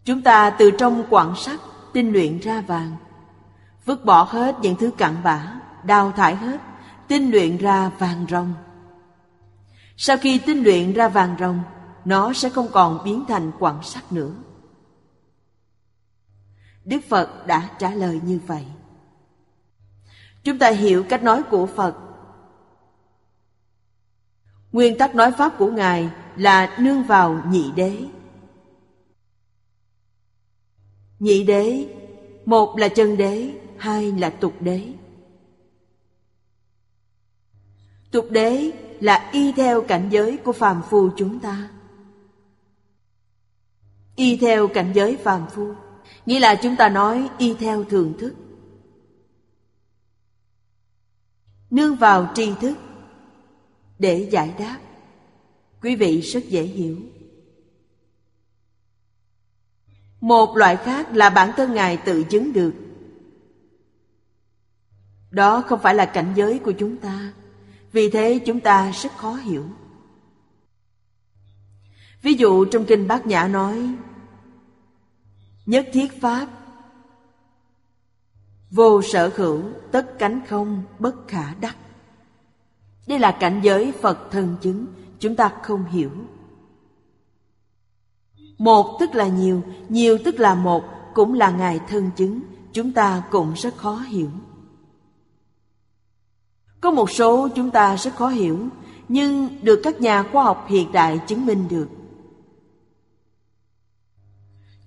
Chúng 0.09 0.21
ta 0.21 0.49
từ 0.49 0.71
trong 0.71 1.03
quặng 1.09 1.35
sắt 1.35 1.59
tinh 1.93 2.11
luyện 2.11 2.39
ra 2.39 2.61
vàng, 2.61 2.95
vứt 3.85 4.05
bỏ 4.05 4.23
hết 4.23 4.55
những 4.61 4.75
thứ 4.75 4.91
cặn 4.97 5.15
bã, 5.23 5.59
đào 5.83 6.11
thải 6.11 6.35
hết, 6.35 6.61
tinh 7.07 7.31
luyện 7.31 7.57
ra 7.57 7.89
vàng 7.89 8.25
rồng. 8.29 8.53
Sau 9.97 10.17
khi 10.17 10.39
tinh 10.45 10.63
luyện 10.63 10.93
ra 10.93 11.07
vàng 11.07 11.35
rồng, 11.39 11.59
nó 12.05 12.33
sẽ 12.33 12.49
không 12.49 12.67
còn 12.71 13.03
biến 13.03 13.25
thành 13.27 13.51
quặng 13.59 13.83
sắt 13.83 14.11
nữa. 14.11 14.31
Đức 16.85 16.99
Phật 17.09 17.47
đã 17.47 17.69
trả 17.79 17.91
lời 17.91 18.21
như 18.23 18.39
vậy. 18.47 18.65
Chúng 20.43 20.59
ta 20.59 20.69
hiểu 20.69 21.03
cách 21.09 21.23
nói 21.23 21.43
của 21.43 21.65
Phật. 21.65 21.95
Nguyên 24.71 24.97
tắc 24.97 25.15
nói 25.15 25.31
Pháp 25.31 25.57
của 25.57 25.71
Ngài 25.71 26.09
là 26.35 26.77
nương 26.79 27.03
vào 27.03 27.41
nhị 27.49 27.71
đế. 27.71 28.05
Nhị 31.19 31.43
đế, 31.43 31.87
một 32.45 32.77
là 32.77 32.89
chân 32.89 33.17
đế, 33.17 33.53
hai 33.77 34.11
là 34.11 34.29
tục 34.29 34.53
đế. 34.59 34.93
Tục 38.11 38.25
đế 38.29 38.71
là 38.99 39.29
y 39.33 39.51
theo 39.51 39.81
cảnh 39.81 40.09
giới 40.11 40.37
của 40.37 40.51
phàm 40.51 40.81
phu 40.89 41.09
chúng 41.17 41.39
ta. 41.39 41.69
Y 44.15 44.37
theo 44.37 44.67
cảnh 44.67 44.91
giới 44.95 45.17
phàm 45.17 45.49
phu 45.49 45.73
nghĩa 46.25 46.39
là 46.39 46.55
chúng 46.55 46.75
ta 46.75 46.89
nói 46.89 47.29
y 47.37 47.53
theo 47.53 47.83
thường 47.83 48.13
thức. 48.19 48.33
Nương 51.69 51.95
vào 51.95 52.31
tri 52.35 52.51
thức 52.61 52.77
để 53.99 54.29
giải 54.31 54.53
đáp. 54.59 54.79
Quý 55.81 55.95
vị 55.95 56.21
rất 56.21 56.43
dễ 56.47 56.63
hiểu 56.63 56.97
một 60.21 60.57
loại 60.57 60.75
khác 60.75 61.07
là 61.15 61.29
bản 61.29 61.51
thân 61.57 61.73
ngài 61.73 61.97
tự 61.97 62.23
chứng 62.23 62.53
được. 62.53 62.73
Đó 65.31 65.61
không 65.61 65.79
phải 65.79 65.95
là 65.95 66.05
cảnh 66.05 66.33
giới 66.35 66.59
của 66.59 66.71
chúng 66.71 66.97
ta. 66.97 67.33
Vì 67.91 68.09
thế 68.09 68.39
chúng 68.45 68.59
ta 68.59 68.91
rất 68.91 69.17
khó 69.17 69.33
hiểu. 69.33 69.65
Ví 72.21 72.33
dụ 72.33 72.65
trong 72.65 72.85
kinh 72.85 73.07
bát 73.07 73.27
nhã 73.27 73.47
nói, 73.47 73.95
Nhất 75.65 75.89
thiết 75.93 76.21
Pháp, 76.21 76.47
Vô 78.71 79.01
sở 79.01 79.31
hữu, 79.35 79.61
tất 79.91 80.19
cánh 80.19 80.41
không, 80.47 80.83
bất 80.99 81.27
khả 81.27 81.53
đắc. 81.53 81.77
Đây 83.07 83.19
là 83.19 83.37
cảnh 83.39 83.59
giới 83.63 83.91
Phật 83.91 84.31
thân 84.31 84.55
chứng, 84.61 84.85
Chúng 85.19 85.35
ta 85.35 85.51
không 85.63 85.85
hiểu. 85.85 86.11
Một 88.59 88.97
tức 88.99 89.15
là 89.15 89.27
nhiều 89.27 89.63
Nhiều 89.89 90.17
tức 90.25 90.39
là 90.39 90.55
một, 90.55 90.83
Cũng 91.13 91.33
là 91.33 91.51
Ngài 91.51 91.79
thân 91.87 92.11
chứng, 92.15 92.39
Chúng 92.73 92.91
ta 92.91 93.23
cũng 93.31 93.53
rất 93.53 93.77
khó 93.77 93.95
hiểu. 93.95 94.29
Có 96.81 96.91
một 96.91 97.11
số 97.11 97.49
chúng 97.55 97.71
ta 97.71 97.95
rất 97.95 98.15
khó 98.15 98.27
hiểu, 98.27 98.67
Nhưng 99.07 99.49
được 99.61 99.79
các 99.83 100.01
nhà 100.01 100.23
khoa 100.23 100.43
học 100.43 100.65
hiện 100.69 100.91
đại 100.91 101.19
chứng 101.27 101.45
minh 101.45 101.67
được. 101.69 101.87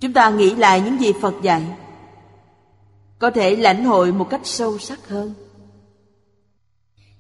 Chúng 0.00 0.12
ta 0.12 0.30
nghĩ 0.30 0.54
lại 0.54 0.80
những 0.80 1.00
gì 1.00 1.12
Phật 1.20 1.34
dạy, 1.42 1.76
Có 3.18 3.30
thể 3.30 3.56
lãnh 3.56 3.84
hội 3.84 4.12
một 4.12 4.30
cách 4.30 4.40
sâu 4.44 4.78
sắc 4.78 5.08
hơn. 5.08 5.34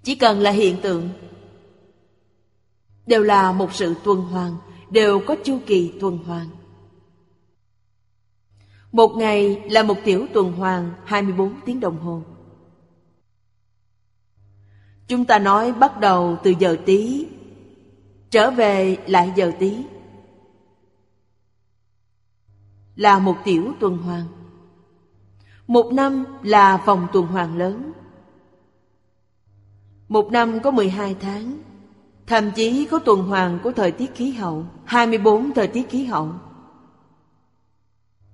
Chỉ 0.02 0.14
cần 0.14 0.40
là 0.40 0.50
hiện 0.50 0.80
tượng, 0.82 1.08
Đều 3.06 3.22
là 3.22 3.52
một 3.52 3.74
sự 3.74 3.94
tuần 4.04 4.20
hoàn 4.20 4.56
Đều 4.92 5.20
có 5.26 5.36
chu 5.44 5.58
kỳ 5.66 5.92
tuần 6.00 6.18
hoàn 6.18 6.46
Một 8.92 9.16
ngày 9.16 9.62
là 9.70 9.82
một 9.82 9.96
tiểu 10.04 10.26
tuần 10.32 10.52
hoàn 10.52 10.90
24 11.04 11.54
tiếng 11.64 11.80
đồng 11.80 11.98
hồ. 11.98 12.22
Chúng 15.08 15.24
ta 15.24 15.38
nói 15.38 15.72
bắt 15.72 16.00
đầu 16.00 16.36
từ 16.42 16.54
giờ 16.58 16.76
tí, 16.86 17.26
trở 18.30 18.50
về 18.50 18.96
lại 19.06 19.32
giờ 19.36 19.52
tí. 19.58 19.76
Là 22.96 23.18
một 23.18 23.36
tiểu 23.44 23.72
tuần 23.80 23.98
hoàn. 23.98 24.26
Một 25.66 25.92
năm 25.92 26.24
là 26.42 26.82
vòng 26.86 27.06
tuần 27.12 27.26
hoàn 27.26 27.58
lớn. 27.58 27.92
Một 30.08 30.28
năm 30.32 30.60
có 30.62 30.70
12 30.70 31.16
tháng, 31.20 31.58
thậm 32.26 32.50
chí 32.50 32.86
có 32.90 32.98
tuần 32.98 33.22
hoàn 33.22 33.58
của 33.62 33.72
thời 33.72 33.90
tiết 33.90 34.14
khí 34.14 34.30
hậu, 34.30 34.64
24 34.84 35.54
thời 35.54 35.66
tiết 35.66 35.90
khí 35.90 36.04
hậu. 36.04 36.28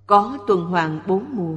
Có 0.06 0.38
tuần 0.46 0.64
hoàn 0.64 1.00
bốn 1.06 1.24
mùa. 1.28 1.56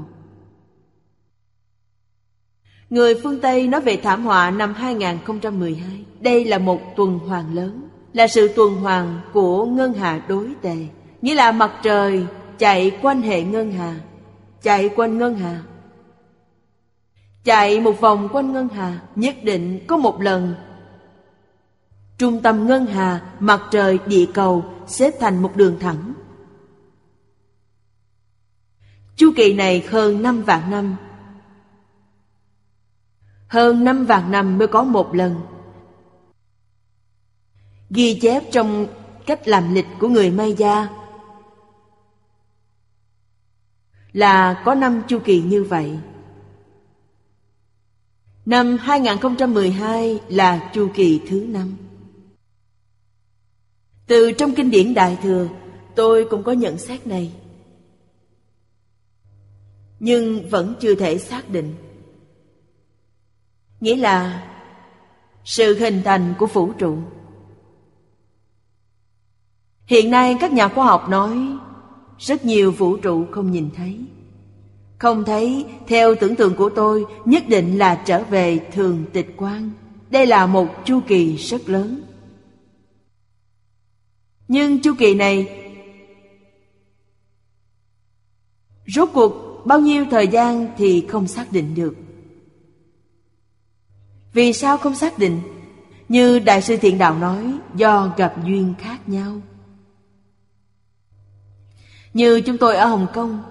Người 2.90 3.16
phương 3.24 3.40
Tây 3.42 3.68
nói 3.68 3.82
về 3.82 3.98
thảm 3.98 4.26
họa 4.26 4.52
năm 4.52 4.74
2012. 4.74 6.06
Đây 6.20 6.46
là 6.46 6.58
một 6.58 6.82
tuần 6.96 7.20
hoàn 7.20 7.56
lớn, 7.56 7.90
là 8.14 8.28
sự 8.28 8.48
tuần 8.56 8.76
hoàn 8.76 9.22
của 9.34 9.66
ngân 9.66 9.94
hà 9.94 10.26
đối 10.28 10.48
tề. 10.62 10.76
Nghĩa 11.22 11.36
là 11.36 11.52
mặt 11.52 11.72
trời 11.84 12.26
chạy 12.58 12.92
quanh 13.02 13.22
hệ 13.22 13.44
ngân 13.44 13.72
hà, 13.72 13.96
chạy 14.62 14.90
quanh 14.90 15.18
ngân 15.18 15.36
hà. 15.36 15.62
Chạy 17.44 17.80
một 17.80 18.02
vòng 18.02 18.30
quanh 18.32 18.54
ngân 18.54 18.68
hà, 18.68 19.00
nhất 19.16 19.36
định 19.44 19.80
có 19.88 19.98
một 19.98 20.22
lần 20.22 20.56
Trung 22.22 22.42
tâm 22.42 22.68
ngân 22.68 22.86
hà, 22.86 23.22
mặt 23.40 23.62
trời, 23.72 24.00
địa 24.06 24.26
cầu 24.34 24.66
xếp 24.88 25.14
thành 25.20 25.42
một 25.42 25.56
đường 25.56 25.80
thẳng. 25.80 26.14
Chu 29.16 29.32
kỳ 29.36 29.54
này 29.54 29.88
hơn 29.90 30.22
năm 30.22 30.42
vạn 30.42 30.72
năm 30.72 30.96
hơn 33.48 33.84
năm 33.84 34.06
vạn 34.06 34.32
năm 34.32 34.58
mới 34.58 34.68
có 34.68 34.84
một 34.84 35.16
lần. 35.16 35.36
Ghi 37.90 38.20
chép 38.22 38.44
trong 38.52 38.88
cách 39.26 39.48
làm 39.48 39.74
lịch 39.74 39.88
của 40.00 40.08
người 40.08 40.32
Maya 40.32 40.90
là 44.14 44.62
có 44.66 44.76
năm 44.76 45.02
chu 45.08 45.20
kỳ 45.20 45.42
như 45.42 45.64
vậy. 45.64 46.00
Năm 48.46 48.78
2012 48.78 50.20
là 50.28 50.72
chu 50.74 50.90
kỳ 50.94 51.22
thứ 51.30 51.46
năm. 51.50 51.78
Từ 54.12 54.32
trong 54.32 54.56
kinh 54.56 54.72
điển 54.72 54.94
Đại 54.94 55.18
Thừa, 55.24 55.48
tôi 55.96 56.28
cũng 56.30 56.44
có 56.44 56.52
nhận 56.52 56.78
xét 56.78 57.08
này. 57.08 57.32
Nhưng 60.00 60.50
vẫn 60.50 60.74
chưa 60.80 60.96
thể 60.96 61.18
xác 61.18 61.50
định. 61.50 61.74
Nghĩa 63.80 63.96
là 63.96 64.48
sự 65.44 65.80
hình 65.80 66.02
thành 66.06 66.34
của 66.40 66.46
vũ 66.46 66.72
trụ. 66.72 66.98
Hiện 69.86 70.12
nay 70.12 70.38
các 70.40 70.54
nhà 70.54 70.68
khoa 70.68 70.86
học 70.86 71.10
nói 71.10 71.38
rất 72.20 72.46
nhiều 72.46 72.72
vũ 72.72 72.98
trụ 72.98 73.26
không 73.32 73.52
nhìn 73.52 73.70
thấy. 73.76 74.00
Không 74.98 75.24
thấy, 75.24 75.66
theo 75.88 76.16
tưởng 76.16 76.36
tượng 76.36 76.56
của 76.56 76.70
tôi, 76.70 77.06
nhất 77.26 77.44
định 77.48 77.78
là 77.78 77.96
trở 78.06 78.24
về 78.24 78.60
thường 78.72 79.06
tịch 79.14 79.34
quan. 79.38 79.72
Đây 80.10 80.26
là 80.26 80.46
một 80.46 80.68
chu 80.86 81.00
kỳ 81.08 81.38
rất 81.38 81.70
lớn. 81.70 82.02
Nhưng 84.52 84.82
chu 84.82 84.94
kỳ 85.00 85.16
này 85.16 85.58
Rốt 88.88 89.10
cuộc 89.14 89.62
bao 89.66 89.80
nhiêu 89.80 90.06
thời 90.12 90.28
gian 90.28 90.68
thì 90.78 91.06
không 91.10 91.28
xác 91.28 91.52
định 91.52 91.76
được 91.76 91.96
vì 94.34 94.54
sao 94.54 94.78
không 94.78 94.96
xác 94.96 95.20
định? 95.20 95.42
Như 96.10 96.40
Đại 96.40 96.62
sư 96.62 96.78
Thiện 96.78 96.98
Đạo 96.98 97.18
nói, 97.18 97.58
do 97.76 98.14
gặp 98.18 98.34
duyên 98.46 98.74
khác 98.80 99.10
nhau. 99.10 99.42
Như 102.14 102.42
chúng 102.42 102.58
tôi 102.58 102.76
ở 102.76 102.86
Hồng 102.86 103.08
Kông, 103.14 103.44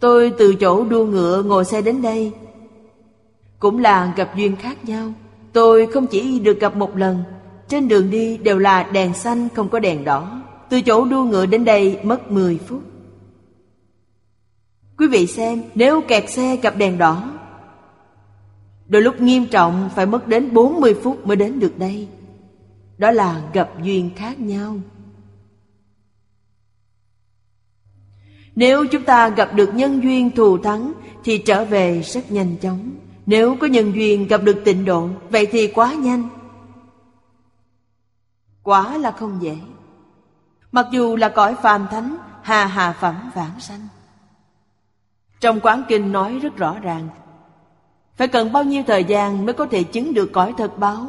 tôi 0.00 0.32
từ 0.38 0.54
chỗ 0.54 0.84
đua 0.84 1.06
ngựa 1.06 1.42
ngồi 1.42 1.64
xe 1.64 1.82
đến 1.82 2.02
đây, 2.02 2.32
cũng 3.58 3.78
là 3.78 4.14
gặp 4.16 4.36
duyên 4.36 4.56
khác 4.56 4.84
nhau. 4.84 5.12
Tôi 5.52 5.86
không 5.86 6.06
chỉ 6.06 6.38
được 6.38 6.60
gặp 6.60 6.76
một 6.76 6.96
lần, 6.96 7.22
trên 7.68 7.88
đường 7.88 8.10
đi 8.10 8.36
đều 8.36 8.58
là 8.58 8.82
đèn 8.82 9.14
xanh 9.14 9.48
không 9.54 9.68
có 9.68 9.78
đèn 9.78 10.04
đỏ. 10.04 10.42
Từ 10.68 10.80
chỗ 10.80 11.04
đua 11.04 11.24
ngựa 11.24 11.46
đến 11.46 11.64
đây 11.64 11.98
mất 12.02 12.32
10 12.32 12.58
phút. 12.58 12.82
Quý 14.98 15.06
vị 15.06 15.26
xem, 15.26 15.62
nếu 15.74 16.00
kẹt 16.00 16.30
xe 16.30 16.56
gặp 16.56 16.76
đèn 16.76 16.98
đỏ 16.98 17.38
Đôi 18.88 19.02
lúc 19.02 19.20
nghiêm 19.20 19.46
trọng 19.46 19.90
phải 19.94 20.06
mất 20.06 20.28
đến 20.28 20.54
40 20.54 20.94
phút 21.02 21.26
mới 21.26 21.36
đến 21.36 21.60
được 21.60 21.78
đây 21.78 22.08
Đó 22.98 23.10
là 23.10 23.42
gặp 23.52 23.70
duyên 23.82 24.10
khác 24.16 24.40
nhau 24.40 24.76
Nếu 28.56 28.86
chúng 28.86 29.04
ta 29.04 29.28
gặp 29.28 29.54
được 29.54 29.74
nhân 29.74 30.02
duyên 30.02 30.30
thù 30.30 30.58
thắng 30.58 30.92
Thì 31.24 31.38
trở 31.38 31.64
về 31.64 32.02
rất 32.02 32.30
nhanh 32.32 32.56
chóng 32.56 32.90
Nếu 33.26 33.56
có 33.60 33.66
nhân 33.66 33.92
duyên 33.94 34.28
gặp 34.28 34.42
được 34.42 34.62
tịnh 34.64 34.84
độ 34.84 35.08
Vậy 35.30 35.46
thì 35.46 35.66
quá 35.66 35.94
nhanh 35.94 36.28
Quá 38.68 38.98
là 38.98 39.10
không 39.10 39.42
dễ 39.42 39.58
Mặc 40.72 40.86
dù 40.92 41.16
là 41.16 41.28
cõi 41.28 41.54
phàm 41.54 41.86
thánh 41.90 42.16
Hà 42.42 42.66
hà 42.66 42.92
phẩm 42.92 43.30
vãng 43.34 43.60
sanh 43.60 43.88
Trong 45.40 45.60
quán 45.60 45.82
kinh 45.88 46.12
nói 46.12 46.38
rất 46.38 46.56
rõ 46.56 46.78
ràng 46.78 47.08
phải 48.16 48.28
cần 48.28 48.52
bao 48.52 48.64
nhiêu 48.64 48.82
thời 48.86 49.04
gian 49.04 49.46
mới 49.46 49.54
có 49.54 49.66
thể 49.66 49.82
chứng 49.82 50.14
được 50.14 50.30
cõi 50.32 50.54
thật 50.58 50.78
báo? 50.78 51.06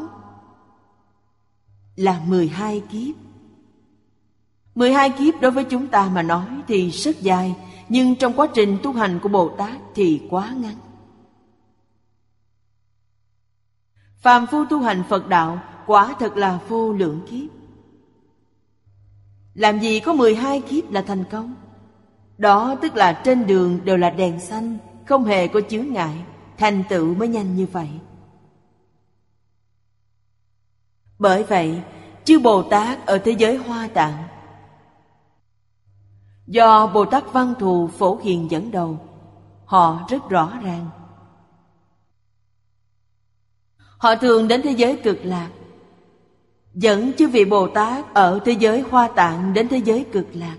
Là 1.95 2.21
12 2.27 2.83
kiếp. 2.91 3.15
12 4.75 5.09
kiếp 5.09 5.41
đối 5.41 5.51
với 5.51 5.63
chúng 5.63 5.87
ta 5.87 6.09
mà 6.13 6.21
nói 6.21 6.47
thì 6.67 6.89
rất 6.89 7.21
dài, 7.21 7.55
nhưng 7.89 8.15
trong 8.15 8.33
quá 8.33 8.47
trình 8.53 8.77
tu 8.83 8.93
hành 8.93 9.19
của 9.19 9.29
Bồ 9.29 9.49
Tát 9.49 9.77
thì 9.95 10.21
quá 10.29 10.53
ngắn. 10.57 10.75
Phàm 14.17 14.47
phu 14.47 14.65
tu 14.65 14.81
hành 14.81 15.03
Phật 15.09 15.27
đạo 15.27 15.59
quả 15.89 16.15
thật 16.19 16.37
là 16.37 16.59
vô 16.67 16.93
lượng 16.93 17.21
kiếp. 17.29 17.49
Làm 19.53 19.79
gì 19.79 19.99
có 19.99 20.13
12 20.13 20.61
kiếp 20.61 20.91
là 20.91 21.01
thành 21.01 21.23
công? 21.31 21.55
Đó 22.37 22.75
tức 22.81 22.95
là 22.95 23.21
trên 23.25 23.47
đường 23.47 23.79
đều 23.83 23.97
là 23.97 24.09
đèn 24.09 24.39
xanh, 24.39 24.77
không 25.05 25.25
hề 25.25 25.47
có 25.47 25.61
chướng 25.69 25.87
ngại 25.87 26.25
thành 26.57 26.83
tựu 26.89 27.15
mới 27.15 27.27
nhanh 27.27 27.55
như 27.55 27.67
vậy 27.71 27.89
bởi 31.19 31.43
vậy 31.43 31.81
chư 32.23 32.39
bồ 32.39 32.63
tát 32.63 33.05
ở 33.05 33.17
thế 33.17 33.31
giới 33.31 33.57
hoa 33.57 33.87
tạng 33.87 34.23
do 36.47 36.87
bồ 36.87 37.05
tát 37.05 37.33
văn 37.33 37.53
thù 37.59 37.89
phổ 37.97 38.15
hiền 38.23 38.51
dẫn 38.51 38.71
đầu 38.71 38.99
họ 39.65 40.05
rất 40.09 40.29
rõ 40.29 40.59
ràng 40.63 40.89
họ 43.97 44.15
thường 44.15 44.47
đến 44.47 44.61
thế 44.63 44.71
giới 44.71 44.99
cực 45.03 45.19
lạc 45.23 45.49
dẫn 46.73 47.11
chư 47.17 47.27
vị 47.27 47.45
bồ 47.45 47.67
tát 47.67 48.13
ở 48.13 48.39
thế 48.45 48.51
giới 48.51 48.81
hoa 48.81 49.07
tạng 49.07 49.53
đến 49.53 49.67
thế 49.67 49.77
giới 49.77 50.05
cực 50.11 50.27
lạc, 50.33 50.57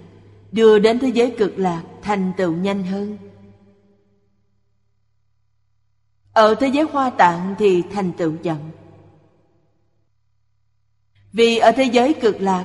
đưa 0.52 0.78
đến 0.78 0.98
thế 0.98 1.08
giới 1.08 1.34
cực 1.38 1.58
lạc 1.58 1.82
thành 2.02 2.32
tựu 2.36 2.52
nhanh 2.52 2.82
hơn. 2.82 3.18
Ở 6.32 6.54
thế 6.54 6.68
giới 6.68 6.84
hoa 6.92 7.10
tạng 7.10 7.54
thì 7.58 7.82
thành 7.92 8.12
tựu 8.12 8.32
chậm. 8.42 8.58
Vì 11.32 11.58
ở 11.58 11.72
thế 11.72 11.84
giới 11.84 12.14
cực 12.14 12.40
lạc, 12.40 12.64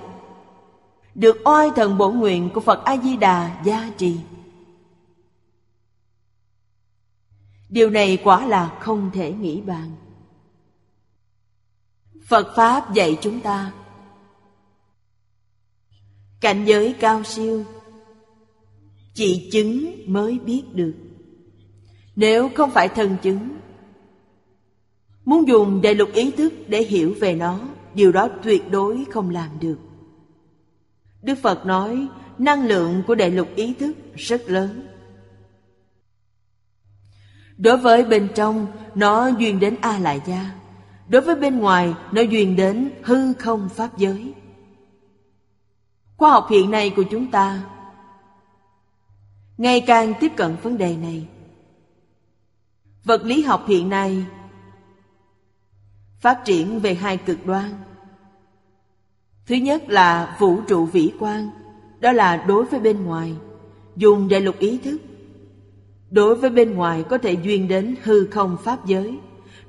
Được 1.15 1.37
oai 1.45 1.69
thần 1.75 1.97
bổ 1.97 2.11
nguyện 2.11 2.49
của 2.53 2.61
Phật 2.61 2.83
A-di-đà 2.83 3.61
gia 3.63 3.89
trì. 3.97 4.17
Điều 7.69 7.89
này 7.89 8.17
quả 8.23 8.45
là 8.45 8.77
không 8.79 9.11
thể 9.13 9.31
nghĩ 9.31 9.61
bàn. 9.61 9.91
Phật 12.25 12.55
Pháp 12.55 12.93
dạy 12.93 13.17
chúng 13.21 13.39
ta. 13.39 13.71
Cảnh 16.41 16.65
giới 16.65 16.95
cao 16.99 17.23
siêu, 17.23 17.65
Chỉ 19.13 19.49
chứng 19.51 20.03
mới 20.07 20.39
biết 20.39 20.63
được. 20.73 20.93
Nếu 22.15 22.49
không 22.55 22.71
phải 22.71 22.89
thần 22.89 23.17
chứng, 23.21 23.49
Muốn 25.25 25.47
dùng 25.47 25.81
đại 25.81 25.95
lục 25.95 26.09
ý 26.13 26.31
thức 26.31 26.53
để 26.67 26.83
hiểu 26.83 27.15
về 27.19 27.35
nó, 27.35 27.59
Điều 27.93 28.11
đó 28.11 28.29
tuyệt 28.43 28.71
đối 28.71 29.05
không 29.11 29.29
làm 29.29 29.49
được. 29.59 29.77
Đức 31.21 31.35
Phật 31.41 31.65
nói, 31.65 32.07
Năng 32.37 32.67
lượng 32.67 33.03
của 33.07 33.15
đại 33.15 33.31
lục 33.31 33.47
ý 33.55 33.73
thức 33.73 33.93
rất 34.15 34.41
lớn. 34.49 34.87
Đối 37.57 37.77
với 37.77 38.03
bên 38.03 38.27
trong, 38.35 38.67
Nó 38.95 39.27
duyên 39.27 39.59
đến 39.59 39.75
A 39.81 39.99
Lại 39.99 40.21
Gia. 40.27 40.64
Đối 41.09 41.21
với 41.21 41.35
bên 41.35 41.59
ngoài, 41.59 41.93
Nó 42.11 42.21
duyên 42.21 42.55
đến 42.55 42.91
hư 43.03 43.33
không 43.33 43.69
pháp 43.69 43.97
giới. 43.97 44.33
Khoa 46.17 46.31
học 46.31 46.47
hiện 46.49 46.71
nay 46.71 46.93
của 46.95 47.03
chúng 47.03 47.31
ta 47.31 47.63
ngày 49.57 49.81
càng 49.87 50.13
tiếp 50.19 50.31
cận 50.35 50.55
vấn 50.63 50.77
đề 50.77 50.97
này. 50.97 51.27
Vật 53.03 53.25
lý 53.25 53.41
học 53.41 53.65
hiện 53.67 53.89
nay 53.89 54.25
phát 56.19 56.45
triển 56.45 56.79
về 56.79 56.93
hai 56.93 57.17
cực 57.17 57.45
đoan. 57.45 57.71
Thứ 59.45 59.55
nhất 59.55 59.89
là 59.89 60.37
vũ 60.39 60.61
trụ 60.67 60.85
vĩ 60.85 61.11
quan, 61.19 61.49
đó 61.99 62.11
là 62.11 62.37
đối 62.37 62.65
với 62.65 62.79
bên 62.79 63.03
ngoài, 63.03 63.35
dùng 63.95 64.27
để 64.27 64.39
lục 64.39 64.59
ý 64.59 64.77
thức. 64.77 64.97
Đối 66.11 66.35
với 66.35 66.49
bên 66.49 66.75
ngoài 66.75 67.03
có 67.09 67.17
thể 67.17 67.33
duyên 67.33 67.67
đến 67.67 67.95
hư 68.03 68.25
không 68.25 68.57
pháp 68.63 68.85
giới 68.85 69.19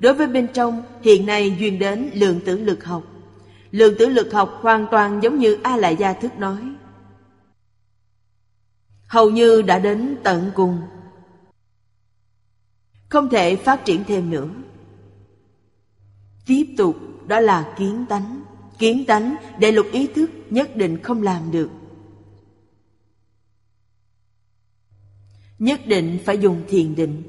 đối 0.01 0.15
với 0.15 0.27
bên 0.27 0.49
trong, 0.55 0.83
hiện 1.03 1.27
nay 1.27 1.57
duyên 1.59 1.79
đến 1.79 2.11
lượng 2.15 2.41
tử 2.45 2.59
lực 2.59 2.85
học. 2.85 3.03
Lượng 3.71 3.95
tử 3.99 4.07
lực 4.07 4.33
học 4.33 4.59
hoàn 4.61 4.87
toàn 4.91 5.21
giống 5.23 5.39
như 5.39 5.59
a 5.63 5.77
lại 5.77 5.97
gia 5.97 6.13
thức 6.13 6.39
nói. 6.39 6.75
Hầu 9.07 9.31
như 9.31 9.63
đã 9.63 9.79
đến 9.79 10.17
tận 10.23 10.51
cùng. 10.55 10.81
Không 13.09 13.29
thể 13.29 13.57
phát 13.57 13.85
triển 13.85 14.05
thêm 14.05 14.31
nữa. 14.31 14.49
Tiếp 16.47 16.75
tục 16.77 16.97
đó 17.27 17.41
là 17.41 17.75
kiến 17.79 18.07
tánh. 18.09 18.43
Kiến 18.79 19.05
tánh 19.07 19.37
để 19.59 19.73
lục 19.73 19.87
ý 19.93 20.07
thức 20.07 20.31
nhất 20.51 20.77
định 20.77 21.03
không 21.03 21.23
làm 21.23 21.51
được. 21.51 21.71
Nhất 25.59 25.81
định 25.87 26.19
phải 26.25 26.39
dùng 26.39 26.63
thiền 26.69 26.95
định. 26.95 27.23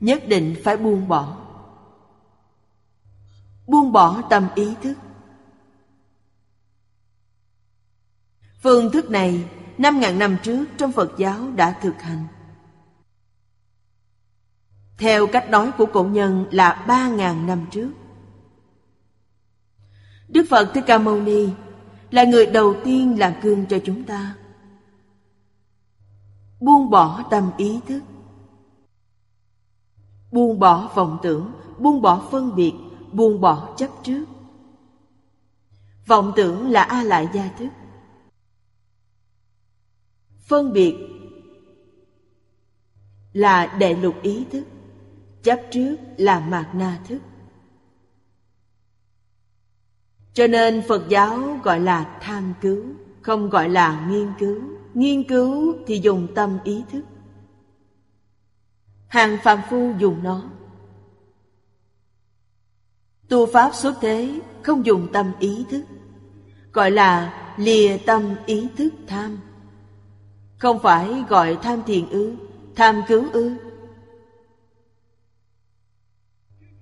Nhất 0.00 0.28
định 0.28 0.54
phải 0.62 0.76
buông 0.76 1.08
bỏ 1.08 1.39
buông 3.70 3.92
bỏ 3.92 4.22
tâm 4.30 4.48
ý 4.54 4.74
thức. 4.82 4.94
Phương 8.62 8.92
thức 8.92 9.10
này 9.10 9.50
năm 9.78 10.00
ngàn 10.00 10.18
năm 10.18 10.36
trước 10.42 10.64
trong 10.78 10.92
phật 10.92 11.12
giáo 11.18 11.50
đã 11.56 11.78
thực 11.82 12.02
hành. 12.02 12.26
Theo 14.98 15.26
cách 15.26 15.50
nói 15.50 15.72
của 15.78 15.86
cổ 15.86 16.04
nhân 16.04 16.46
là 16.50 16.84
ba 16.88 17.08
ngàn 17.08 17.46
năm 17.46 17.66
trước. 17.70 17.90
Đức 20.28 20.46
phật 20.50 20.70
thích 20.74 20.84
ca 20.86 20.98
mâu 20.98 21.20
ni 21.20 21.48
là 22.10 22.24
người 22.24 22.46
đầu 22.46 22.74
tiên 22.84 23.18
làm 23.18 23.32
gương 23.42 23.66
cho 23.66 23.78
chúng 23.84 24.04
ta. 24.04 24.36
Buông 26.60 26.90
bỏ 26.90 27.24
tâm 27.30 27.50
ý 27.56 27.80
thức. 27.88 28.02
Buông 30.32 30.58
bỏ 30.58 30.90
vọng 30.94 31.18
tưởng, 31.22 31.52
buông 31.78 32.02
bỏ 32.02 32.28
phân 32.30 32.54
biệt 32.54 32.72
buông 33.12 33.40
bỏ 33.40 33.74
chấp 33.76 33.90
trước. 34.02 34.24
Vọng 36.06 36.32
tưởng 36.36 36.70
là 36.70 36.82
a 36.82 37.02
lại 37.02 37.28
gia 37.34 37.48
thức. 37.58 37.68
Phân 40.46 40.72
biệt 40.72 40.96
là 43.32 43.76
đệ 43.78 43.94
lục 43.94 44.14
ý 44.22 44.44
thức, 44.50 44.64
chấp 45.42 45.60
trước 45.70 45.96
là 46.16 46.40
mạt 46.40 46.74
na 46.74 47.00
thức. 47.08 47.18
Cho 50.32 50.46
nên 50.46 50.82
phật 50.88 51.08
giáo 51.08 51.58
gọi 51.64 51.80
là 51.80 52.18
tham 52.20 52.54
cứu, 52.60 52.84
không 53.22 53.50
gọi 53.50 53.68
là 53.68 54.06
nghiên 54.10 54.32
cứu. 54.38 54.62
Nghiên 54.94 55.28
cứu 55.28 55.74
thì 55.86 56.00
dùng 56.02 56.26
tâm 56.34 56.58
ý 56.64 56.84
thức. 56.92 57.02
Hàng 59.08 59.36
phàm 59.42 59.60
phu 59.70 59.92
dùng 59.98 60.22
nó 60.22 60.42
tu 63.30 63.46
pháp 63.46 63.74
xuất 63.74 63.94
thế 64.00 64.40
không 64.62 64.86
dùng 64.86 65.08
tâm 65.12 65.32
ý 65.38 65.64
thức, 65.70 65.82
gọi 66.72 66.90
là 66.90 67.34
lìa 67.56 67.96
tâm 68.06 68.34
ý 68.46 68.68
thức 68.76 68.94
tham. 69.06 69.38
Không 70.58 70.78
phải 70.78 71.24
gọi 71.28 71.58
tham 71.62 71.82
thiền 71.86 72.08
ư, 72.08 72.34
tham 72.76 73.02
cứu 73.08 73.24
ư. 73.32 73.52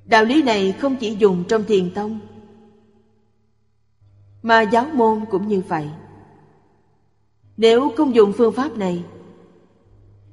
Đạo 0.05 0.25
lý 0.25 0.43
này 0.43 0.73
không 0.73 0.97
chỉ 0.97 1.17
dùng 1.19 1.45
trong 1.49 1.65
thiền 1.65 1.95
tông, 1.95 2.21
mà 4.43 4.63
giáo 4.63 4.87
môn 4.93 5.25
cũng 5.31 5.49
như 5.49 5.63
vậy. 5.69 5.91
Nếu 7.57 7.93
không 7.97 8.15
dùng 8.15 8.33
phương 8.33 8.53
pháp 8.53 8.77
này, 8.77 9.05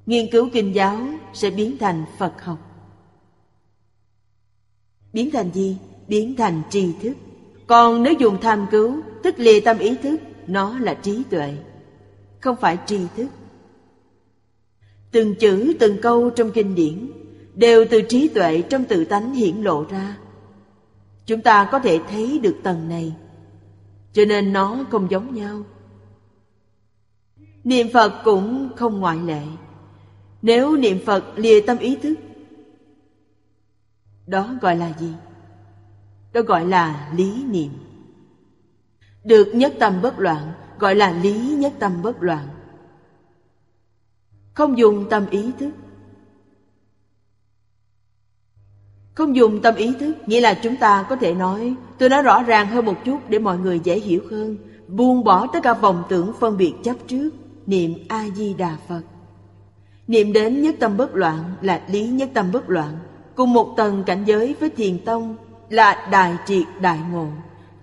nghiên 0.06 0.32
cứu 0.32 0.50
kinh 0.54 0.76
giáo 0.76 1.00
sẽ 1.34 1.50
biến 1.50 1.78
thành 1.78 2.06
phật 2.18 2.42
học. 2.44 2.60
Biến 5.14 5.30
thành 5.32 5.52
gì? 5.52 5.78
Biến 6.08 6.36
thành 6.36 6.62
tri 6.70 6.94
thức. 7.02 7.14
Còn 7.68 8.04
nếu 8.04 8.14
dùng 8.14 8.38
tham 8.42 8.66
cứu, 8.72 9.02
tức 9.24 9.36
lìa 9.38 9.60
tâm 9.60 9.78
ý 9.78 9.96
thức, 10.04 10.22
nó 10.48 10.80
là 10.80 10.94
trí 10.94 11.24
tuệ, 11.30 11.54
không 12.42 12.56
phải 12.56 12.78
tri 12.86 13.00
thức. 13.18 13.28
Từng 15.12 15.36
chữ, 15.36 15.74
từng 15.80 16.02
câu 16.02 16.30
trong 16.30 16.52
kinh 16.52 16.76
điển 16.76 17.12
đều 17.54 17.86
từ 17.90 18.02
trí 18.02 18.28
tuệ 18.28 18.62
trong 18.62 18.84
tự 18.84 19.06
tánh 19.06 19.34
hiển 19.34 19.62
lộ 19.62 19.86
ra. 19.90 20.18
Chúng 21.26 21.42
ta 21.42 21.70
có 21.72 21.80
thể 21.80 22.00
thấy 22.10 22.40
được 22.40 22.56
tầng 22.64 22.90
này, 22.90 23.16
cho 24.14 24.26
nên 24.26 24.54
nó 24.54 24.86
không 24.92 25.12
giống 25.12 25.36
nhau. 25.36 25.64
Niệm 27.64 27.88
phật 27.94 28.22
cũng 28.24 28.70
không 28.76 29.00
ngoại 29.00 29.18
lệ. 29.26 29.42
Nếu 30.42 30.78
niệm 30.78 31.00
phật 31.06 31.24
lìa 31.36 31.62
tâm 31.62 31.78
ý 31.78 31.96
thức, 31.96 32.16
đó 34.28 34.56
gọi 34.62 34.76
là 34.76 34.94
gì? 35.00 35.14
Đó 36.36 36.42
gọi 36.42 36.66
là 36.66 37.10
lý 37.16 37.44
niệm. 37.44 37.72
Được 39.24 39.52
nhất 39.56 39.74
tâm 39.80 40.02
bất 40.02 40.20
loạn, 40.20 40.52
gọi 40.80 40.96
là 40.96 41.12
lý 41.12 41.40
nhất 41.40 41.74
tâm 41.80 42.02
bất 42.02 42.24
loạn. 42.24 42.48
Không 44.54 44.78
dùng 44.78 45.10
tâm 45.10 45.26
ý 45.30 45.52
thức. 45.60 45.72
Không 49.14 49.36
dùng 49.36 49.62
tâm 49.62 49.76
ý 49.76 49.94
thức 50.00 50.16
nghĩa 50.26 50.42
là 50.42 50.54
chúng 50.64 50.76
ta 50.76 51.06
có 51.10 51.16
thể 51.16 51.34
nói, 51.34 51.76
tôi 51.98 52.10
nói 52.10 52.22
rõ 52.22 52.44
ràng 52.44 52.68
hơn 52.68 52.86
một 52.86 52.96
chút 53.06 53.20
để 53.30 53.40
mọi 53.40 53.58
người 53.58 53.80
dễ 53.84 54.00
hiểu 54.00 54.22
hơn. 54.32 54.58
Buông 54.88 55.24
bỏ 55.24 55.48
tất 55.54 55.60
cả 55.64 55.74
vọng 55.74 56.04
tưởng 56.10 56.34
phân 56.40 56.58
biệt 56.58 56.74
chấp 56.84 56.96
trước, 57.08 57.30
niệm 57.66 57.94
a 58.08 58.26
di 58.36 58.54
đà 58.54 58.78
phật. 58.88 59.02
Niệm 60.08 60.34
đến 60.34 60.62
nhất 60.62 60.76
tâm 60.80 60.98
bất 60.98 61.16
loạn 61.16 61.56
là 61.62 61.82
lý 61.88 62.08
nhất 62.08 62.30
tâm 62.34 62.52
bất 62.52 62.70
loạn, 62.70 62.98
cùng 63.36 63.54
một 63.54 63.74
tầng 63.78 64.04
cảnh 64.06 64.24
giới 64.26 64.56
với 64.60 64.70
thiền 64.70 65.06
tông 65.06 65.38
là 65.70 66.08
đại 66.12 66.36
triệt 66.46 66.66
đại 66.82 67.00
ngộ. 67.12 67.28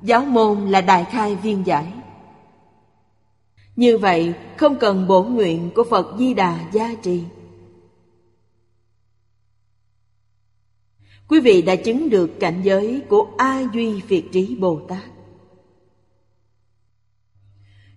Giáo 0.02 0.24
môn 0.24 0.66
là 0.66 0.80
đại 0.80 1.04
khai 1.04 1.36
viên 1.36 1.66
giải. 1.66 1.92
Như 3.76 3.98
vậy, 3.98 4.34
không 4.56 4.78
cần 4.78 5.06
bổ 5.08 5.22
nguyện 5.22 5.70
của 5.74 5.84
phật 5.90 6.14
di 6.18 6.34
đà 6.34 6.58
gia 6.72 6.94
trì. 7.02 7.24
Quý 11.28 11.40
vị 11.40 11.62
đã 11.62 11.76
chứng 11.76 12.10
được 12.10 12.30
cảnh 12.40 12.60
giới 12.64 13.02
của 13.08 13.26
a 13.38 13.62
duy 13.72 14.00
việt 14.00 14.32
trí 14.32 14.56
bồ 14.56 14.80
tát. 14.88 15.02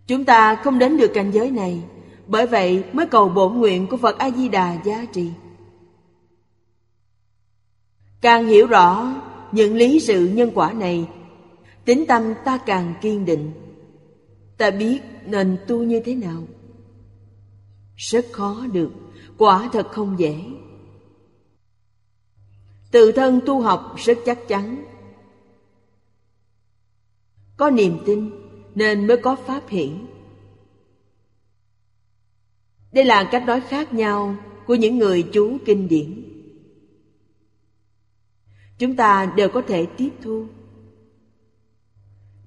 Chúng 0.07 0.25
ta 0.25 0.55
không 0.55 0.79
đến 0.79 0.97
được 0.97 1.11
cảnh 1.13 1.31
giới 1.31 1.51
này, 1.51 1.81
bởi 2.27 2.47
vậy 2.47 2.83
mới 2.93 3.05
cầu 3.05 3.29
bổ 3.29 3.49
nguyện 3.49 3.87
của 3.87 3.97
phật 3.97 4.17
a 4.17 4.31
di 4.31 4.49
đà 4.49 4.77
gia 4.83 5.05
trì. 5.05 5.31
Càng 8.21 8.47
hiểu 8.47 8.67
rõ 8.67 9.13
những 9.51 9.75
lý 9.75 9.99
sự 9.99 10.29
nhân 10.33 10.51
quả 10.53 10.73
này. 10.73 11.09
Tính 11.85 12.05
tâm 12.07 12.33
ta 12.45 12.57
càng 12.57 12.93
kiên 13.01 13.25
định. 13.25 13.51
Ta 14.57 14.71
biết 14.71 14.99
nên 15.25 15.57
tu 15.67 15.83
như 15.83 15.99
thế 16.05 16.15
nào? 16.15 16.43
Rất 17.95 18.25
khó 18.31 18.65
được, 18.73 18.91
quả 19.37 19.69
thật 19.73 19.87
không 19.91 20.19
dễ. 20.19 20.43
Tự 22.91 23.11
thân 23.11 23.39
tu 23.45 23.61
học 23.61 23.95
rất 23.97 24.17
chắc 24.25 24.47
chắn. 24.47 24.85
Có 27.57 27.69
niềm 27.69 27.97
tin 28.05 28.29
nên 28.75 29.07
mới 29.07 29.17
có 29.17 29.35
pháp 29.35 29.69
hiển. 29.69 30.05
Đây 32.91 33.05
là 33.05 33.29
cách 33.31 33.43
nói 33.47 33.61
khác 33.61 33.93
nhau 33.93 34.35
của 34.67 34.75
những 34.75 34.97
người 34.97 35.23
chú 35.33 35.57
kinh 35.65 35.87
điển 35.87 36.34
chúng 38.77 38.95
ta 38.95 39.33
đều 39.35 39.49
có 39.49 39.61
thể 39.67 39.85
tiếp 39.85 40.09
thu. 40.21 40.45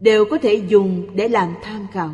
Đều 0.01 0.25
có 0.31 0.39
thể 0.43 0.55
dùng 0.55 1.17
để 1.17 1.29
làm 1.29 1.55
tham 1.63 1.87
khảo. 1.93 2.13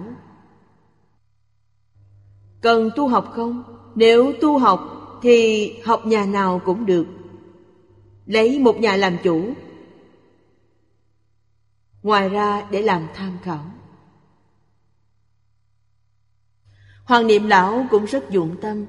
Cần 2.61 2.91
tu 2.97 3.09
học 3.09 3.31
không? 3.33 3.63
Nếu 3.95 4.33
tu 4.41 4.59
học, 4.59 4.81
thì 5.23 5.73
học 5.83 6.07
nhà 6.07 6.27
nào 6.27 6.61
cũng 6.65 6.87
được. 6.87 7.07
Lấy 8.27 8.59
một 8.59 8.77
nhà 8.77 8.97
làm 8.97 9.17
chủ. 9.23 9.53
Ngoài 12.03 12.29
ra, 12.29 12.67
để 12.71 12.83
làm 12.83 13.07
tham 13.15 13.39
khảo. 13.43 13.65
Hoàng 17.05 17.27
niệm 17.27 17.47
lão 17.47 17.87
cũng 17.91 18.05
rất 18.05 18.31
dụng 18.31 18.57
tâm. 18.61 18.87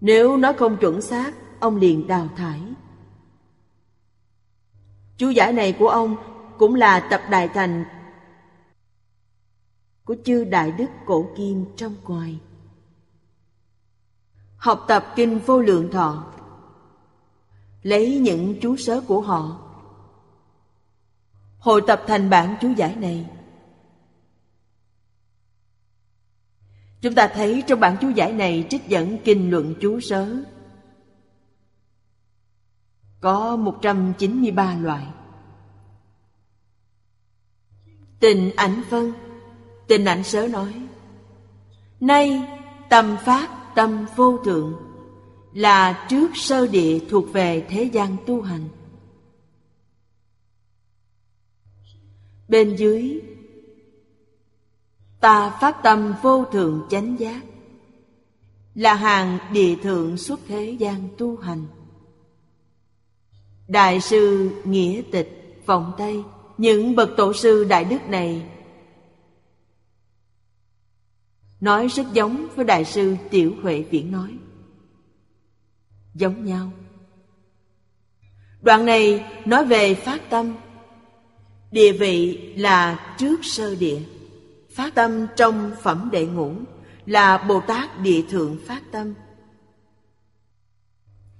Nếu 0.00 0.36
nó 0.36 0.52
không 0.52 0.76
chuẩn 0.76 1.02
xác, 1.02 1.32
ông 1.60 1.76
liền 1.76 2.06
đào 2.06 2.28
thải 2.36 2.60
chú 5.20 5.30
giải 5.30 5.52
này 5.52 5.72
của 5.72 5.88
ông 5.88 6.16
cũng 6.58 6.74
là 6.74 7.00
tập 7.10 7.22
đại 7.30 7.48
thành 7.48 7.84
của 10.04 10.16
chư 10.24 10.44
đại 10.44 10.72
đức 10.72 10.86
cổ 11.06 11.30
kim 11.36 11.64
trong 11.76 11.94
ngoài. 12.02 12.38
Học 14.56 14.84
tập 14.88 15.12
kinh 15.16 15.38
vô 15.38 15.60
lượng 15.60 15.90
thọ, 15.92 16.32
Lấy 17.82 18.18
những 18.18 18.60
chú 18.62 18.76
sớ 18.76 19.00
của 19.00 19.20
họ. 19.20 19.70
Hội 21.58 21.82
tập 21.86 22.02
thành 22.06 22.30
bản 22.30 22.56
chú 22.60 22.72
giải 22.76 22.96
này. 22.96 23.26
Chúng 27.00 27.14
ta 27.14 27.28
thấy 27.28 27.62
trong 27.66 27.80
bản 27.80 27.96
chú 28.00 28.08
giải 28.08 28.32
này 28.32 28.66
trích 28.70 28.88
dẫn 28.88 29.18
kinh 29.24 29.50
luận 29.50 29.74
chú 29.80 30.00
sớ. 30.00 30.36
Có 33.20 33.56
193 33.56 34.74
loại. 34.74 35.06
Tình 38.20 38.50
ảnh 38.56 38.82
vân. 38.90 39.12
Tình 39.88 40.04
ảnh 40.04 40.24
sớ 40.24 40.48
nói, 40.48 40.74
Nay 42.00 42.48
tâm 42.90 43.16
phát 43.24 43.74
tâm 43.74 44.06
vô 44.16 44.38
thượng 44.44 44.76
Là 45.52 46.06
trước 46.10 46.30
sơ 46.34 46.66
địa 46.66 46.98
thuộc 47.10 47.32
về 47.32 47.66
thế 47.68 47.82
gian 47.82 48.16
tu 48.26 48.42
hành. 48.42 48.68
Bên 52.48 52.76
dưới, 52.76 53.20
Ta 55.20 55.58
phát 55.60 55.82
tâm 55.82 56.14
vô 56.22 56.44
thượng 56.44 56.86
chánh 56.90 57.16
giác 57.18 57.40
Là 58.74 58.94
hàng 58.94 59.38
địa 59.52 59.76
thượng 59.76 60.16
xuất 60.16 60.40
thế 60.48 60.76
gian 60.78 61.08
tu 61.18 61.36
hành. 61.36 61.66
Đại 63.70 64.00
sư 64.00 64.50
Nghĩa 64.64 65.02
Tịch, 65.12 65.62
Vọng 65.66 65.92
Tây, 65.98 66.22
Những 66.58 66.96
bậc 66.96 67.10
tổ 67.16 67.32
sư 67.32 67.64
đại 67.64 67.84
đức 67.84 68.08
này. 68.08 68.42
Nói 71.60 71.88
rất 71.88 72.06
giống 72.12 72.48
với 72.56 72.64
Đại 72.64 72.84
sư 72.84 73.16
Tiểu 73.30 73.54
Huệ 73.62 73.82
Viễn 73.90 74.12
nói. 74.12 74.36
Giống 76.14 76.44
nhau. 76.44 76.72
Đoạn 78.62 78.86
này 78.86 79.24
nói 79.44 79.64
về 79.64 79.94
phát 79.94 80.30
tâm. 80.30 80.54
Địa 81.70 81.92
vị 81.92 82.36
là 82.56 83.14
trước 83.18 83.40
sơ 83.42 83.74
địa. 83.74 84.00
Phát 84.70 84.94
tâm 84.94 85.26
trong 85.36 85.72
phẩm 85.82 86.08
đệ 86.12 86.26
ngũ 86.26 86.54
Là 87.06 87.38
Bồ 87.38 87.60
Tát 87.60 88.00
Địa 88.00 88.22
Thượng 88.30 88.58
phát 88.66 88.82
tâm. 88.92 89.14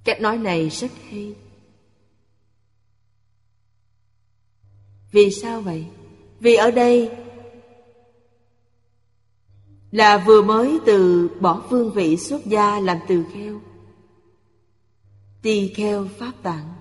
Cách 0.05 0.21
nói 0.21 0.39
này 0.39 0.69
rất 0.69 0.91
hay. 1.11 1.35
Vì 5.13 5.31
sao 5.31 5.61
vậy? 5.61 5.87
Vì 6.41 6.55
ở 6.55 6.71
đây 6.71 7.11
Là 9.91 10.19
vừa 10.19 10.43
mới 10.43 10.79
từ 10.87 11.31
bỏ 11.41 11.63
vương 11.71 11.93
vị 11.93 12.17
xuất 12.17 12.47
gia 12.47 12.81
làm 12.81 12.99
từ 13.09 13.25
kheo, 13.33 13.61
Tỳ 15.43 15.75
kheo 15.75 16.09
pháp 16.19 16.33
tạng 16.43 16.75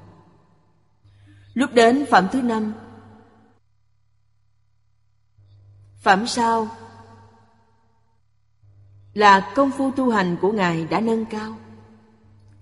Lúc 1.53 1.73
đến 1.73 2.05
phẩm 2.11 2.27
thứ 2.31 2.41
năm, 2.41 2.73
Phẩm 6.01 6.27
sau 6.27 6.67
là 9.13 9.51
công 9.55 9.71
phu 9.71 9.91
tu 9.91 10.09
hành 10.09 10.37
của 10.41 10.51
Ngài 10.51 10.85
đã 10.85 10.99
nâng 10.99 11.25
cao, 11.25 11.57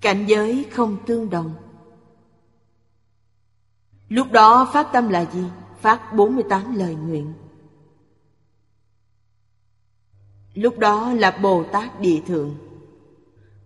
Cảnh 0.02 0.26
giới 0.28 0.66
không 0.72 0.98
tương 1.06 1.30
đồng 1.30 1.67
Lúc 4.10 4.32
đó 4.32 4.70
phát 4.74 4.88
tâm 4.94 5.10
là 5.10 5.26
gì? 5.34 5.44
Phát 5.82 6.14
48 6.14 6.76
lời 6.76 6.96
nguyện 6.96 7.34
Lúc 10.54 10.80
đó 10.80 11.14
là 11.14 11.32
Bồ 11.32 11.64
Tát 11.64 12.00
Địa 12.00 12.22
Thượng 12.28 12.56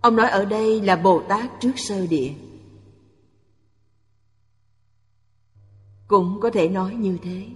Ông 0.01 0.15
nói 0.15 0.29
ở 0.29 0.45
đây 0.45 0.81
là 0.81 0.95
Bồ 0.95 1.21
Tát 1.29 1.51
trước 1.59 1.71
sơ 1.75 2.07
địa 2.07 2.33
Cũng 6.07 6.39
có 6.41 6.49
thể 6.49 6.69
nói 6.69 6.95
như 6.95 7.17
thế 7.23 7.47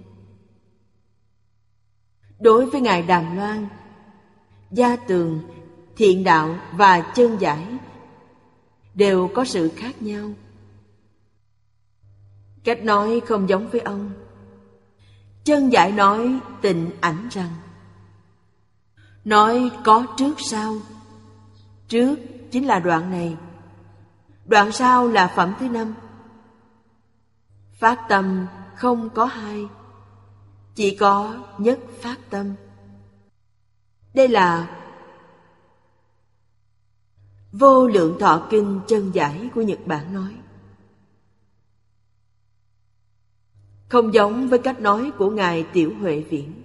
Đối 2.38 2.66
với 2.66 2.80
Ngài 2.80 3.02
Đàm 3.02 3.36
Loan, 3.36 3.66
Gia 4.70 4.96
Tường, 4.96 5.40
Thiện 5.96 6.24
Đạo 6.24 6.58
và 6.72 7.12
Chân 7.14 7.36
Giải 7.40 7.66
đều 8.94 9.30
có 9.34 9.44
sự 9.44 9.70
khác 9.76 10.02
nhau. 10.02 10.30
Cách 12.66 12.84
nói 12.84 13.20
không 13.26 13.48
giống 13.48 13.68
với 13.68 13.80
ông. 13.80 14.10
Chân 15.44 15.72
Giải 15.72 15.92
nói 15.92 16.40
tình 16.62 16.90
ảnh 17.00 17.28
rằng. 17.30 17.50
Nói 19.24 19.70
có 19.84 20.06
trước 20.16 20.34
sau. 20.38 20.76
Trước 21.88 22.16
chính 22.50 22.66
là 22.66 22.78
đoạn 22.78 23.10
này. 23.10 23.36
Đoạn 24.44 24.72
sau 24.72 25.08
là 25.08 25.32
phẩm 25.36 25.54
thứ 25.60 25.68
năm. 25.68 25.94
Phát 27.78 28.06
tâm 28.08 28.46
không 28.76 29.10
có 29.10 29.24
hai. 29.24 29.66
Chỉ 30.74 30.96
có 30.96 31.36
nhất 31.58 31.78
phát 32.00 32.16
tâm. 32.30 32.54
Đây 34.14 34.28
là 34.28 34.76
vô 37.52 37.86
lượng 37.86 38.16
thọ 38.20 38.46
kinh 38.50 38.80
chân 38.86 39.10
giải 39.14 39.50
của 39.54 39.62
nhật 39.62 39.78
bản 39.86 40.14
nói. 40.14 40.34
Không 43.88 44.14
giống 44.14 44.48
với 44.48 44.58
cách 44.58 44.80
nói 44.80 45.12
của 45.18 45.30
ngài 45.30 45.66
tiểu 45.72 45.92
huệ 46.00 46.20
viễn 46.20 46.62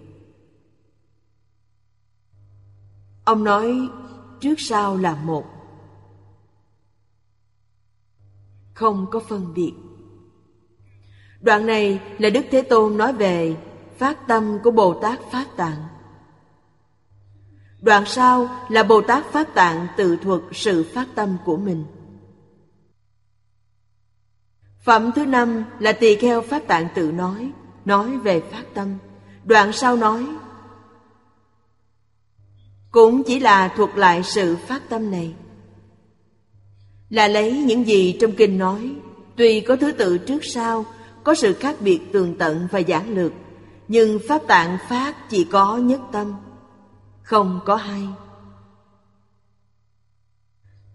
ông 3.25 3.43
nói, 3.43 3.89
trước 4.39 4.55
sau 4.57 4.97
là 4.97 5.15
một 5.15 5.45
không 8.73 9.05
có 9.11 9.19
phân 9.19 9.53
biệt 9.53 9.73
đoạn 11.41 11.65
này 11.65 11.99
là 12.17 12.29
đức 12.29 12.45
thế 12.51 12.61
tôn 12.61 12.97
nói 12.97 13.13
về 13.13 13.57
phát 13.97 14.27
tâm 14.27 14.57
của 14.63 14.71
Bồ 14.71 14.93
Tát 14.93 15.19
Phát 15.31 15.57
Tạng. 15.57 15.83
Đoạn 17.81 18.03
sau 18.05 18.49
là 18.69 18.83
Bồ 18.83 19.01
Tát 19.01 19.25
Phát 19.25 19.53
Tạng 19.53 19.87
tự 19.97 20.15
thuật 20.15 20.41
sự 20.51 20.85
phát 20.93 21.07
tâm 21.15 21.37
của 21.45 21.57
mình. 21.57 21.85
Phẩm 24.81 25.11
thứ 25.15 25.25
năm 25.25 25.63
là 25.79 25.91
tỳ 25.91 26.15
kheo 26.15 26.41
Phát 26.41 26.67
Tạng 26.67 26.87
tự 26.95 27.11
nói, 27.11 27.51
nói 27.85 28.17
về 28.17 28.41
phát 28.51 28.63
tâm. 28.73 28.97
Đoạn 29.43 29.73
sau 29.73 29.95
nói, 29.95 30.27
cũng 32.91 33.23
chỉ 33.23 33.39
là 33.39 33.67
thuật 33.67 33.89
lại 33.95 34.23
sự 34.23 34.55
phát 34.67 34.89
tâm 34.89 35.11
này. 35.11 35.33
Là 37.09 37.27
lấy 37.27 37.57
những 37.57 37.87
gì 37.87 38.17
trong 38.21 38.31
kinh 38.31 38.57
nói, 38.57 38.95
tuy 39.35 39.59
có 39.59 39.75
thứ 39.75 39.91
tự 39.91 40.17
trước 40.17 40.45
sau, 40.45 40.85
có 41.23 41.35
sự 41.35 41.53
khác 41.53 41.75
biệt 41.79 41.99
tường 42.11 42.35
tận 42.39 42.67
và 42.71 42.79
giản 42.79 43.15
lược, 43.15 43.31
nhưng 43.87 44.19
Pháp 44.27 44.41
tạng 44.47 44.77
Phát 44.89 45.29
chỉ 45.29 45.43
có 45.43 45.77
nhất 45.77 46.01
tâm 46.11 46.33
Không 47.23 47.59
có 47.65 47.75
hai 47.75 48.07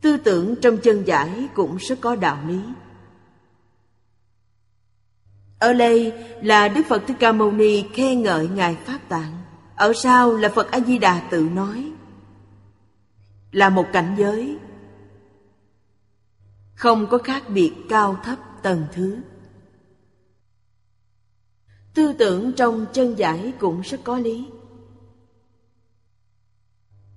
Tư 0.02 0.16
tưởng 0.16 0.54
trong 0.56 0.76
chân 0.76 1.06
giải 1.06 1.48
cũng 1.54 1.76
rất 1.76 2.00
có 2.00 2.16
đạo 2.16 2.38
lý 2.48 2.60
ở 5.66 5.72
đây 5.72 6.12
là 6.42 6.68
Đức 6.68 6.82
Phật 6.88 7.02
Thích 7.06 7.16
Ca 7.20 7.32
Mâu 7.32 7.52
Ni 7.52 7.84
khen 7.92 8.22
ngợi 8.22 8.48
Ngài 8.48 8.74
Pháp 8.74 8.98
Tạng. 9.08 9.42
Ở 9.76 9.92
sau 9.92 10.36
là 10.36 10.48
Phật 10.48 10.70
A-di-đà 10.70 11.28
tự 11.30 11.48
nói. 11.52 11.92
Là 13.52 13.70
một 13.70 13.86
cảnh 13.92 14.14
giới 14.18 14.58
Không 16.74 17.06
có 17.06 17.18
khác 17.18 17.42
biệt 17.48 17.72
cao 17.88 18.16
thấp 18.24 18.38
tầng 18.62 18.86
thứ. 18.92 19.18
Tư 21.94 22.12
tưởng 22.18 22.52
trong 22.52 22.86
chân 22.92 23.18
giải 23.18 23.52
cũng 23.58 23.80
rất 23.80 24.00
có 24.04 24.18
lý. 24.18 24.48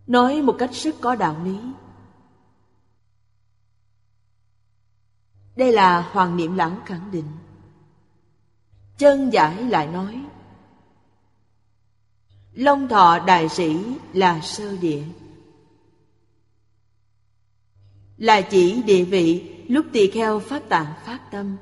Nói 0.08 0.42
một 0.42 0.56
cách 0.60 0.72
rất 0.74 0.96
có 1.02 1.16
đạo 1.16 1.36
lý. 1.44 1.60
Đây 5.56 5.72
là 5.72 6.02
Hoàng 6.12 6.38
Niệm 6.38 6.56
Lão 6.56 6.78
khẳng 6.86 7.12
định. 7.12 7.39
Chân 9.00 9.34
giải 9.34 9.64
lại 9.64 9.88
nói, 9.88 10.22
Long 12.54 12.88
thọ 12.88 13.20
đại 13.20 13.50
sĩ 13.50 13.78
là 14.14 14.42
sơ 14.42 14.78
địa. 14.78 15.04
Là 18.18 18.42
chỉ 18.42 18.82
địa 18.82 19.04
vị 19.04 19.56
lúc 19.68 19.86
tỳ 19.94 20.12
kheo 20.12 20.40
phát 20.40 20.70
tạng 20.70 20.94
phát 21.06 21.32
tâm. 21.32 21.58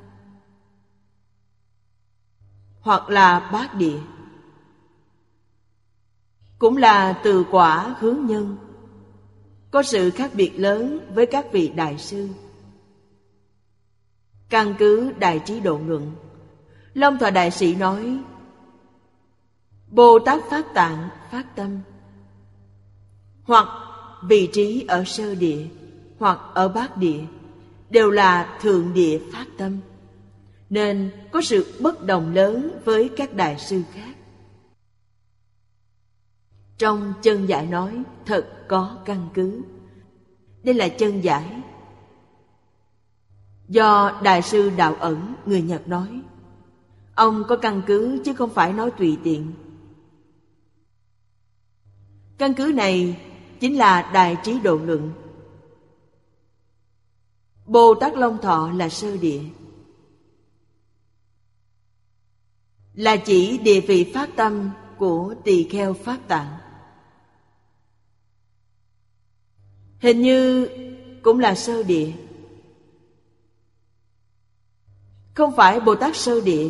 Hoặc 2.80 3.10
là 3.10 3.50
bát 3.54 3.76
địa. 3.76 4.00
Cũng 6.60 6.78
là 6.78 7.22
từ 7.24 7.46
quả 7.52 7.96
hướng 8.00 8.26
nhân. 8.26 8.58
Có 9.72 9.84
sự 9.84 10.10
khác 10.10 10.32
biệt 10.34 10.52
lớn 10.56 11.00
với 11.14 11.26
các 11.26 11.46
vị 11.52 11.68
đại 11.76 11.98
sư. 11.98 12.30
Căn 14.50 14.76
cứ 14.80 15.12
đại 15.20 15.42
trí 15.46 15.60
độ 15.60 15.80
luận 15.86 16.16
long 16.98 17.18
thọ 17.18 17.30
đại 17.30 17.52
sĩ 17.52 17.76
nói, 17.76 18.20
bồ 19.88 20.20
tát 20.20 20.42
phát 20.50 20.66
tạng 20.74 21.10
phát 21.32 21.56
tâm, 21.56 21.80
hoặc 23.44 23.68
vị 24.24 24.50
trí 24.54 24.86
ở 24.88 25.04
sơ 25.04 25.36
địa, 25.36 25.66
hoặc 26.20 26.40
ở 26.54 26.68
bát 26.68 26.98
địa, 26.98 27.22
đều 27.90 28.10
là 28.10 28.58
thượng 28.62 28.94
địa 28.94 29.20
phát 29.34 29.46
tâm. 29.58 29.80
Nên 30.70 31.12
có 31.32 31.42
sự 31.42 31.80
bất 31.82 32.06
đồng 32.06 32.34
lớn 32.34 32.80
với 32.86 33.10
các 33.18 33.34
đại 33.34 33.60
sư 33.60 33.82
khác. 33.94 34.16
Trong 36.78 37.14
chân 37.22 37.46
giải 37.46 37.66
nói, 37.66 38.04
thật 38.26 38.48
có 38.68 38.98
căn 39.06 39.30
cứ. 39.34 39.62
Đây 40.64 40.76
là 40.76 40.88
chân 40.88 41.24
giải 41.24 41.62
do 43.68 44.20
đại 44.24 44.42
sư 44.42 44.72
đạo 44.78 44.96
ẩn 45.00 45.36
người 45.46 45.62
nhật 45.62 45.88
nói 45.88 46.22
ông 47.18 47.44
có 47.48 47.56
căn 47.56 47.82
cứ 47.88 48.22
chứ 48.26 48.34
không 48.34 48.50
phải 48.50 48.74
nói 48.74 48.92
tùy 48.98 49.18
tiện. 49.24 49.54
Căn 52.38 52.54
cứ 52.54 52.72
này 52.76 53.22
chính 53.60 53.78
là 53.78 54.12
đại 54.14 54.38
trí 54.44 54.60
độ 54.60 54.76
luận. 54.76 55.14
Bồ 57.66 57.96
tát 57.96 58.18
long 58.18 58.38
thọ 58.42 58.72
là 58.72 58.90
sơ 58.90 59.18
địa. 59.18 59.42
Là 62.94 63.18
chỉ 63.18 63.58
địa 63.58 63.82
vị 63.82 64.12
phát 64.14 64.30
tâm 64.36 64.70
của 64.98 65.36
tỳ 65.44 65.64
kheo 65.64 65.94
pháp 65.94 66.18
tạng. 66.28 66.58
Hình 70.00 70.22
như 70.22 70.68
cũng 71.24 71.40
là 71.40 71.56
sơ 71.56 71.84
địa. 71.84 72.12
Không 75.34 75.56
phải 75.56 75.80
bồ 75.80 75.96
tát 75.96 76.16
sơ 76.16 76.42
địa 76.42 76.70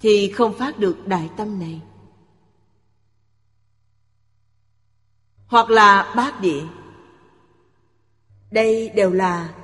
thì 0.00 0.32
không 0.32 0.58
phát 0.58 0.78
được 0.78 1.06
đại 1.06 1.30
tâm 1.36 1.58
này. 1.58 1.82
Hoặc 5.46 5.70
là 5.70 6.12
bát 6.16 6.40
địa. 6.40 6.64
Đây 8.50 8.88
đều 8.88 9.12
là 9.12 9.54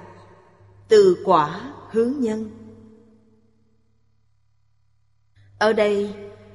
từ 0.89 1.23
quả 1.25 1.73
hướng 1.91 2.13
nhân. 2.19 2.51
Ở 5.59 5.73
đây, 5.73 6.15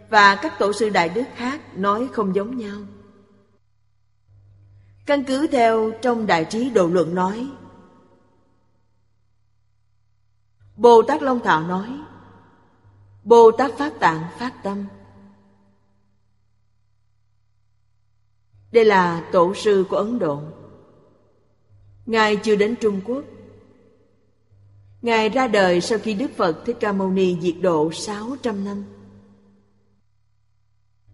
và 0.09 0.35
các 0.41 0.59
tổ 0.59 0.73
sư 0.73 0.89
đại 0.89 1.09
đức 1.09 1.23
khác 1.35 1.77
nói 1.77 2.09
không 2.13 2.35
giống 2.35 2.57
nhau. 2.57 2.77
Căn 5.05 5.23
cứ 5.23 5.47
theo 5.47 5.91
trong 6.01 6.27
đại 6.27 6.45
trí 6.49 6.69
độ 6.69 6.87
luận 6.87 7.15
nói, 7.15 7.47
bồ 10.75 11.01
tát 11.01 11.23
long 11.23 11.39
thảo 11.43 11.61
nói 11.61 11.99
bồ 13.27 13.51
tát 13.51 13.71
pháp 13.77 13.89
tạng 13.99 14.23
phát 14.39 14.63
tâm 14.63 14.85
đây 18.71 18.85
là 18.85 19.29
tổ 19.31 19.53
sư 19.53 19.85
của 19.89 19.97
ấn 19.97 20.19
độ 20.19 20.41
ngài 22.05 22.35
chưa 22.35 22.55
đến 22.55 22.75
trung 22.81 23.01
quốc 23.05 23.23
ngài 25.01 25.29
ra 25.29 25.47
đời 25.47 25.81
sau 25.81 25.99
khi 25.99 26.13
đức 26.13 26.31
phật 26.37 26.65
thích 26.65 26.77
ca 26.79 26.91
mâu 26.91 27.11
ni 27.11 27.37
diệt 27.41 27.55
độ 27.61 27.91
600 27.91 28.65
năm 28.65 28.83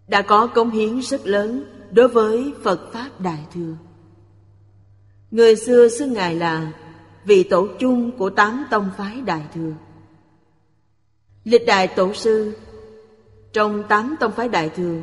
đã 0.08 0.22
có 0.22 0.46
công 0.46 0.70
hiến 0.70 1.02
rất 1.02 1.26
lớn 1.26 1.64
đối 1.90 2.08
với 2.08 2.52
Phật 2.62 2.92
Pháp 2.92 3.20
Đại 3.20 3.44
Thừa. 3.54 3.74
Người 5.30 5.56
xưa 5.56 5.88
xưng 5.88 6.12
Ngài 6.12 6.34
là 6.34 6.72
vị 7.24 7.42
tổ 7.42 7.68
chung 7.78 8.18
của 8.18 8.30
tám 8.30 8.64
tông 8.70 8.90
phái 8.96 9.20
Đại 9.20 9.42
Thừa. 9.54 9.72
Lịch 11.44 11.66
đại 11.66 11.88
tổ 11.88 12.14
sư, 12.14 12.52
trong 13.52 13.84
tám 13.88 14.16
tông 14.20 14.32
phái 14.32 14.48
Đại 14.48 14.68
Thừa 14.68 15.02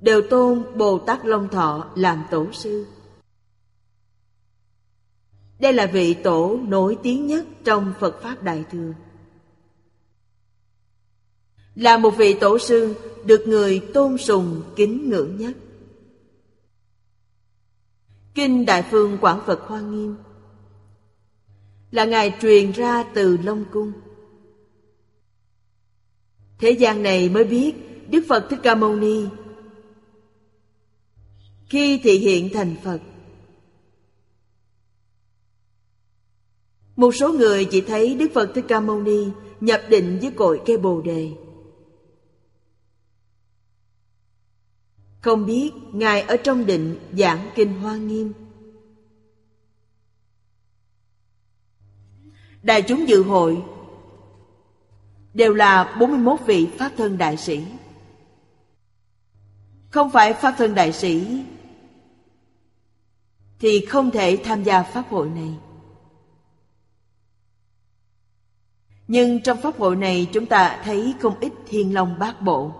đều 0.00 0.22
tôn 0.30 0.64
Bồ 0.76 0.98
Tát 0.98 1.26
Long 1.26 1.48
Thọ 1.48 1.90
làm 1.94 2.24
tổ 2.30 2.52
sư. 2.52 2.86
Đây 5.58 5.72
là 5.72 5.86
vị 5.86 6.14
tổ 6.14 6.58
nổi 6.68 6.98
tiếng 7.02 7.26
nhất 7.26 7.46
trong 7.64 7.92
Phật 8.00 8.22
Pháp 8.22 8.42
Đại 8.42 8.64
Thừa 8.72 8.92
là 11.74 11.98
một 11.98 12.10
vị 12.10 12.36
tổ 12.40 12.58
sư 12.58 12.94
được 13.24 13.44
người 13.46 13.82
tôn 13.94 14.18
sùng 14.18 14.62
kính 14.76 15.10
ngưỡng 15.10 15.36
nhất. 15.36 15.52
Kinh 18.34 18.66
Đại 18.66 18.84
Phương 18.90 19.18
Quảng 19.20 19.40
Phật 19.46 19.60
Hoa 19.60 19.80
Nghiêm 19.80 20.16
là 21.96 22.04
Ngài 22.04 22.36
truyền 22.40 22.72
ra 22.72 23.02
từ 23.14 23.36
Long 23.44 23.64
Cung. 23.72 23.92
Thế 26.58 26.70
gian 26.70 27.02
này 27.02 27.28
mới 27.28 27.44
biết 27.44 27.74
Đức 28.10 28.24
Phật 28.28 28.46
Thích 28.50 28.58
Ca 28.62 28.74
Mâu 28.74 28.96
Ni 28.96 29.24
khi 31.68 32.00
thị 32.02 32.18
hiện 32.18 32.50
thành 32.54 32.74
Phật. 32.84 32.98
Một 36.96 37.14
số 37.14 37.32
người 37.32 37.64
chỉ 37.64 37.80
thấy 37.80 38.14
Đức 38.14 38.30
Phật 38.34 38.50
Thích 38.54 38.64
Ca 38.68 38.80
Mâu 38.80 39.02
Ni 39.02 39.26
nhập 39.60 39.82
định 39.88 40.18
với 40.22 40.30
cội 40.30 40.60
cây 40.66 40.78
Bồ 40.78 41.00
đề. 41.00 41.30
Không 45.20 45.46
biết 45.46 45.70
Ngài 45.92 46.22
ở 46.22 46.36
trong 46.36 46.66
định 46.66 46.98
giảng 47.18 47.50
kinh 47.54 47.72
Hoa 47.72 47.96
Nghiêm. 47.96 48.32
Đại 52.66 52.82
chúng 52.82 53.08
dự 53.08 53.22
hội 53.22 53.62
Đều 55.34 55.54
là 55.54 55.96
41 56.00 56.40
vị 56.46 56.68
Pháp 56.78 56.92
thân 56.96 57.18
đại 57.18 57.36
sĩ. 57.36 57.64
Không 59.90 60.10
phải 60.10 60.32
Pháp 60.32 60.54
thân 60.58 60.74
đại 60.74 60.92
sĩ 60.92 61.44
Thì 63.58 63.86
không 63.86 64.10
thể 64.10 64.38
tham 64.44 64.62
gia 64.62 64.82
Pháp 64.82 65.04
hội 65.10 65.28
này. 65.28 65.54
Nhưng 69.08 69.42
trong 69.42 69.60
Pháp 69.60 69.78
hội 69.78 69.96
này 69.96 70.28
chúng 70.32 70.46
ta 70.46 70.80
thấy 70.84 71.14
không 71.20 71.40
ít 71.40 71.52
thiên 71.66 71.94
long 71.94 72.18
bát 72.18 72.42
bộ. 72.42 72.72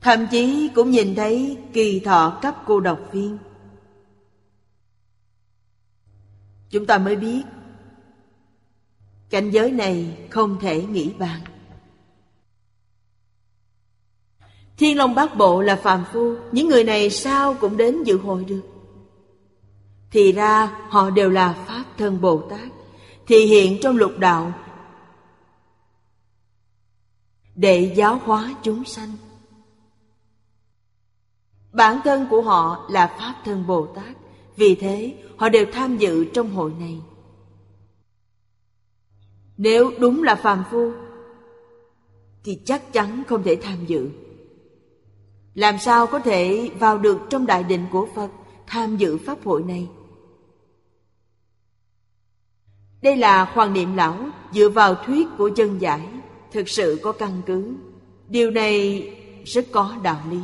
Thậm 0.00 0.26
chí 0.30 0.70
cũng 0.74 0.90
nhìn 0.90 1.14
thấy 1.14 1.56
kỳ 1.72 2.00
thọ 2.00 2.38
cấp 2.42 2.56
cô 2.66 2.80
độc 2.80 3.00
viên. 3.12 3.38
Chúng 6.72 6.86
ta 6.86 6.98
mới 6.98 7.16
biết. 7.16 7.42
Cảnh 9.30 9.50
giới 9.50 9.70
này 9.70 10.26
không 10.30 10.58
thể 10.60 10.84
nghĩ 10.84 11.12
bàn. 11.18 11.40
Thiên 14.76 14.98
Long 14.98 15.14
Bát 15.14 15.36
Bộ 15.36 15.62
là 15.62 15.76
phàm 15.76 16.04
phu, 16.12 16.36
Những 16.52 16.68
người 16.68 16.84
này 16.84 17.10
sao 17.10 17.54
cũng 17.60 17.76
đến 17.76 18.02
dự 18.02 18.18
hội 18.18 18.44
được. 18.44 18.62
Thì 20.10 20.32
ra, 20.32 20.66
họ 20.88 21.10
đều 21.10 21.30
là 21.30 21.64
Pháp 21.66 21.84
thân 21.98 22.20
Bồ 22.20 22.42
Tát, 22.50 22.68
Thì 23.26 23.46
hiện 23.46 23.78
trong 23.82 23.96
lục 23.96 24.18
đạo. 24.18 24.52
Để 27.54 27.94
giáo 27.96 28.20
hóa 28.24 28.54
chúng 28.62 28.84
sanh. 28.84 29.12
Bản 31.72 32.00
thân 32.04 32.26
của 32.30 32.42
họ 32.42 32.86
là 32.90 33.06
Pháp 33.18 33.34
thân 33.44 33.66
Bồ 33.66 33.86
Tát. 33.86 34.21
Vì 34.56 34.74
thế, 34.74 35.14
họ 35.36 35.48
đều 35.48 35.66
tham 35.72 35.96
dự 35.96 36.24
trong 36.24 36.50
hội 36.50 36.72
này. 36.80 37.00
Nếu 39.56 39.92
đúng 39.98 40.22
là 40.22 40.34
phàm 40.34 40.64
phu, 40.70 40.92
Thì 42.44 42.60
chắc 42.64 42.92
chắn 42.92 43.22
không 43.28 43.42
thể 43.42 43.56
tham 43.56 43.86
dự. 43.86 44.10
Làm 45.54 45.78
sao 45.78 46.06
có 46.06 46.18
thể 46.18 46.70
vào 46.78 46.98
được 46.98 47.18
trong 47.30 47.46
đại 47.46 47.62
định 47.62 47.86
của 47.92 48.08
Phật, 48.14 48.28
Tham 48.66 48.96
dự 48.96 49.18
Pháp 49.18 49.44
hội 49.44 49.62
này? 49.62 49.88
Đây 53.02 53.16
là 53.16 53.52
khoan 53.54 53.72
niệm 53.72 53.96
lão 53.96 54.16
Dựa 54.52 54.68
vào 54.68 54.94
thuyết 54.94 55.28
của 55.38 55.50
chân 55.56 55.78
giải, 55.78 56.08
Thực 56.52 56.68
sự 56.68 57.00
có 57.02 57.12
căn 57.12 57.42
cứ. 57.46 57.74
Điều 58.28 58.50
này 58.50 59.10
rất 59.44 59.66
có 59.72 59.96
đạo 60.02 60.20
lý. 60.30 60.40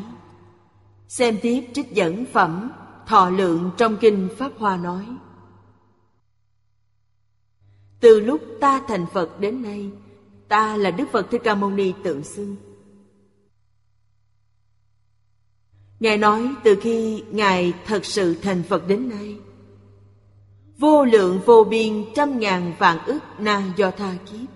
Xem 1.08 1.38
tiếp 1.42 1.64
trích 1.72 1.92
dẫn 1.92 2.24
phẩm 2.32 2.70
Thọ 3.08 3.30
lượng 3.30 3.70
trong 3.76 3.96
kinh 3.96 4.28
Pháp 4.36 4.52
Hoa 4.58 4.76
nói, 4.76 5.06
Từ 8.00 8.20
lúc 8.20 8.40
ta 8.60 8.82
thành 8.88 9.06
Phật 9.12 9.40
đến 9.40 9.62
nay, 9.62 9.90
Ta 10.48 10.76
là 10.76 10.90
Đức 10.90 11.04
Phật 11.12 11.30
Thích 11.30 11.40
Ca 11.44 11.54
Mâu 11.54 11.70
Ni 11.70 11.92
tự 12.04 12.22
xưng. 12.22 12.56
Ngài 16.00 16.18
nói, 16.18 16.54
từ 16.64 16.78
khi 16.82 17.24
Ngài 17.30 17.72
thật 17.86 18.04
sự 18.04 18.34
thành 18.34 18.62
Phật 18.62 18.86
đến 18.88 19.08
nay, 19.08 19.36
Vô 20.78 21.04
lượng 21.04 21.40
vô 21.46 21.64
biên 21.64 22.04
trăm 22.14 22.38
ngàn 22.38 22.72
vạn 22.78 23.04
ức 23.06 23.18
na 23.38 23.72
do 23.76 23.90
tha 23.90 24.14
kiếp. 24.26 24.48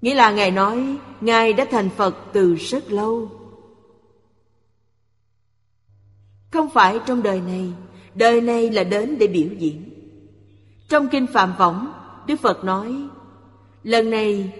Nghĩa 0.00 0.14
là 0.14 0.30
Ngài 0.30 0.50
nói, 0.50 0.98
Ngài 1.20 1.52
đã 1.52 1.66
thành 1.70 1.90
Phật 1.90 2.16
từ 2.32 2.54
rất 2.54 2.90
lâu. 2.90 3.37
Không 6.50 6.70
phải 6.70 6.98
trong 7.06 7.22
đời 7.22 7.40
này 7.40 7.72
Đời 8.14 8.40
này 8.40 8.70
là 8.70 8.84
đến 8.84 9.18
để 9.18 9.26
biểu 9.26 9.48
diễn 9.58 9.82
Trong 10.88 11.08
Kinh 11.08 11.26
Phạm 11.26 11.54
Võng 11.58 11.92
Đức 12.26 12.40
Phật 12.40 12.64
nói 12.64 12.94
Lần 13.82 14.10
này 14.10 14.52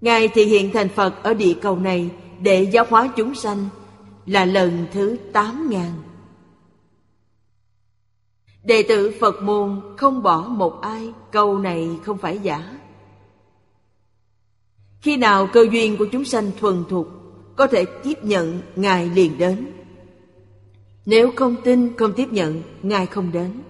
Ngài 0.00 0.28
thị 0.28 0.44
hiện 0.44 0.70
thành 0.72 0.88
Phật 0.88 1.22
ở 1.22 1.34
địa 1.34 1.54
cầu 1.62 1.76
này 1.76 2.10
để 2.40 2.62
giáo 2.62 2.86
hóa 2.88 3.12
chúng 3.16 3.34
sanh 3.34 3.68
là 4.26 4.44
lần 4.44 4.86
thứ 4.92 5.16
tám 5.32 5.70
ngàn. 5.70 5.92
Đệ 8.64 8.82
tử 8.88 9.14
Phật 9.20 9.42
môn 9.42 9.80
không 9.96 10.22
bỏ 10.22 10.40
một 10.48 10.80
ai, 10.80 11.12
câu 11.32 11.58
này 11.58 11.88
không 12.04 12.18
phải 12.18 12.38
giả. 12.38 12.78
Khi 15.00 15.16
nào 15.16 15.48
cơ 15.52 15.66
duyên 15.72 15.96
của 15.96 16.06
chúng 16.12 16.24
sanh 16.24 16.50
thuần 16.60 16.84
thục, 16.88 17.08
có 17.60 17.66
thể 17.66 17.84
tiếp 17.84 18.24
nhận 18.24 18.60
Ngài 18.76 19.10
liền 19.10 19.38
đến. 19.38 19.66
Nếu 21.06 21.32
không 21.36 21.56
tin, 21.64 21.96
không 21.96 22.12
tiếp 22.16 22.28
nhận, 22.30 22.62
Ngài 22.82 23.06
không 23.06 23.32
đến. 23.32 23.62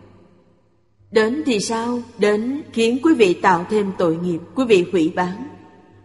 Đến 1.11 1.43
thì 1.47 1.61
sao? 1.61 2.03
Đến 2.19 2.63
khiến 2.73 2.99
quý 3.03 3.15
vị 3.15 3.35
tạo 3.35 3.67
thêm 3.71 3.93
tội 3.99 4.17
nghiệp, 4.17 4.39
quý 4.55 4.65
vị 4.69 4.87
hủy 4.93 5.13
bán. 5.17 5.49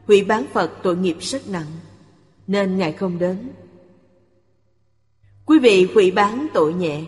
Hủy 0.07 0.23
bán 0.23 0.45
Phật 0.53 0.71
tội 0.83 0.97
nghiệp 0.97 1.17
rất 1.19 1.47
nặng, 1.49 1.71
nên 2.47 2.77
Ngài 2.77 2.93
không 2.93 3.19
đến. 3.19 3.49
Quý 5.45 5.59
vị 5.59 5.87
hủy 5.93 6.11
bán 6.11 6.47
tội 6.53 6.73
nhẹ, 6.73 7.01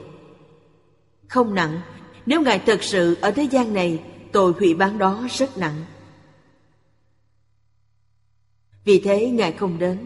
không 1.27 1.55
nặng. 1.55 1.81
Nếu 2.25 2.41
Ngài 2.41 2.59
thật 2.59 2.83
sự 2.83 3.17
ở 3.21 3.31
thế 3.31 3.43
gian 3.43 3.73
này, 3.73 4.03
tội 4.31 4.51
hủy 4.51 4.73
bán 4.73 4.97
đó 4.97 5.27
rất 5.31 5.57
nặng. 5.57 5.85
Vì 8.85 8.99
thế 8.99 9.29
Ngài 9.29 9.51
không 9.51 9.79
đến. 9.79 9.97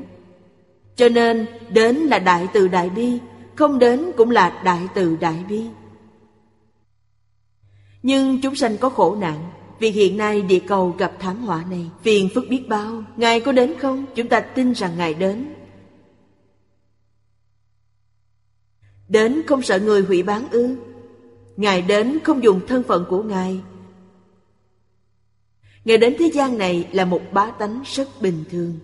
Cho 0.96 1.10
nên 1.10 1.46
đến 1.70 1.96
là 1.96 2.20
đại 2.20 2.48
từ 2.54 2.68
đại 2.68 2.90
bi, 2.90 3.20
không 3.56 3.80
đến 3.80 4.12
cũng 4.18 4.32
là 4.32 4.62
đại 4.64 4.88
từ 4.96 5.16
đại 5.16 5.46
bi. 5.50 5.66
Nhưng 8.04 8.42
chúng 8.42 8.56
sanh 8.56 8.78
có 8.78 8.90
khổ 8.90 9.16
nạn 9.16 9.52
Vì 9.80 9.90
hiện 9.90 10.18
nay 10.18 10.42
địa 10.42 10.60
cầu 10.60 10.96
gặp 10.98 11.12
thảm 11.20 11.38
họa 11.38 11.64
này 11.70 11.90
Phiền 12.02 12.30
phức 12.36 12.46
biết 12.50 12.66
bao. 12.68 13.04
Ngài 13.18 13.40
có 13.40 13.52
đến 13.52 13.74
không? 13.80 14.06
Chúng 14.16 14.28
ta 14.28 14.40
tin 14.40 14.72
rằng 14.74 14.98
Ngài 14.98 15.14
đến. 15.14 15.54
Đến 19.10 19.42
không 19.48 19.62
sợ 19.62 19.80
người 19.80 20.02
hủy 20.02 20.24
bán 20.24 20.50
ư. 20.52 20.76
Ngài 21.58 21.82
đến 21.82 22.20
không 22.24 22.44
dùng 22.44 22.68
thân 22.68 22.84
phận 22.84 23.06
của 23.10 23.24
Ngài. 23.24 23.60
Ngài 25.86 25.98
đến 25.98 26.16
thế 26.20 26.32
gian 26.34 26.58
này 26.58 26.88
là 26.92 27.06
một 27.06 27.22
bá 27.32 27.52
tánh 27.52 27.82
rất 27.86 28.22
bình 28.22 28.44
thường. 28.52 28.80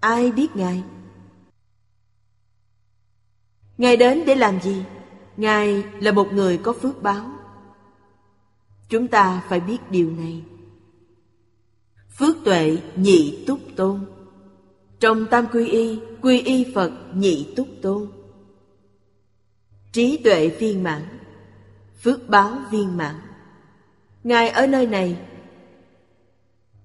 Ai 0.00 0.32
biết 0.32 0.56
Ngài? 0.56 0.82
Ngài 3.78 3.96
đến 3.96 4.22
để 4.26 4.34
làm 4.34 4.60
gì? 4.60 4.84
Ngài 5.36 5.84
là 6.00 6.12
một 6.12 6.32
người 6.32 6.58
có 6.58 6.72
phước 6.72 7.02
báo. 7.02 7.30
Chúng 8.88 9.08
ta 9.08 9.42
phải 9.48 9.60
biết 9.60 9.78
điều 9.90 10.10
này. 10.10 10.42
Phước 12.18 12.36
tuệ 12.44 12.78
nhị 12.96 13.44
túc 13.46 13.60
tôn. 13.76 14.06
Trong 15.00 15.26
tam 15.30 15.46
quy 15.52 15.68
y, 15.68 16.00
quy 16.22 16.40
y 16.40 16.72
Phật 16.74 16.92
nhị 17.14 17.52
túc 17.56 17.68
tôn. 17.82 18.10
Trí 19.92 20.20
tuệ 20.24 20.48
viên 20.48 20.82
mãn, 20.82 21.02
phước 22.02 22.28
báo 22.28 22.58
viên 22.70 22.96
mãn. 22.96 23.14
Ngài 24.24 24.48
ở 24.48 24.66
nơi 24.66 24.86
này 24.86 25.16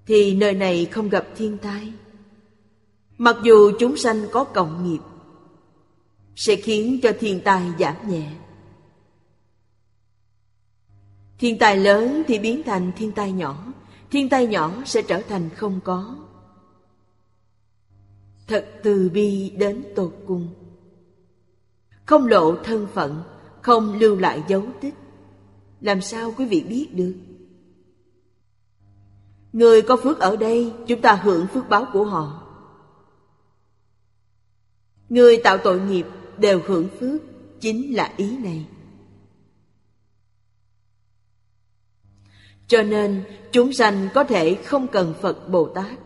thì 0.06 0.34
nơi 0.34 0.54
này 0.54 0.84
không 0.84 1.08
gặp 1.08 1.26
thiên 1.36 1.58
tai. 1.58 1.92
Mặc 3.22 3.36
dù 3.42 3.72
chúng 3.78 3.96
sanh 3.96 4.26
có 4.32 4.44
cộng 4.44 4.84
nghiệp 4.84 5.00
sẽ 6.36 6.56
khiến 6.56 7.00
cho 7.02 7.12
thiên 7.20 7.40
tai 7.44 7.62
giảm 7.78 7.94
nhẹ. 8.08 8.32
Thiên 11.38 11.58
tai 11.58 11.76
lớn 11.76 12.22
thì 12.26 12.38
biến 12.38 12.62
thành 12.62 12.92
thiên 12.96 13.12
tai 13.12 13.32
nhỏ, 13.32 13.72
thiên 14.10 14.28
tai 14.28 14.46
nhỏ 14.46 14.82
sẽ 14.84 15.02
trở 15.02 15.22
thành 15.28 15.50
không 15.56 15.80
có. 15.84 16.16
Thật 18.46 18.66
từ 18.82 19.10
bi 19.14 19.50
đến 19.50 19.84
tột 19.96 20.14
cùng. 20.26 20.48
Không 22.06 22.26
lộ 22.26 22.56
thân 22.64 22.86
phận, 22.94 23.22
không 23.62 23.98
lưu 23.98 24.16
lại 24.16 24.42
dấu 24.48 24.64
tích. 24.80 24.94
Làm 25.80 26.00
sao 26.00 26.34
quý 26.36 26.46
vị 26.46 26.64
biết 26.68 26.88
được? 26.94 27.14
Người 29.52 29.82
có 29.82 29.96
phước 29.96 30.18
ở 30.18 30.36
đây, 30.36 30.72
chúng 30.86 31.00
ta 31.00 31.14
hưởng 31.14 31.46
phước 31.46 31.68
báo 31.68 31.86
của 31.92 32.04
họ. 32.04 32.41
Người 35.12 35.40
tạo 35.44 35.58
tội 35.58 35.80
nghiệp 35.80 36.06
đều 36.38 36.60
hưởng 36.66 36.88
phước, 37.00 37.22
chính 37.60 37.96
là 37.96 38.12
ý 38.16 38.36
này. 38.36 38.66
Cho 42.66 42.82
nên 42.82 43.24
chúng 43.52 43.72
sanh 43.72 44.08
có 44.14 44.24
thể 44.24 44.54
không 44.54 44.88
cần 44.88 45.14
Phật 45.20 45.48
Bồ 45.48 45.68
Tát. 45.74 45.98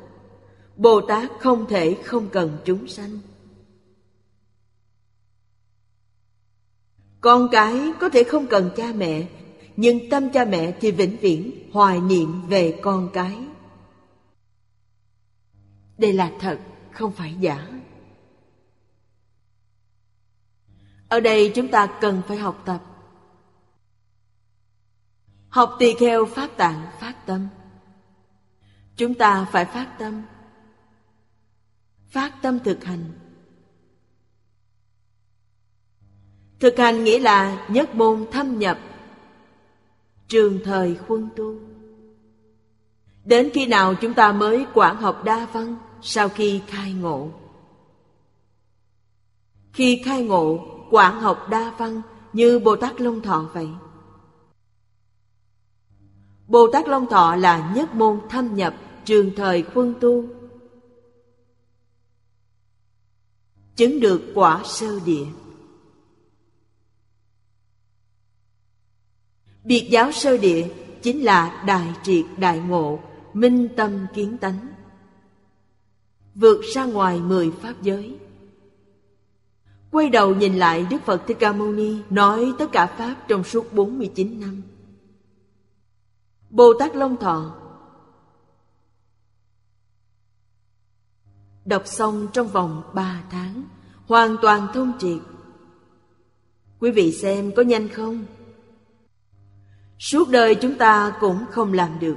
Bồ 0.77 1.01
Tát 1.01 1.31
không 1.41 1.67
thể 1.69 1.97
không 2.05 2.29
cần 2.29 2.59
chúng 2.65 2.89
sanh. 2.89 3.19
Con 7.21 7.49
cái 7.53 7.93
có 8.01 8.09
thể 8.09 8.25
không 8.25 8.47
cần 8.47 8.71
cha 8.77 8.93
mẹ 8.97 9.29
Nhưng 9.77 10.11
tâm 10.11 10.31
cha 10.33 10.45
mẹ 10.45 10.77
thì 10.81 10.91
vĩnh 10.91 11.17
viễn 11.21 11.71
hoài 11.73 12.01
niệm 12.01 12.43
về 12.49 12.79
con 12.83 13.09
cái. 13.13 13.37
Đây 15.99 16.13
là 16.13 16.33
thật, 16.41 16.59
không 16.93 17.13
phải 17.13 17.35
giả. 17.41 17.67
Ở 21.09 21.21
đây 21.21 21.53
chúng 21.55 21.69
ta 21.69 21.87
cần 22.01 22.23
phải 22.29 22.37
học 22.37 22.63
tập. 22.65 22.81
Học 25.49 25.77
tỳ 25.79 25.95
kheo 25.95 26.27
phát 26.27 26.57
tạng, 26.57 26.87
phát 27.01 27.27
tâm. 27.27 27.49
Chúng 28.97 29.15
ta 29.15 29.47
phải 29.53 29.65
phát 29.65 29.99
tâm. 29.99 30.23
Phát 32.09 32.43
tâm 32.43 32.59
thực 32.59 32.85
hành. 32.85 33.05
Thực 36.61 36.79
hành 36.79 37.05
nghĩa 37.05 37.19
là 37.19 37.67
nhất 37.69 37.95
môn 37.95 38.27
thâm 38.33 38.59
nhập. 38.59 38.79
Trường 40.29 40.61
thời 40.65 40.95
khuân 40.95 41.29
tu. 41.37 41.55
Đến 43.25 43.51
khi 43.55 43.67
nào 43.67 43.95
chúng 43.95 44.15
ta 44.15 44.33
mới 44.33 44.67
quản 44.75 44.97
học 44.97 45.25
đa 45.25 45.47
văn, 45.53 45.77
Sau 46.03 46.29
khi 46.29 46.61
khai 46.67 46.93
ngộ? 46.93 47.31
Khi 49.73 50.03
khai 50.05 50.23
ngộ 50.23 50.76
quản 50.91 51.21
học 51.21 51.47
đa 51.51 51.75
văn 51.79 52.03
Như 52.33 52.59
Bồ 52.59 52.77
Tát 52.77 53.01
Long 53.01 53.21
Thọ 53.21 53.51
vậy 53.53 53.69
Bồ 56.47 56.67
Tát 56.73 56.89
Long 56.89 57.07
Thọ 57.07 57.37
là 57.37 57.73
nhất 57.75 57.95
môn 57.95 58.21
thâm 58.31 58.55
nhập 58.55 58.75
trường 59.05 59.31
thời 59.37 59.63
khuân 59.63 59.95
tu 60.01 60.25
Chứng 63.77 64.01
được 64.01 64.23
quả 64.35 64.63
sơ 64.65 65.01
địa 65.05 65.27
Biệt 69.67 69.89
giáo 69.91 70.13
sơ 70.13 70.37
địa 70.37 70.69
chính 71.03 71.25
là 71.25 71.63
đại 71.67 71.95
triệt 72.03 72.25
đại 72.39 72.59
ngộ, 72.59 72.99
minh 73.33 73.69
tâm 73.77 74.07
kiến 74.15 74.37
tánh. 74.39 74.69
Vượt 76.35 76.61
ra 76.75 76.85
ngoài 76.85 77.21
mười 77.21 77.51
pháp 77.51 77.75
giới. 77.83 78.19
Quay 79.97 80.09
đầu 80.09 80.35
nhìn 80.35 80.55
lại 80.55 80.87
Đức 80.91 81.03
Phật 81.05 81.23
Thích 81.27 81.37
Ca 81.41 81.53
Mâu 81.53 81.73
Ni, 81.73 82.03
nói 82.11 82.53
tất 82.59 82.67
cả 82.73 82.87
Pháp 82.87 83.17
trong 83.29 83.45
suốt 83.45 83.73
49 83.73 84.41
năm. 84.41 84.63
Bồ 86.51 86.73
Tát 86.79 86.97
Long 86.97 87.17
Thọ 87.17 87.55
Đọc 91.65 91.83
xong 91.87 92.29
trong 92.33 92.49
vòng 92.49 92.83
3 92.95 93.23
tháng, 93.31 93.63
Hoàn 94.07 94.37
toàn 94.43 94.67
thông 94.75 94.93
triệt 94.99 95.19
Quý 96.81 96.91
vị 96.91 97.13
xem 97.13 97.53
có 97.57 97.63
nhanh 97.63 97.89
không? 97.89 98.25
Suốt 99.99 100.29
đời 100.29 100.55
chúng 100.55 100.79
ta 100.79 101.17
cũng 101.21 101.45
không 101.51 101.73
làm 101.73 101.99
được 102.01 102.17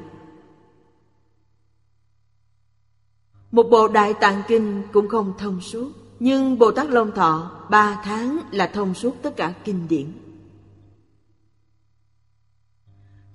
Một 3.52 3.68
bộ 3.72 3.88
đại 3.88 4.14
tạng 4.14 4.42
kinh 4.48 4.84
cũng 4.94 5.10
không 5.10 5.34
thông 5.38 5.62
suốt 5.62 5.99
nhưng 6.20 6.60
Bồ 6.60 6.72
Tát 6.72 6.90
Long 6.90 7.12
Thọ 7.12 7.52
ba 7.70 8.02
tháng 8.04 8.40
là 8.52 8.68
thông 8.68 8.94
suốt 8.94 9.16
tất 9.22 9.36
cả 9.36 9.54
kinh 9.64 9.88
điển 9.88 10.08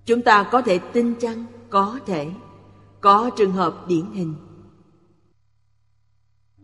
Chúng 0.06 0.22
ta 0.22 0.48
có 0.52 0.62
thể 0.62 0.78
tin 0.78 1.14
chăng? 1.14 1.44
Có 1.70 1.98
thể. 2.06 2.30
Có 3.00 3.30
trường 3.36 3.52
hợp 3.52 3.88
điển 3.88 4.04
hình. 4.12 4.34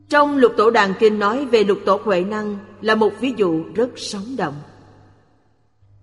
Trong 0.08 0.36
lục 0.36 0.52
tổ 0.56 0.70
đàn 0.70 0.94
kinh 0.98 1.18
nói 1.18 1.46
về 1.46 1.64
lục 1.64 1.78
tổ 1.84 2.00
huệ 2.04 2.24
năng 2.24 2.58
là 2.80 2.94
một 2.94 3.12
ví 3.20 3.34
dụ 3.36 3.64
rất 3.74 3.90
sống 3.96 4.36
động. 4.36 4.54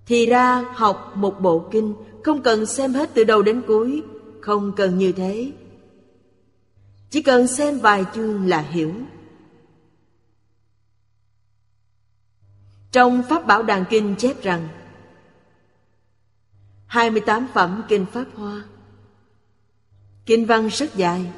Thì 0.05 0.25
ra 0.25 0.65
học 0.75 1.13
một 1.15 1.41
bộ 1.41 1.67
kinh 1.71 1.93
không 2.23 2.41
cần 2.41 2.65
xem 2.65 2.93
hết 2.93 3.09
từ 3.13 3.23
đầu 3.23 3.41
đến 3.41 3.61
cuối, 3.67 4.03
không 4.41 4.71
cần 4.75 4.97
như 4.97 5.11
thế. 5.11 5.51
Chỉ 7.09 7.21
cần 7.21 7.47
xem 7.47 7.79
vài 7.79 8.05
chương 8.15 8.47
là 8.47 8.59
hiểu. 8.59 8.91
Trong 12.91 13.23
Pháp 13.29 13.45
Bảo 13.47 13.63
Đàn 13.63 13.85
Kinh 13.89 14.15
chép 14.17 14.41
rằng 14.41 14.67
28 16.85 17.47
phẩm 17.53 17.83
Kinh 17.89 18.05
Pháp 18.05 18.25
Hoa. 18.35 18.63
Kinh 20.25 20.45
văn 20.45 20.67
rất 20.67 20.95
dài. 20.95 21.33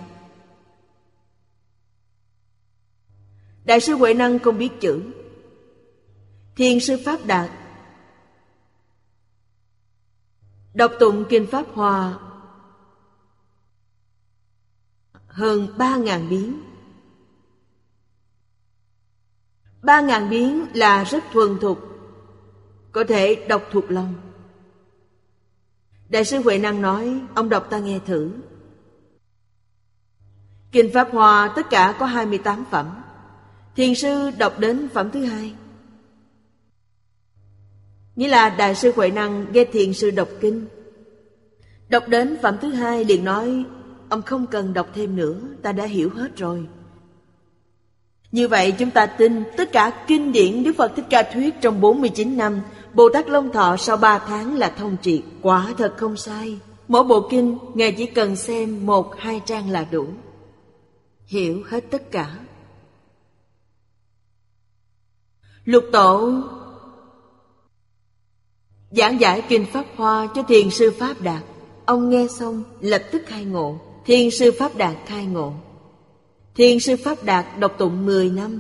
Đại 3.64 3.80
sư 3.80 3.96
Huệ 3.96 4.14
Năng 4.14 4.40
không 4.40 4.58
biết 4.58 4.70
chữ. 4.82 5.02
Thiền 6.56 6.80
sư 6.80 6.98
Pháp 7.06 7.26
Đạt. 7.26 7.50
Đọc 10.74 10.92
tụng 11.00 11.26
Kinh 11.30 11.48
Pháp 11.52 11.66
Hòa 11.74 12.20
Hơn 15.28 15.78
ba 15.78 15.98
ngàn 15.98 16.30
biến 16.30 16.69
Ba 19.82 20.02
ngàn 20.02 20.30
biến 20.30 20.66
là 20.74 21.04
rất 21.04 21.24
thuần 21.34 21.60
thục. 21.60 21.80
Có 22.92 23.04
thể 23.04 23.46
đọc 23.48 23.64
thuộc 23.72 23.92
lòng. 23.92 24.14
Đại 26.10 26.26
sư 26.26 26.42
Huệ 26.42 26.58
Năng 26.58 26.82
nói, 26.82 27.22
Ông 27.36 27.50
đọc 27.50 27.68
ta 27.70 27.80
nghe 27.80 28.00
thử. 28.06 28.32
Kinh 30.72 30.94
Pháp 30.94 31.10
Hòa 31.12 31.54
tất 31.56 31.70
cả 31.70 31.96
có 32.00 32.06
28 32.06 32.64
phẩm. 32.72 33.04
Thiền 33.76 33.96
sư 33.96 34.32
đọc 34.38 34.60
đến 34.60 34.90
phẩm 34.94 35.12
thứ 35.12 35.26
hai. 35.26 35.56
Nghĩa 38.16 38.28
là 38.28 38.50
Đại 38.50 38.76
sư 38.76 38.92
Huệ 38.96 39.12
Năng 39.12 39.46
nghe 39.52 39.66
thiền 39.66 39.94
sư 39.94 40.12
đọc 40.12 40.30
kinh. 40.42 40.66
Đọc 41.90 42.04
đến 42.08 42.38
phẩm 42.42 42.58
thứ 42.62 42.72
hai 42.72 43.06
liền 43.06 43.26
nói, 43.26 43.66
Ông 44.10 44.22
không 44.22 44.48
cần 44.48 44.74
đọc 44.74 44.88
thêm 44.94 45.16
nữa, 45.16 45.40
Ta 45.62 45.72
đã 45.72 45.86
hiểu 45.86 46.10
hết 46.10 46.38
rồi. 46.38 46.68
Như 48.32 48.48
vậy 48.48 48.72
chúng 48.72 48.92
ta 48.92 49.06
tin 49.06 49.44
Tất 49.58 49.72
cả 49.72 50.06
kinh 50.08 50.32
điển 50.32 50.64
Đức 50.64 50.74
Phật 50.78 50.92
Thích 50.96 51.06
Ca 51.10 51.24
Thuyết 51.24 51.56
Trong 51.62 51.82
49 51.82 52.38
năm, 52.38 52.62
Bồ 52.94 53.10
Tát 53.10 53.30
Long 53.30 53.52
Thọ 53.52 53.78
sau 53.78 53.98
3 53.98 54.20
tháng 54.20 54.56
là 54.56 54.70
thông 54.70 54.98
triệt. 55.02 55.22
Quả 55.42 55.74
thật 55.78 55.94
không 55.98 56.18
sai. 56.18 56.60
Mỗi 56.88 57.04
bộ 57.04 57.28
kinh, 57.32 57.58
Ngài 57.74 57.92
chỉ 57.92 58.06
cần 58.06 58.36
xem 58.36 58.86
một, 58.86 59.16
hai 59.18 59.42
trang 59.46 59.70
là 59.70 59.86
đủ. 59.92 60.08
Hiểu 61.26 61.64
hết 61.70 61.84
tất 61.92 62.12
cả. 62.12 62.36
Lục 65.66 65.84
Tổ 65.92 66.32
Giảng 68.92 69.20
giải 69.20 69.44
Kinh 69.50 69.66
Pháp 69.74 69.86
Hoa 69.96 70.28
cho 70.36 70.44
Thiền 70.44 70.70
sư 70.70 70.92
Pháp 71.00 71.22
Đạt. 71.22 71.44
Ông 71.86 72.10
nghe 72.10 72.28
xong, 72.28 72.64
lập 72.82 73.02
tức 73.12 73.22
khai 73.28 73.46
ngộ. 73.46 73.80
Thiền 74.06 74.32
sư 74.32 74.52
Pháp 74.60 74.76
Đạt 74.76 74.96
khai 75.06 75.26
ngộ. 75.26 75.54
Thiền 76.60 76.80
sư 76.80 76.96
Pháp 77.04 77.24
Đạt 77.24 77.46
đọc 77.60 77.76
tụng 77.78 78.06
10 78.06 78.30
năm 78.30 78.60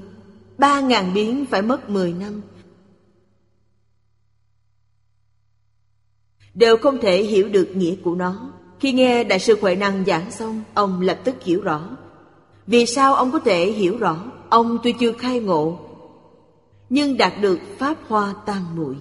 Ba 0.58 0.80
ngàn 0.80 1.14
biến 1.14 1.46
phải 1.52 1.62
mất 1.62 1.90
10 1.90 2.14
năm. 2.14 2.42
Đều 6.54 6.78
không 6.78 6.98
thể 7.02 7.24
hiểu 7.24 7.50
được 7.50 7.72
nghĩa 7.76 7.96
của 8.04 8.16
nó. 8.16 8.52
Khi 8.80 8.92
nghe 8.92 9.24
Đại 9.24 9.40
sư 9.40 9.58
Huệ 9.62 9.76
Năng 9.76 10.06
giảng 10.06 10.32
xong 10.32 10.64
Ông 10.74 11.02
lập 11.02 11.20
tức 11.24 11.36
hiểu 11.44 11.62
rõ. 11.62 11.98
Vì 12.68 12.86
sao 12.86 13.16
ông 13.16 13.32
có 13.32 13.40
thể 13.40 13.72
hiểu 13.72 13.98
rõ? 13.98 14.32
Ông 14.50 14.78
tuy 14.84 14.94
chưa 15.00 15.12
khai 15.12 15.40
ngộ 15.40 15.80
Nhưng 16.90 17.18
đạt 17.18 17.34
được 17.42 17.60
Pháp 17.78 17.98
Hoa 18.08 18.34
Tam 18.46 18.76
Muội. 18.76 18.96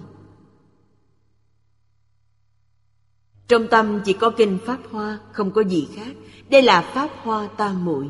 Trong 3.47 3.67
tâm 3.67 4.01
chỉ 4.05 4.13
có 4.13 4.29
kinh 4.29 4.57
Pháp 4.65 4.79
Hoa, 4.91 5.19
không 5.31 5.51
có 5.51 5.61
gì 5.61 5.87
khác. 5.95 6.15
Đây 6.49 6.61
là 6.61 6.81
Pháp 6.81 7.09
Hoa 7.23 7.49
Tam 7.57 7.85
Muội. 7.85 8.07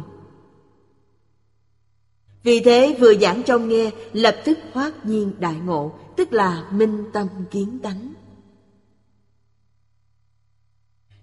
Vì 2.44 2.60
thế 2.60 2.98
vừa 3.00 3.16
giảng 3.16 3.44
cho 3.44 3.58
nghe, 3.58 3.92
lập 4.14 4.36
tức 4.46 4.60
hoát 4.74 5.06
nhiên 5.06 5.32
đại 5.40 5.56
ngộ, 5.56 5.92
tức 6.16 6.34
là 6.34 6.68
minh 6.72 7.04
tâm 7.14 7.28
kiến 7.52 7.80
tánh. 7.84 8.14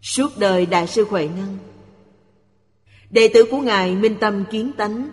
Suốt 0.02 0.38
đời 0.38 0.66
Đại 0.66 0.86
sư 0.86 1.06
Huệ 1.10 1.28
Năng 1.28 1.58
Đệ 3.10 3.28
tử 3.34 3.44
của 3.50 3.60
Ngài 3.60 3.96
Minh 3.96 4.16
Tâm 4.20 4.44
Kiến 4.50 4.72
Tánh 4.76 5.10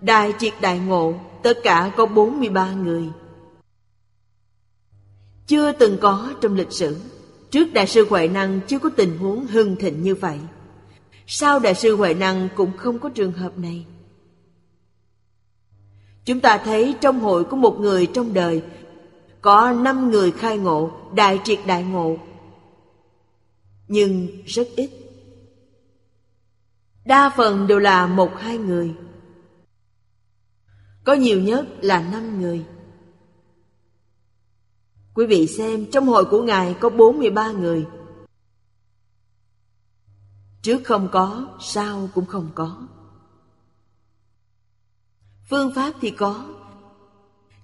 Đại 0.00 0.32
triệt 0.38 0.52
đại 0.60 0.78
ngộ 0.78 1.14
Tất 1.42 1.58
cả 1.62 1.92
có 1.96 2.06
43 2.06 2.72
người. 2.72 3.04
Chưa 5.46 5.72
từng 5.72 5.98
có 6.00 6.32
trong 6.40 6.54
lịch 6.54 6.72
sử 6.72 6.96
Trước 7.50 7.72
Đại 7.72 7.86
sư 7.86 8.06
Huệ 8.10 8.28
Năng 8.28 8.60
chưa 8.68 8.78
có 8.78 8.90
tình 8.96 9.18
huống 9.18 9.46
hưng 9.46 9.76
thịnh 9.76 10.02
như 10.02 10.14
vậy. 10.14 10.38
Sau 11.26 11.58
Đại 11.58 11.74
sư 11.74 11.96
Huệ 11.96 12.14
Năng 12.14 12.48
cũng 12.56 12.76
không 12.76 12.98
có 12.98 13.08
trường 13.08 13.32
hợp 13.32 13.58
này. 13.58 13.86
Chúng 16.26 16.40
ta 16.40 16.58
thấy 16.64 16.94
trong 17.00 17.20
hội 17.20 17.44
của 17.44 17.56
một 17.56 17.76
người 17.80 18.06
trong 18.06 18.34
đời 18.34 18.62
Có 19.40 19.72
năm 19.72 20.10
người 20.10 20.32
khai 20.32 20.58
ngộ, 20.58 20.90
đại 21.14 21.40
triệt 21.44 21.58
đại 21.66 21.82
ngộ. 21.84 22.16
Nhưng 23.88 24.28
rất 24.46 24.68
ít. 24.76 24.90
Đa 27.04 27.30
phần 27.36 27.66
đều 27.66 27.78
là 27.78 28.06
một 28.06 28.30
hai 28.36 28.58
người. 28.58 28.94
Có 31.04 31.12
nhiều 31.12 31.40
nhất 31.40 31.66
là 31.80 32.02
năm 32.12 32.40
người. 32.40 32.64
Quý 35.14 35.26
vị 35.26 35.46
xem 35.46 35.86
trong 35.92 36.06
hội 36.06 36.24
của 36.24 36.42
Ngài 36.42 36.74
có 36.80 36.90
43 36.90 37.50
người. 37.50 37.86
Trước 40.62 40.80
không 40.84 41.08
có, 41.12 41.48
sau 41.60 42.08
cũng 42.14 42.26
không 42.26 42.50
có. 42.54 42.88
Phương 45.50 45.72
pháp 45.74 45.92
thì 46.00 46.10
có. 46.10 46.44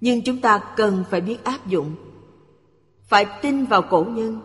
Nhưng 0.01 0.23
chúng 0.23 0.41
ta 0.41 0.61
cần 0.77 1.05
phải 1.11 1.21
biết 1.21 1.45
áp 1.45 1.67
dụng. 1.67 1.95
Phải 3.03 3.27
tin 3.43 3.65
vào 3.65 3.83
cổ 3.83 4.05
nhân. 4.05 4.41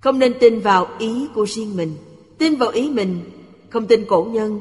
Không 0.00 0.18
nên 0.18 0.34
tin 0.40 0.60
vào 0.60 0.88
ý 0.98 1.28
của 1.34 1.44
riêng 1.44 1.76
mình. 1.76 1.96
Tin 2.38 2.56
vào 2.56 2.68
ý 2.68 2.90
mình, 2.90 3.30
Không 3.70 3.86
tin 3.86 4.04
cổ 4.08 4.24
nhân. 4.24 4.60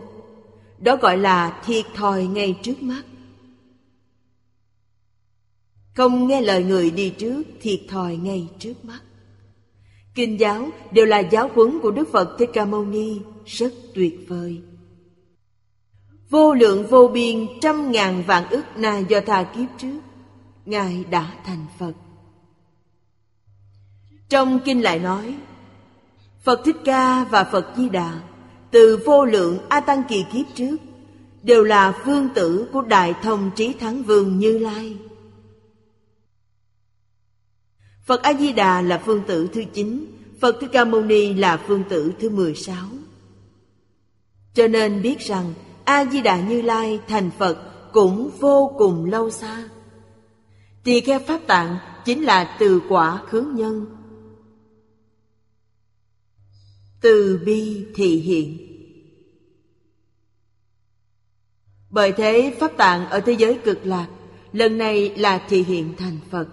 Đó 0.80 0.96
gọi 0.96 1.18
là 1.18 1.62
thiệt 1.66 1.86
thòi 1.96 2.26
ngay 2.26 2.60
trước 2.64 2.84
mắt. 2.84 3.04
Không 5.96 6.28
nghe 6.28 6.42
lời 6.42 6.64
người 6.64 6.92
đi 6.92 7.10
trước, 7.10 7.44
thiệt 7.62 7.80
thòi 7.90 8.16
ngay 8.16 8.48
trước 8.60 8.86
mắt. 8.86 9.00
Kinh 10.16 10.40
giáo 10.40 10.70
đều 10.92 11.06
là 11.06 11.20
giáo 11.20 11.50
huấn 11.54 11.80
của 11.80 11.92
Đức 11.92 12.08
Phật 12.12 12.36
Thích 12.40 12.50
Ca 12.54 12.66
Mâu 12.66 12.86
Ni, 12.86 13.20
Rất 13.46 13.74
tuyệt 13.94 14.20
vời. 14.28 14.62
Vô 16.34 16.54
lượng 16.54 16.88
vô 16.88 17.08
biên, 17.08 17.48
trăm 17.62 17.92
ngàn 17.92 18.24
vạn 18.28 18.50
ức 18.50 18.66
na 18.76 18.98
do 18.98 19.20
tha 19.26 19.44
kiếp 19.44 19.70
trước, 19.78 20.00
Ngài 20.66 21.04
đã 21.10 21.34
thành 21.46 21.66
Phật. 21.80 21.94
Trong 24.30 24.60
kinh 24.66 24.84
lại 24.84 25.00
nói, 25.00 25.36
Phật 26.44 26.62
Thích 26.66 26.76
Ca 26.86 27.24
và 27.24 27.44
Phật 27.44 27.74
Di 27.78 27.90
Đà 27.90 28.22
Từ 28.72 29.00
vô 29.06 29.26
lượng 29.26 29.60
A 29.70 29.80
Tăng 29.80 30.04
kỳ 30.10 30.26
kiếp 30.34 30.46
trước 30.56 30.78
Đều 31.44 31.64
là 31.64 32.02
vương 32.06 32.30
tử 32.30 32.70
của 32.74 32.82
Đại 32.82 33.14
Thông 33.22 33.52
Trí 33.56 33.74
Thắng 33.74 34.04
Vương 34.04 34.40
Như 34.40 34.58
Lai. 34.58 34.98
Phật 38.06 38.22
A-di-đà 38.22 38.82
là 38.82 39.02
phương 39.06 39.24
tử 39.28 39.48
thứ 39.54 39.64
9 39.74 40.06
Phật 40.40 40.58
Thích 40.62 40.70
Ca 40.74 40.86
Mâu 40.86 41.02
Ni 41.02 41.34
là 41.34 41.58
phương 41.58 41.84
tử 41.90 42.14
thứ 42.20 42.30
16 42.30 42.76
Cho 44.54 44.68
nên 44.68 45.02
biết 45.02 45.20
rằng 45.20 45.54
A-di-đà 45.86 46.42
Như 46.42 46.62
Lai 46.62 47.00
thành 47.08 47.30
Phật 47.38 47.58
cũng 47.94 48.32
vô 48.40 48.76
cùng 48.78 49.06
lâu 49.06 49.30
xa. 49.32 49.64
Tỳ 50.84 51.02
kheo 51.02 51.20
Pháp 51.20 51.42
Tạng 51.48 51.78
chính 52.06 52.24
là 52.24 52.56
từ 52.60 52.82
quả 52.90 53.22
khứ 53.28 53.54
nhân. 53.56 53.86
Từ 57.02 57.42
bi 57.46 57.86
thị 57.96 58.16
hiện. 58.16 58.58
Bởi 61.90 62.12
thế 62.12 62.56
Pháp 62.60 62.78
Tạng 62.78 63.10
ở 63.10 63.20
thế 63.20 63.34
giới 63.34 63.60
cực 63.64 63.86
lạc, 63.86 64.08
Lần 64.54 64.78
này 64.78 65.10
là 65.10 65.38
thị 65.50 65.64
hiện 65.64 65.94
thành 65.98 66.18
Phật. 66.32 66.48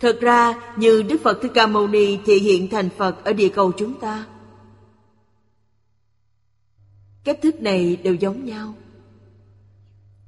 Thật 0.00 0.20
ra, 0.20 0.54
như 0.76 1.02
Đức 1.02 1.16
Phật 1.22 1.38
Thích 1.42 1.50
Ca 1.54 1.66
Mâu 1.66 1.86
Ni 1.86 2.18
thị 2.26 2.38
hiện 2.38 2.68
thành 2.70 2.88
Phật 2.98 3.24
ở 3.24 3.32
địa 3.32 3.48
cầu 3.48 3.72
chúng 3.72 3.94
ta 3.94 4.26
Cách 7.24 7.38
thức 7.42 7.60
này 7.60 7.96
đều 7.96 8.14
giống 8.14 8.44
nhau. 8.44 8.74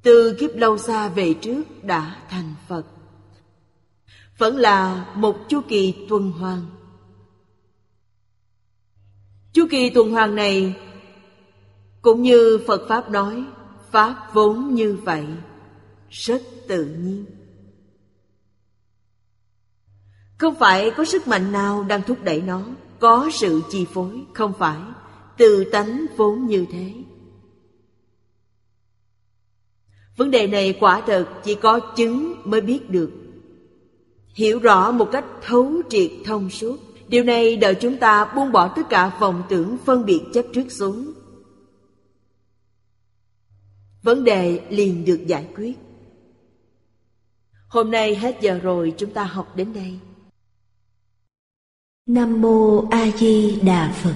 Từ 0.01 0.35
kiếp 0.39 0.49
lâu 0.55 0.77
xa 0.77 1.07
về 1.07 1.33
trước 1.33 1.63
đã 1.83 2.21
thành 2.29 2.53
Phật. 2.67 2.83
Vẫn 4.37 4.55
là 4.55 5.05
một 5.15 5.37
chu 5.49 5.61
kỳ 5.67 6.05
tuần 6.09 6.31
hoàn. 6.31 6.65
Chu 9.53 9.67
kỳ 9.71 9.89
tuần 9.89 10.11
hoàn 10.11 10.35
này, 10.35 10.75
Cũng 12.01 12.21
như 12.21 12.59
Phật 12.67 12.81
Pháp 12.89 13.09
nói, 13.09 13.45
Pháp 13.91 14.33
vốn 14.33 14.73
như 14.73 14.97
vậy, 15.03 15.25
Rất 16.09 16.41
tự 16.67 16.85
nhiên. 16.85 17.25
Không 20.37 20.55
phải 20.55 20.91
có 20.97 21.05
sức 21.05 21.27
mạnh 21.27 21.51
nào 21.51 21.83
đang 21.83 22.01
thúc 22.01 22.17
đẩy 22.23 22.41
nó, 22.41 22.63
Có 22.99 23.29
sự 23.33 23.61
chi 23.71 23.85
phối, 23.93 24.21
Không 24.33 24.53
phải. 24.59 24.77
Từ 25.37 25.63
tánh 25.71 26.05
vốn 26.17 26.45
như 26.45 26.65
thế 26.71 26.93
Vấn 30.17 30.31
đề 30.31 30.47
này 30.47 30.77
quả 30.79 31.01
thật 31.07 31.27
chỉ 31.43 31.55
có 31.55 31.79
chứng 31.79 32.35
mới 32.43 32.61
biết 32.61 32.89
được 32.89 33.11
Hiểu 34.33 34.59
rõ 34.59 34.91
một 34.91 35.09
cách 35.11 35.25
thấu 35.41 35.81
triệt 35.89 36.11
thông 36.25 36.49
suốt, 36.49 36.77
Điều 37.07 37.23
này 37.23 37.57
đợi 37.57 37.75
chúng 37.75 37.97
ta 37.97 38.33
buông 38.35 38.51
bỏ 38.51 38.73
tất 38.75 38.81
cả 38.89 39.17
vọng 39.19 39.43
tưởng 39.49 39.77
phân 39.85 40.05
biệt 40.05 40.21
chấp 40.33 40.45
trước 40.53 40.71
xuống. 40.71 41.11
Vấn 44.03 44.23
đề 44.23 44.61
liền 44.69 45.05
được 45.05 45.23
giải 45.27 45.47
quyết. 45.55 45.77
Hôm 47.67 47.91
nay 47.91 48.15
hết 48.15 48.37
giờ 48.41 48.59
rồi, 48.63 48.93
chúng 48.97 49.13
ta 49.13 49.23
học 49.23 49.55
đến 49.55 49.73
đây. 49.73 49.99
Nam 52.05 52.41
Mô 52.41 52.87
A 52.89 53.11
Di 53.17 53.61
Đà 53.61 53.93
Phật 54.03 54.15